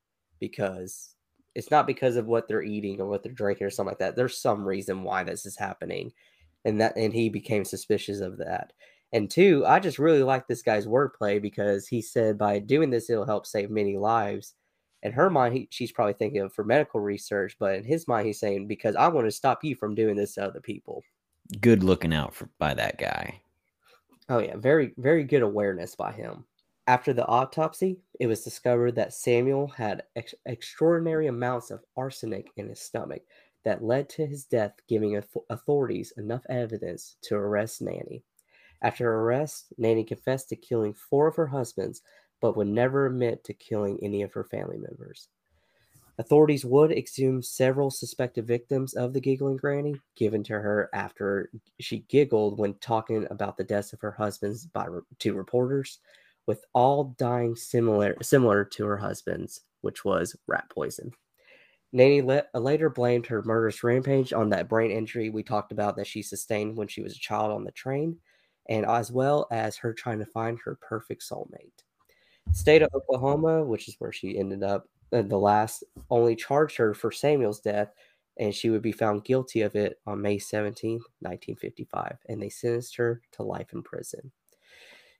because 0.40 1.14
it's 1.54 1.70
not 1.70 1.86
because 1.86 2.16
of 2.16 2.26
what 2.26 2.48
they're 2.48 2.62
eating 2.62 3.00
or 3.00 3.06
what 3.06 3.22
they're 3.22 3.32
drinking 3.32 3.66
or 3.66 3.70
something 3.70 3.90
like 3.90 3.98
that. 3.98 4.16
There's 4.16 4.38
some 4.38 4.64
reason 4.64 5.02
why 5.02 5.22
this 5.22 5.46
is 5.46 5.56
happening. 5.56 6.12
And 6.64 6.80
that, 6.80 6.96
and 6.96 7.12
he 7.12 7.28
became 7.28 7.64
suspicious 7.64 8.20
of 8.20 8.38
that. 8.38 8.72
And 9.12 9.30
two, 9.30 9.64
I 9.66 9.78
just 9.78 9.98
really 9.98 10.22
like 10.22 10.46
this 10.46 10.62
guy's 10.62 10.86
wordplay 10.86 11.40
because 11.40 11.86
he 11.86 12.00
said 12.00 12.38
by 12.38 12.58
doing 12.58 12.90
this, 12.90 13.10
it'll 13.10 13.26
help 13.26 13.46
save 13.46 13.70
many 13.70 13.98
lives. 13.98 14.54
In 15.02 15.12
her 15.12 15.28
mind, 15.28 15.54
he, 15.54 15.68
she's 15.70 15.92
probably 15.92 16.14
thinking 16.14 16.40
of 16.40 16.52
for 16.52 16.64
medical 16.64 17.00
research, 17.00 17.56
but 17.58 17.74
in 17.74 17.84
his 17.84 18.08
mind, 18.08 18.26
he's 18.26 18.40
saying 18.40 18.68
because 18.68 18.96
I 18.96 19.08
want 19.08 19.26
to 19.26 19.32
stop 19.32 19.64
you 19.64 19.74
from 19.74 19.94
doing 19.94 20.16
this 20.16 20.34
to 20.34 20.44
other 20.44 20.60
people. 20.60 21.02
Good 21.60 21.82
looking 21.82 22.14
out 22.14 22.34
for 22.34 22.48
by 22.58 22.72
that 22.74 22.98
guy. 22.98 23.42
Oh 24.28 24.38
yeah, 24.38 24.56
very 24.56 24.94
very 24.96 25.24
good 25.24 25.42
awareness 25.42 25.94
by 25.94 26.12
him. 26.12 26.44
After 26.86 27.12
the 27.12 27.26
autopsy, 27.26 27.98
it 28.18 28.26
was 28.26 28.42
discovered 28.42 28.94
that 28.94 29.12
Samuel 29.12 29.66
had 29.66 30.04
ex- 30.16 30.34
extraordinary 30.46 31.26
amounts 31.26 31.70
of 31.70 31.84
arsenic 31.96 32.50
in 32.56 32.68
his 32.68 32.80
stomach 32.80 33.22
that 33.64 33.84
led 33.84 34.08
to 34.10 34.26
his 34.26 34.44
death, 34.44 34.72
giving 34.88 35.20
authorities 35.50 36.12
enough 36.16 36.44
evidence 36.48 37.16
to 37.22 37.36
arrest 37.36 37.82
Nannie. 37.82 38.24
After 38.82 39.08
arrest, 39.08 39.72
Nannie 39.78 40.04
confessed 40.04 40.48
to 40.48 40.56
killing 40.56 40.92
four 40.92 41.28
of 41.28 41.36
her 41.36 41.46
husbands, 41.46 42.02
but 42.40 42.56
would 42.56 42.66
never 42.66 43.06
admit 43.06 43.44
to 43.44 43.54
killing 43.54 43.98
any 44.02 44.22
of 44.22 44.32
her 44.32 44.44
family 44.44 44.76
members. 44.76 45.28
Authorities 46.18 46.64
would 46.64 46.92
exhume 46.92 47.42
several 47.42 47.90
suspected 47.90 48.46
victims 48.46 48.94
of 48.94 49.12
the 49.12 49.20
giggling 49.20 49.56
granny 49.56 49.94
given 50.14 50.42
to 50.44 50.52
her 50.52 50.90
after 50.92 51.50
she 51.80 52.00
giggled 52.08 52.58
when 52.58 52.74
talking 52.74 53.26
about 53.30 53.56
the 53.56 53.64
deaths 53.64 53.92
of 53.92 54.00
her 54.00 54.10
husbands 54.10 54.66
by 54.66 54.86
to 55.20 55.34
reporters, 55.34 56.00
with 56.46 56.64
all 56.74 57.14
dying 57.18 57.56
similar 57.56 58.16
similar 58.20 58.64
to 58.64 58.84
her 58.84 58.98
husband's, 58.98 59.60
which 59.80 60.04
was 60.04 60.36
rat 60.46 60.64
poison. 60.68 61.12
Nannie 61.92 62.22
le- 62.22 62.44
later 62.54 62.90
blamed 62.90 63.26
her 63.26 63.42
murderous 63.42 63.82
rampage 63.82 64.32
on 64.32 64.50
that 64.50 64.68
brain 64.68 64.90
injury 64.90 65.30
we 65.30 65.42
talked 65.42 65.72
about 65.72 65.96
that 65.96 66.06
she 66.06 66.22
sustained 66.22 66.76
when 66.76 66.88
she 66.88 67.02
was 67.02 67.14
a 67.14 67.20
child 67.20 67.52
on 67.52 67.64
the 67.64 67.72
train, 67.72 68.18
and 68.68 68.86
as 68.86 69.10
well 69.10 69.46
as 69.50 69.76
her 69.76 69.92
trying 69.92 70.18
to 70.18 70.26
find 70.26 70.58
her 70.64 70.78
perfect 70.80 71.22
soulmate. 71.22 71.82
State 72.52 72.82
of 72.82 72.90
Oklahoma, 72.94 73.64
which 73.64 73.88
is 73.88 73.96
where 73.98 74.12
she 74.12 74.38
ended 74.38 74.62
up, 74.62 74.88
uh, 75.12 75.22
the 75.22 75.38
last 75.38 75.84
only 76.10 76.34
charged 76.34 76.76
her 76.76 76.94
for 76.94 77.12
Samuel's 77.12 77.60
death, 77.60 77.92
and 78.38 78.54
she 78.54 78.70
would 78.70 78.82
be 78.82 78.92
found 78.92 79.24
guilty 79.24 79.60
of 79.60 79.76
it 79.76 79.98
on 80.06 80.22
May 80.22 80.38
17, 80.38 80.92
1955, 81.20 82.18
and 82.28 82.42
they 82.42 82.48
sentenced 82.48 82.96
her 82.96 83.22
to 83.32 83.42
life 83.42 83.72
in 83.72 83.82
prison. 83.82 84.32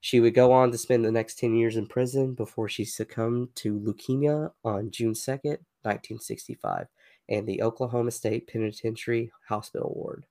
She 0.01 0.19
would 0.19 0.35
go 0.35 0.51
on 0.51 0.73
to 0.73 0.79
spend 0.79 1.05
the 1.05 1.13
next 1.13 1.39
10 1.39 1.55
years 1.55 1.77
in 1.77 1.87
prison 1.87 2.35
before 2.35 2.69
she 2.69 2.85
succumbed 2.85 3.55
to 3.57 3.79
leukemia 3.79 4.51
on 4.65 4.91
June 4.91 5.13
2nd, 5.13 5.59
1965, 5.83 6.89
and 7.29 7.47
the 7.47 7.63
Oklahoma 7.63 8.11
State 8.11 8.49
Penitentiary 8.49 9.31
Hospital 9.49 9.93
Ward. 9.95 10.27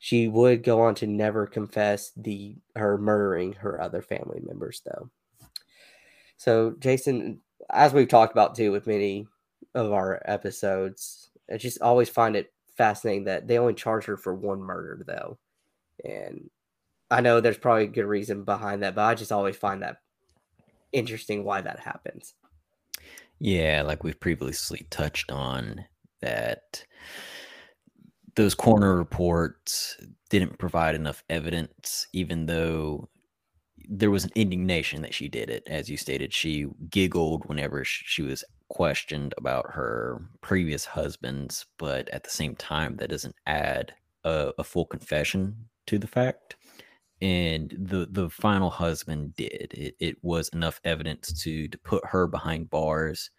She 0.00 0.28
would 0.28 0.64
go 0.64 0.80
on 0.80 0.94
to 0.96 1.06
never 1.06 1.46
confess 1.46 2.10
the 2.16 2.56
her 2.74 2.96
murdering 2.96 3.52
her 3.52 3.80
other 3.80 4.00
family 4.00 4.40
members, 4.42 4.80
though. 4.84 5.10
So, 6.38 6.74
Jason, 6.78 7.42
as 7.68 7.92
we've 7.92 8.08
talked 8.08 8.32
about 8.32 8.54
too 8.54 8.72
with 8.72 8.86
many 8.86 9.28
of 9.74 9.92
our 9.92 10.22
episodes, 10.24 11.30
I 11.52 11.58
just 11.58 11.82
always 11.82 12.08
find 12.08 12.34
it 12.34 12.52
fascinating 12.76 13.24
that 13.24 13.46
they 13.46 13.58
only 13.58 13.74
charge 13.74 14.06
her 14.06 14.16
for 14.16 14.34
one 14.34 14.60
murder 14.60 15.04
though. 15.06 15.38
And 16.02 16.48
I 17.10 17.20
know 17.20 17.40
there's 17.40 17.58
probably 17.58 17.84
a 17.84 17.88
good 17.88 18.06
reason 18.06 18.44
behind 18.44 18.82
that, 18.82 18.94
but 18.94 19.02
I 19.02 19.14
just 19.14 19.32
always 19.32 19.56
find 19.56 19.82
that 19.82 19.98
interesting 20.92 21.44
why 21.44 21.60
that 21.60 21.80
happens. 21.80 22.34
Yeah, 23.38 23.82
like 23.84 24.02
we've 24.02 24.18
previously 24.18 24.86
touched 24.88 25.30
on 25.30 25.84
that 26.22 26.84
those 28.36 28.54
corner 28.54 28.96
reports 28.96 29.96
didn't 30.28 30.58
provide 30.58 30.94
enough 30.94 31.22
evidence, 31.28 32.06
even 32.12 32.46
though 32.46 33.08
there 33.88 34.10
was 34.10 34.24
an 34.24 34.30
indignation 34.34 35.02
that 35.02 35.14
she 35.14 35.28
did 35.28 35.50
it. 35.50 35.64
As 35.66 35.88
you 35.90 35.96
stated, 35.96 36.32
she 36.32 36.66
giggled 36.90 37.44
whenever 37.46 37.84
she 37.84 38.22
was 38.22 38.44
questioned 38.68 39.34
about 39.36 39.72
her 39.72 40.22
previous 40.40 40.84
husbands, 40.84 41.66
but 41.78 42.08
at 42.10 42.22
the 42.22 42.30
same 42.30 42.54
time, 42.54 42.96
that 42.96 43.10
doesn't 43.10 43.34
add 43.46 43.92
a, 44.24 44.52
a 44.58 44.64
full 44.64 44.86
confession 44.86 45.56
to 45.86 45.98
the 45.98 46.06
fact. 46.06 46.56
And 47.20 47.74
the 47.78 48.06
the 48.10 48.30
final 48.30 48.70
husband 48.70 49.34
did. 49.36 49.74
It, 49.74 49.94
it 50.00 50.16
was 50.22 50.48
enough 50.50 50.80
evidence 50.84 51.32
to 51.42 51.68
to 51.68 51.78
put 51.78 52.04
her 52.06 52.26
behind 52.26 52.70
bars. 52.70 53.30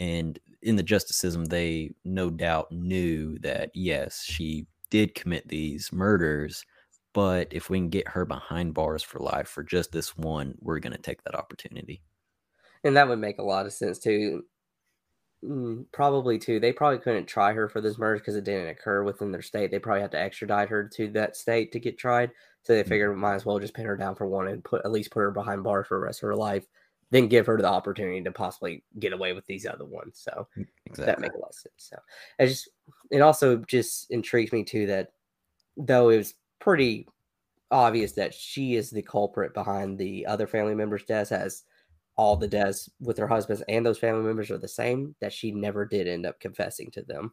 And 0.00 0.38
in 0.62 0.76
the 0.76 0.82
justice 0.82 1.16
system, 1.16 1.44
they 1.44 1.94
no 2.04 2.30
doubt 2.30 2.72
knew 2.72 3.38
that 3.40 3.70
yes, 3.74 4.22
she 4.24 4.66
did 4.90 5.14
commit 5.14 5.48
these 5.48 5.92
murders, 5.92 6.64
but 7.12 7.48
if 7.50 7.70
we 7.70 7.78
can 7.78 7.88
get 7.88 8.08
her 8.08 8.24
behind 8.24 8.74
bars 8.74 9.02
for 9.02 9.18
life 9.18 9.48
for 9.48 9.62
just 9.62 9.92
this 9.92 10.16
one, 10.16 10.54
we're 10.60 10.78
going 10.78 10.92
to 10.94 11.02
take 11.02 11.22
that 11.24 11.34
opportunity. 11.34 12.02
And 12.84 12.96
that 12.96 13.08
would 13.08 13.18
make 13.18 13.38
a 13.38 13.42
lot 13.42 13.66
of 13.66 13.72
sense 13.72 13.98
too. 13.98 14.44
Mm, 15.44 15.84
probably 15.92 16.38
too. 16.38 16.58
They 16.58 16.72
probably 16.72 16.98
couldn't 16.98 17.26
try 17.26 17.52
her 17.52 17.68
for 17.68 17.80
this 17.80 17.98
murder 17.98 18.18
because 18.18 18.36
it 18.36 18.44
didn't 18.44 18.68
occur 18.68 19.04
within 19.04 19.30
their 19.30 19.42
state. 19.42 19.70
They 19.70 19.78
probably 19.78 20.02
had 20.02 20.10
to 20.12 20.20
extradite 20.20 20.68
her 20.68 20.88
to 20.96 21.08
that 21.12 21.36
state 21.36 21.72
to 21.72 21.80
get 21.80 21.98
tried. 21.98 22.30
So 22.62 22.74
they 22.74 22.82
mm. 22.82 22.88
figured 22.88 23.16
might 23.16 23.36
as 23.36 23.46
well 23.46 23.58
just 23.58 23.74
pin 23.74 23.86
her 23.86 23.96
down 23.96 24.16
for 24.16 24.26
one 24.26 24.48
and 24.48 24.64
put 24.64 24.84
at 24.84 24.90
least 24.90 25.10
put 25.10 25.20
her 25.20 25.30
behind 25.30 25.62
bars 25.62 25.86
for 25.86 25.98
the 25.98 26.04
rest 26.04 26.22
of 26.22 26.28
her 26.28 26.36
life. 26.36 26.66
Then 27.10 27.26
give 27.26 27.46
her 27.46 27.56
the 27.56 27.68
opportunity 27.68 28.22
to 28.22 28.30
possibly 28.30 28.84
get 28.98 29.14
away 29.14 29.32
with 29.32 29.46
these 29.46 29.64
other 29.66 29.86
ones. 29.86 30.20
So 30.22 30.46
mm, 30.58 30.66
exactly. 30.84 31.06
that 31.06 31.20
makes 31.20 31.34
a 31.34 31.38
lot 31.38 31.48
of 31.48 31.54
sense. 31.54 31.74
So 31.76 31.96
it 32.38 32.46
just 32.48 32.68
it 33.10 33.20
also 33.20 33.56
just 33.58 34.10
intrigues 34.10 34.52
me 34.52 34.62
too 34.64 34.86
that 34.86 35.12
though 35.76 36.10
it 36.10 36.18
was 36.18 36.34
pretty 36.58 37.06
obvious 37.70 38.12
that 38.12 38.34
she 38.34 38.74
is 38.74 38.90
the 38.90 39.02
culprit 39.02 39.54
behind 39.54 39.98
the 39.98 40.26
other 40.26 40.46
family 40.46 40.74
members' 40.74 41.04
deaths, 41.04 41.32
as 41.32 41.64
all 42.16 42.36
the 42.36 42.48
deaths 42.48 42.90
with 43.00 43.16
her 43.18 43.28
husbands 43.28 43.62
and 43.68 43.84
those 43.86 43.98
family 43.98 44.24
members 44.24 44.50
are 44.50 44.58
the 44.58 44.68
same, 44.68 45.14
that 45.20 45.32
she 45.32 45.52
never 45.52 45.84
did 45.84 46.08
end 46.08 46.26
up 46.26 46.40
confessing 46.40 46.90
to 46.90 47.02
them. 47.02 47.32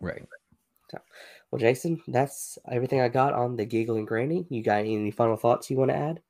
Right. 0.00 0.26
So, 0.90 0.98
well, 1.50 1.60
Jason, 1.60 2.00
that's 2.08 2.58
everything 2.70 3.00
I 3.00 3.08
got 3.08 3.34
on 3.34 3.56
the 3.56 3.66
giggling 3.66 4.06
granny. 4.06 4.46
You 4.48 4.62
got 4.62 4.80
any 4.80 5.10
final 5.10 5.36
thoughts 5.36 5.70
you 5.70 5.76
want 5.76 5.90
to 5.90 5.96
add? 5.96 6.20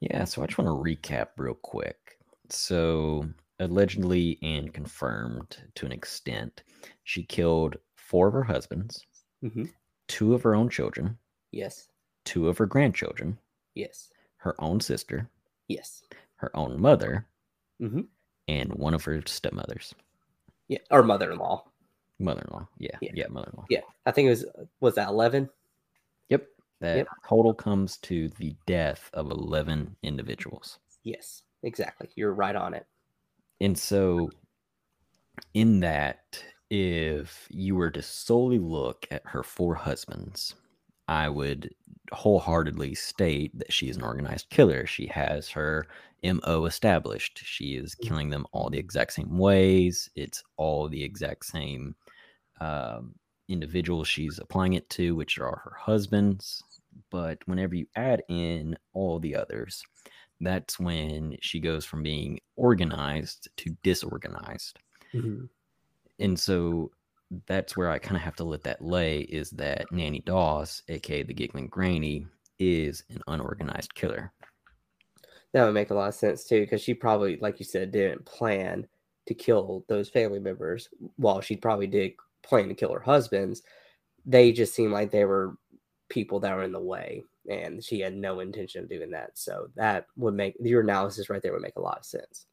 Yeah, 0.00 0.24
so 0.24 0.42
I 0.42 0.46
just 0.46 0.58
want 0.58 0.68
to 0.68 0.90
recap 0.90 1.28
real 1.36 1.54
quick. 1.54 2.18
So, 2.48 3.26
allegedly 3.58 4.38
and 4.42 4.72
confirmed 4.72 5.58
to 5.74 5.86
an 5.86 5.92
extent, 5.92 6.62
she 7.04 7.22
killed 7.22 7.76
four 7.96 8.28
of 8.28 8.34
her 8.34 8.42
husbands, 8.42 9.06
mm-hmm. 9.44 9.64
two 10.08 10.34
of 10.34 10.42
her 10.42 10.54
own 10.54 10.68
children. 10.70 11.18
Yes. 11.52 11.88
Two 12.24 12.48
of 12.48 12.58
her 12.58 12.66
grandchildren. 12.66 13.38
Yes. 13.74 14.10
Her 14.38 14.54
own 14.58 14.80
sister. 14.80 15.28
Yes. 15.68 16.02
Her 16.36 16.54
own 16.56 16.80
mother. 16.80 17.26
Mm-hmm. 17.80 18.02
And 18.48 18.72
one 18.74 18.94
of 18.94 19.04
her 19.04 19.22
stepmothers. 19.26 19.94
Yeah, 20.68 20.78
or 20.90 21.02
mother-in-law. 21.02 21.64
Mother-in-law. 22.18 22.66
Yeah. 22.78 22.96
Yeah, 23.00 23.10
yeah 23.14 23.26
mother-in-law. 23.28 23.66
Yeah. 23.68 23.80
I 24.06 24.12
think 24.12 24.26
it 24.26 24.30
was 24.30 24.44
was 24.80 24.94
that 24.94 25.08
11? 25.08 25.48
Yep. 26.30 26.46
That 26.80 26.96
yep. 26.98 27.08
total 27.28 27.52
comes 27.52 27.98
to 27.98 28.28
the 28.38 28.54
death 28.66 29.10
of 29.12 29.30
11 29.30 29.96
individuals. 30.02 30.78
Yes, 31.04 31.42
exactly. 31.62 32.08
You're 32.16 32.32
right 32.32 32.56
on 32.56 32.72
it. 32.72 32.86
And 33.60 33.76
so 33.78 34.30
in 35.54 35.80
that 35.80 36.42
if 36.70 37.46
you 37.50 37.74
were 37.74 37.90
to 37.90 38.02
solely 38.02 38.58
look 38.58 39.06
at 39.10 39.22
her 39.26 39.42
four 39.42 39.74
husbands, 39.74 40.54
I 41.08 41.28
would 41.28 41.70
wholeheartedly 42.12 42.94
state 42.94 43.56
that 43.58 43.72
she 43.72 43.88
is 43.88 43.96
an 43.96 44.02
organized 44.02 44.48
killer. 44.50 44.86
She 44.86 45.06
has 45.08 45.48
her 45.50 45.86
MO 46.22 46.66
established. 46.66 47.40
She 47.44 47.74
is 47.74 47.94
mm. 47.94 48.08
killing 48.08 48.30
them 48.30 48.46
all 48.52 48.70
the 48.70 48.78
exact 48.78 49.12
same 49.12 49.36
ways. 49.36 50.08
It's 50.14 50.42
all 50.56 50.88
the 50.88 51.02
exact 51.02 51.46
same 51.46 51.94
um, 52.60 53.14
individuals 53.48 54.06
she's 54.06 54.38
applying 54.38 54.74
it 54.74 54.88
to, 54.90 55.16
which 55.16 55.38
are 55.38 55.60
her 55.64 55.74
husbands. 55.76 56.62
But 57.10 57.38
whenever 57.46 57.74
you 57.74 57.86
add 57.96 58.22
in 58.28 58.76
all 58.92 59.18
the 59.18 59.34
others, 59.34 59.82
that's 60.40 60.78
when 60.78 61.36
she 61.40 61.60
goes 61.60 61.84
from 61.84 62.02
being 62.02 62.40
organized 62.56 63.48
to 63.58 63.76
disorganized. 63.82 64.78
Mm-hmm. 65.12 65.46
And 66.18 66.38
so 66.38 66.90
that's 67.46 67.76
where 67.76 67.90
I 67.90 67.98
kind 67.98 68.16
of 68.16 68.22
have 68.22 68.36
to 68.36 68.44
let 68.44 68.62
that 68.64 68.82
lay 68.82 69.20
is 69.20 69.50
that 69.50 69.90
Nannie 69.92 70.22
Doss, 70.26 70.82
aka 70.88 71.22
the 71.22 71.34
Giggling 71.34 71.68
Granny, 71.68 72.26
is 72.58 73.04
an 73.10 73.20
unorganized 73.28 73.94
killer. 73.94 74.32
That 75.52 75.64
would 75.64 75.74
make 75.74 75.90
a 75.90 75.94
lot 75.94 76.08
of 76.08 76.14
sense 76.14 76.44
too, 76.44 76.60
because 76.60 76.80
she 76.80 76.94
probably, 76.94 77.36
like 77.40 77.58
you 77.58 77.64
said, 77.64 77.92
didn't 77.92 78.24
plan 78.24 78.86
to 79.26 79.34
kill 79.34 79.84
those 79.88 80.08
family 80.08 80.38
members. 80.38 80.88
While 81.16 81.40
she 81.40 81.56
probably 81.56 81.86
did 81.86 82.12
plan 82.42 82.68
to 82.68 82.74
kill 82.74 82.92
her 82.92 83.00
husbands, 83.00 83.62
they 84.24 84.52
just 84.52 84.74
seemed 84.74 84.92
like 84.92 85.10
they 85.10 85.24
were 85.24 85.56
people 86.10 86.40
that 86.40 86.54
were 86.54 86.64
in 86.64 86.72
the 86.72 86.78
way, 86.78 87.24
and 87.48 87.82
she 87.82 88.00
had 88.00 88.14
no 88.14 88.40
intention 88.40 88.82
of 88.82 88.90
doing 88.90 89.10
that. 89.12 89.38
So 89.38 89.68
that 89.76 90.06
would 90.16 90.34
make 90.34 90.56
your 90.60 90.82
analysis 90.82 91.30
right 91.30 91.40
there 91.40 91.52
would 91.52 91.62
make 91.62 91.76
a 91.76 91.80
lot 91.80 91.98
of 91.98 92.04
sense. 92.04 92.46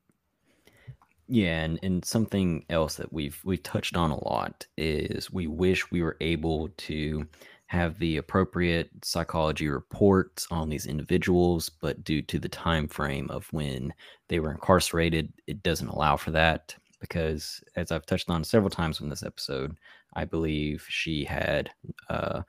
Yeah, 1.27 1.63
and, 1.63 1.79
and 1.83 2.05
something 2.05 2.65
else 2.69 2.95
that 2.95 3.11
we've 3.11 3.41
we've 3.43 3.63
touched 3.63 3.97
on 3.97 4.11
a 4.11 4.23
lot 4.23 4.65
is 4.77 5.29
we 5.29 5.47
wish 5.47 5.91
we 5.91 6.01
were 6.01 6.15
able 6.21 6.69
to 6.77 7.27
have 7.65 7.99
the 7.99 8.15
appropriate 8.15 8.89
psychology 9.03 9.67
reports 9.67 10.47
on 10.49 10.69
these 10.69 10.85
individuals, 10.85 11.69
but 11.69 12.01
due 12.05 12.21
to 12.21 12.39
the 12.39 12.47
time 12.47 12.87
frame 12.87 13.29
of 13.29 13.51
when 13.51 13.93
they 14.29 14.39
were 14.39 14.51
incarcerated, 14.51 15.33
it 15.47 15.61
doesn't 15.63 15.89
allow 15.89 16.15
for 16.15 16.31
that 16.31 16.73
because 17.01 17.61
as 17.75 17.91
I've 17.91 18.05
touched 18.05 18.29
on 18.29 18.43
several 18.45 18.69
times 18.69 19.01
in 19.01 19.09
this 19.09 19.23
episode, 19.23 19.75
I 20.17 20.25
believe 20.25 20.85
she 20.89 21.23
had 21.23 21.69
a 22.09 22.43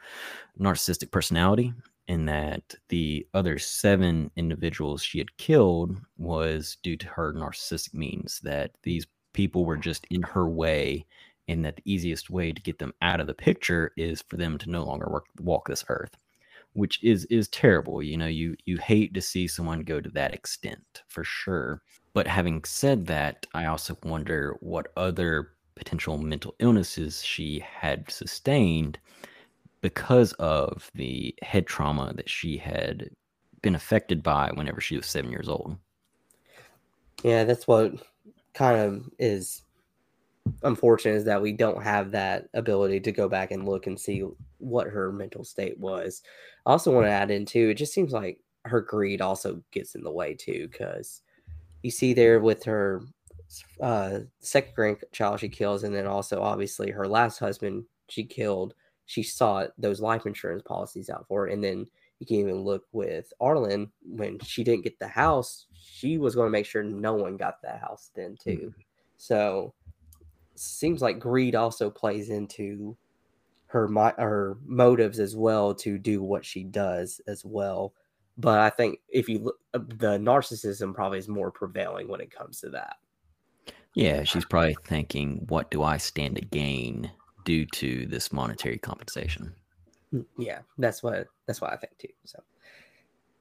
narcissistic 0.59 1.11
personality 1.13 1.73
in 2.09 2.25
that 2.27 2.75
the 2.89 3.27
other 3.35 3.59
seven 3.59 4.31
individuals 4.37 5.03
she 5.03 5.19
had 5.19 5.37
killed 5.37 5.99
was 6.17 6.79
due 6.83 6.97
to 6.97 7.07
her 7.09 7.35
narcissistic 7.35 7.95
means, 7.95 8.41
that 8.43 8.73
these 8.83 9.07
people 9.35 9.65
were 9.67 9.77
just 9.77 10.07
in 10.11 10.23
her 10.23 10.49
way, 10.49 11.05
and 11.47 11.65
that 11.65 11.77
the 11.77 11.93
easiest 11.93 12.31
way 12.31 12.53
to 12.53 12.63
get 12.63 12.79
them 12.79 12.95
out 13.03 13.21
of 13.21 13.27
the 13.27 13.35
picture 13.35 13.93
is 13.97 14.23
for 14.29 14.37
them 14.39 14.59
to 14.59 14.71
no 14.71 14.85
longer 14.85 15.09
work, 15.11 15.27
walk 15.41 15.69
this 15.69 15.85
earth 15.89 16.17
which 16.75 17.03
is 17.03 17.25
is 17.27 17.49
terrible 17.49 18.03
you 18.03 18.17
know 18.17 18.27
you 18.27 18.55
you 18.67 18.77
hate 18.77 19.15
to 19.15 19.21
see 19.23 19.49
someone 19.49 19.81
go 19.81 20.01
to 20.01 20.11
that 20.11 20.35
extent 20.35 21.03
for 21.09 21.25
sure. 21.25 21.83
But 22.15 22.27
having 22.27 22.65
said 22.65 23.07
that 23.07 23.47
i 23.55 23.67
also 23.67 23.97
wonder 24.03 24.57
what 24.61 24.89
other 24.97 25.53
potential 25.79 26.19
mental 26.19 26.55
illnesses 26.59 27.25
she 27.25 27.65
had 27.65 28.11
sustained 28.11 28.99
because 29.81 30.33
of 30.35 30.91
the 30.95 31.35
head 31.43 31.67
trauma 31.67 32.13
that 32.17 32.29
she 32.29 32.57
had 32.57 33.11
been 33.63 33.75
affected 33.75 34.23
by 34.23 34.51
whenever 34.55 34.81
she 34.81 34.97
was 34.97 35.07
seven 35.07 35.31
years 35.31 35.49
old. 35.49 35.77
Yeah, 37.23 37.45
that's 37.45 37.67
what 37.67 37.95
kind 38.55 38.81
of 38.81 39.09
is 39.19 39.63
unfortunate 40.63 41.15
is 41.15 41.25
that 41.25 41.43
we 41.43 41.53
don't 41.53 41.83
have 41.83 42.11
that 42.13 42.49
ability 42.55 43.01
to 43.01 43.13
go 43.13 43.29
back 43.29 43.51
and 43.51 43.69
look 43.69 43.87
and 43.87 43.99
see 43.99 44.25
what 44.59 44.87
her 44.87 45.13
mental 45.13 45.45
state 45.45 45.79
was. 45.79 46.23
I 46.67 46.73
also 46.73 46.93
want 46.93 47.07
to 47.07 47.11
add 47.11 47.31
in 47.31 47.45
too, 47.45 47.71
it 47.71 47.75
just 47.75 47.93
seems 47.93 48.13
like 48.13 48.41
her 48.65 48.81
greed 48.81 49.21
also 49.21 49.63
gets 49.71 49.95
in 49.95 50.03
the 50.03 50.11
way 50.11 50.35
too, 50.35 50.69
because 50.71 51.23
you 51.83 51.91
see 51.91 52.13
there 52.13 52.41
with 52.41 52.65
her 52.65 53.03
uh, 53.81 54.21
second 54.41 54.75
grandchild 54.75 55.41
she 55.41 55.49
kills, 55.49 55.85
and 55.85 55.95
then 55.95 56.07
also 56.07 56.43
obviously 56.43 56.91
her 56.91 57.07
last 57.07 57.39
husband 57.39 57.85
she 58.09 58.25
killed 58.25 58.75
she 59.09 59.23
sought 59.23 59.71
those 59.79 60.03
life 60.03 60.27
insurance 60.27 60.63
policies 60.63 61.09
out 61.09 61.27
for 61.27 61.49
it. 61.49 61.55
And 61.55 61.65
then 61.65 61.87
you 62.19 62.27
can 62.27 62.37
even 62.37 62.61
look 62.61 62.85
with 62.93 63.33
Arlen 63.41 63.91
when 64.03 64.39
she 64.41 64.63
didn't 64.63 64.85
get 64.85 64.99
the 64.99 65.09
house, 65.09 65.65
she 65.73 66.19
was 66.19 66.35
going 66.35 66.47
to 66.47 66.53
make 66.53 66.67
sure 66.67 66.83
no 66.83 67.15
one 67.15 67.39
got 67.39 67.63
that 67.63 67.81
house 67.81 68.11
then 68.15 68.37
too. 68.39 68.51
Mm-hmm. 68.51 68.81
So 69.17 69.73
seems 70.57 71.01
like 71.01 71.19
greed 71.19 71.55
also 71.55 71.89
plays 71.89 72.29
into 72.29 72.97
her 73.69 73.89
her 74.19 74.59
motives 74.67 75.21
as 75.21 75.35
well 75.35 75.75
to 75.77 75.97
do 75.97 76.23
what 76.23 76.45
she 76.45 76.63
does 76.63 77.23
as 77.27 77.47
well. 77.47 77.95
But 78.37 78.59
I 78.59 78.69
think 78.69 78.99
if 79.09 79.27
you 79.27 79.39
look, 79.39 79.57
uh, 79.73 79.79
the 79.79 80.19
narcissism 80.19 80.95
probably 80.95 81.19
is 81.19 81.29
more 81.29 81.51
prevailing 81.51 82.09
when 82.09 82.21
it 82.21 82.31
comes 82.31 82.61
to 82.61 82.69
that. 82.71 82.97
Yeah, 83.95 84.23
she's 84.25 84.45
probably 84.45 84.77
thinking, 84.85 85.45
"What 85.49 85.71
do 85.71 85.83
I 85.83 85.97
stand 85.97 86.37
to 86.37 86.43
gain 86.43 87.11
due 87.49 87.65
to 87.65 88.05
this 88.05 88.31
monetary 88.31 88.77
compensation. 88.77 89.51
Mm, 90.13 90.27
yeah, 90.37 90.59
that's 90.77 91.03
what 91.03 91.29
that's 91.47 91.63
what 91.63 91.73
I 91.73 91.77
think 91.77 91.97
too. 91.97 92.13
So, 92.27 92.39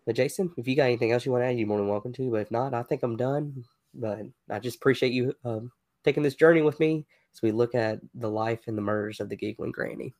but 0.06 0.16
Jason, 0.16 0.50
if 0.56 0.66
you 0.66 0.78
got 0.78 0.86
anything 0.86 1.12
else 1.12 1.26
you 1.26 1.34
want 1.34 1.41
to 1.41 1.48
add, 1.48 1.58
you're 1.58 1.68
more 1.68 1.78
than 1.78 1.89
welcome 1.89 2.14
to. 2.14 2.32
But 2.32 2.39
if 2.39 2.50
not, 2.50 2.74
I 2.74 2.84
think 2.84 3.04
I'm 3.04 3.18
done. 3.18 3.66
But 3.93 4.22
I 4.50 4.60
just 4.60 4.78
appreciate 4.78 5.12
you 5.12 5.34
um, 5.43 5.74
taking 6.06 6.24
this 6.24 6.36
journey 6.36 6.62
with 6.62 6.80
me 6.80 7.06
as 7.34 7.41
we 7.41 7.52
look 7.52 7.76
at 7.76 8.00
the 8.16 8.30
life 8.30 8.62
and 8.68 8.78
the 8.78 8.82
murders 8.82 9.20
of 9.20 9.28
the 9.28 9.36
giggling 9.36 9.74
granny. 9.74 10.14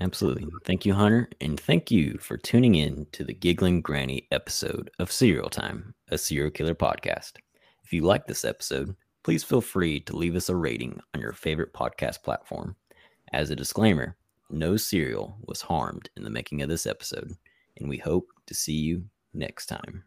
Absolutely. 0.00 0.48
Thank 0.64 0.84
you, 0.84 0.92
Hunter. 0.92 1.28
And 1.40 1.60
thank 1.60 1.92
you 1.92 2.18
for 2.18 2.36
tuning 2.36 2.74
in 2.74 3.06
to 3.12 3.22
the 3.22 3.32
Giggling 3.32 3.80
Granny 3.80 4.26
episode 4.32 4.90
of 4.98 5.12
Serial 5.12 5.48
Time, 5.48 5.94
a 6.08 6.18
serial 6.18 6.50
killer 6.50 6.74
podcast. 6.74 7.34
If 7.84 7.92
you 7.92 8.02
like 8.02 8.26
this 8.26 8.44
episode, 8.44 8.96
please 9.24 9.42
feel 9.42 9.62
free 9.62 10.00
to 10.00 10.16
leave 10.16 10.36
us 10.36 10.50
a 10.50 10.54
rating 10.54 11.00
on 11.14 11.20
your 11.20 11.32
favorite 11.32 11.72
podcast 11.72 12.22
platform. 12.22 12.76
As 13.32 13.50
a 13.50 13.56
disclaimer, 13.56 14.16
no 14.50 14.76
cereal 14.76 15.38
was 15.48 15.62
harmed 15.62 16.10
in 16.16 16.22
the 16.22 16.30
making 16.30 16.62
of 16.62 16.68
this 16.68 16.86
episode, 16.86 17.32
and 17.78 17.88
we 17.88 17.96
hope 17.96 18.28
to 18.46 18.54
see 18.54 18.74
you 18.74 19.04
next 19.32 19.66
time. 19.66 20.04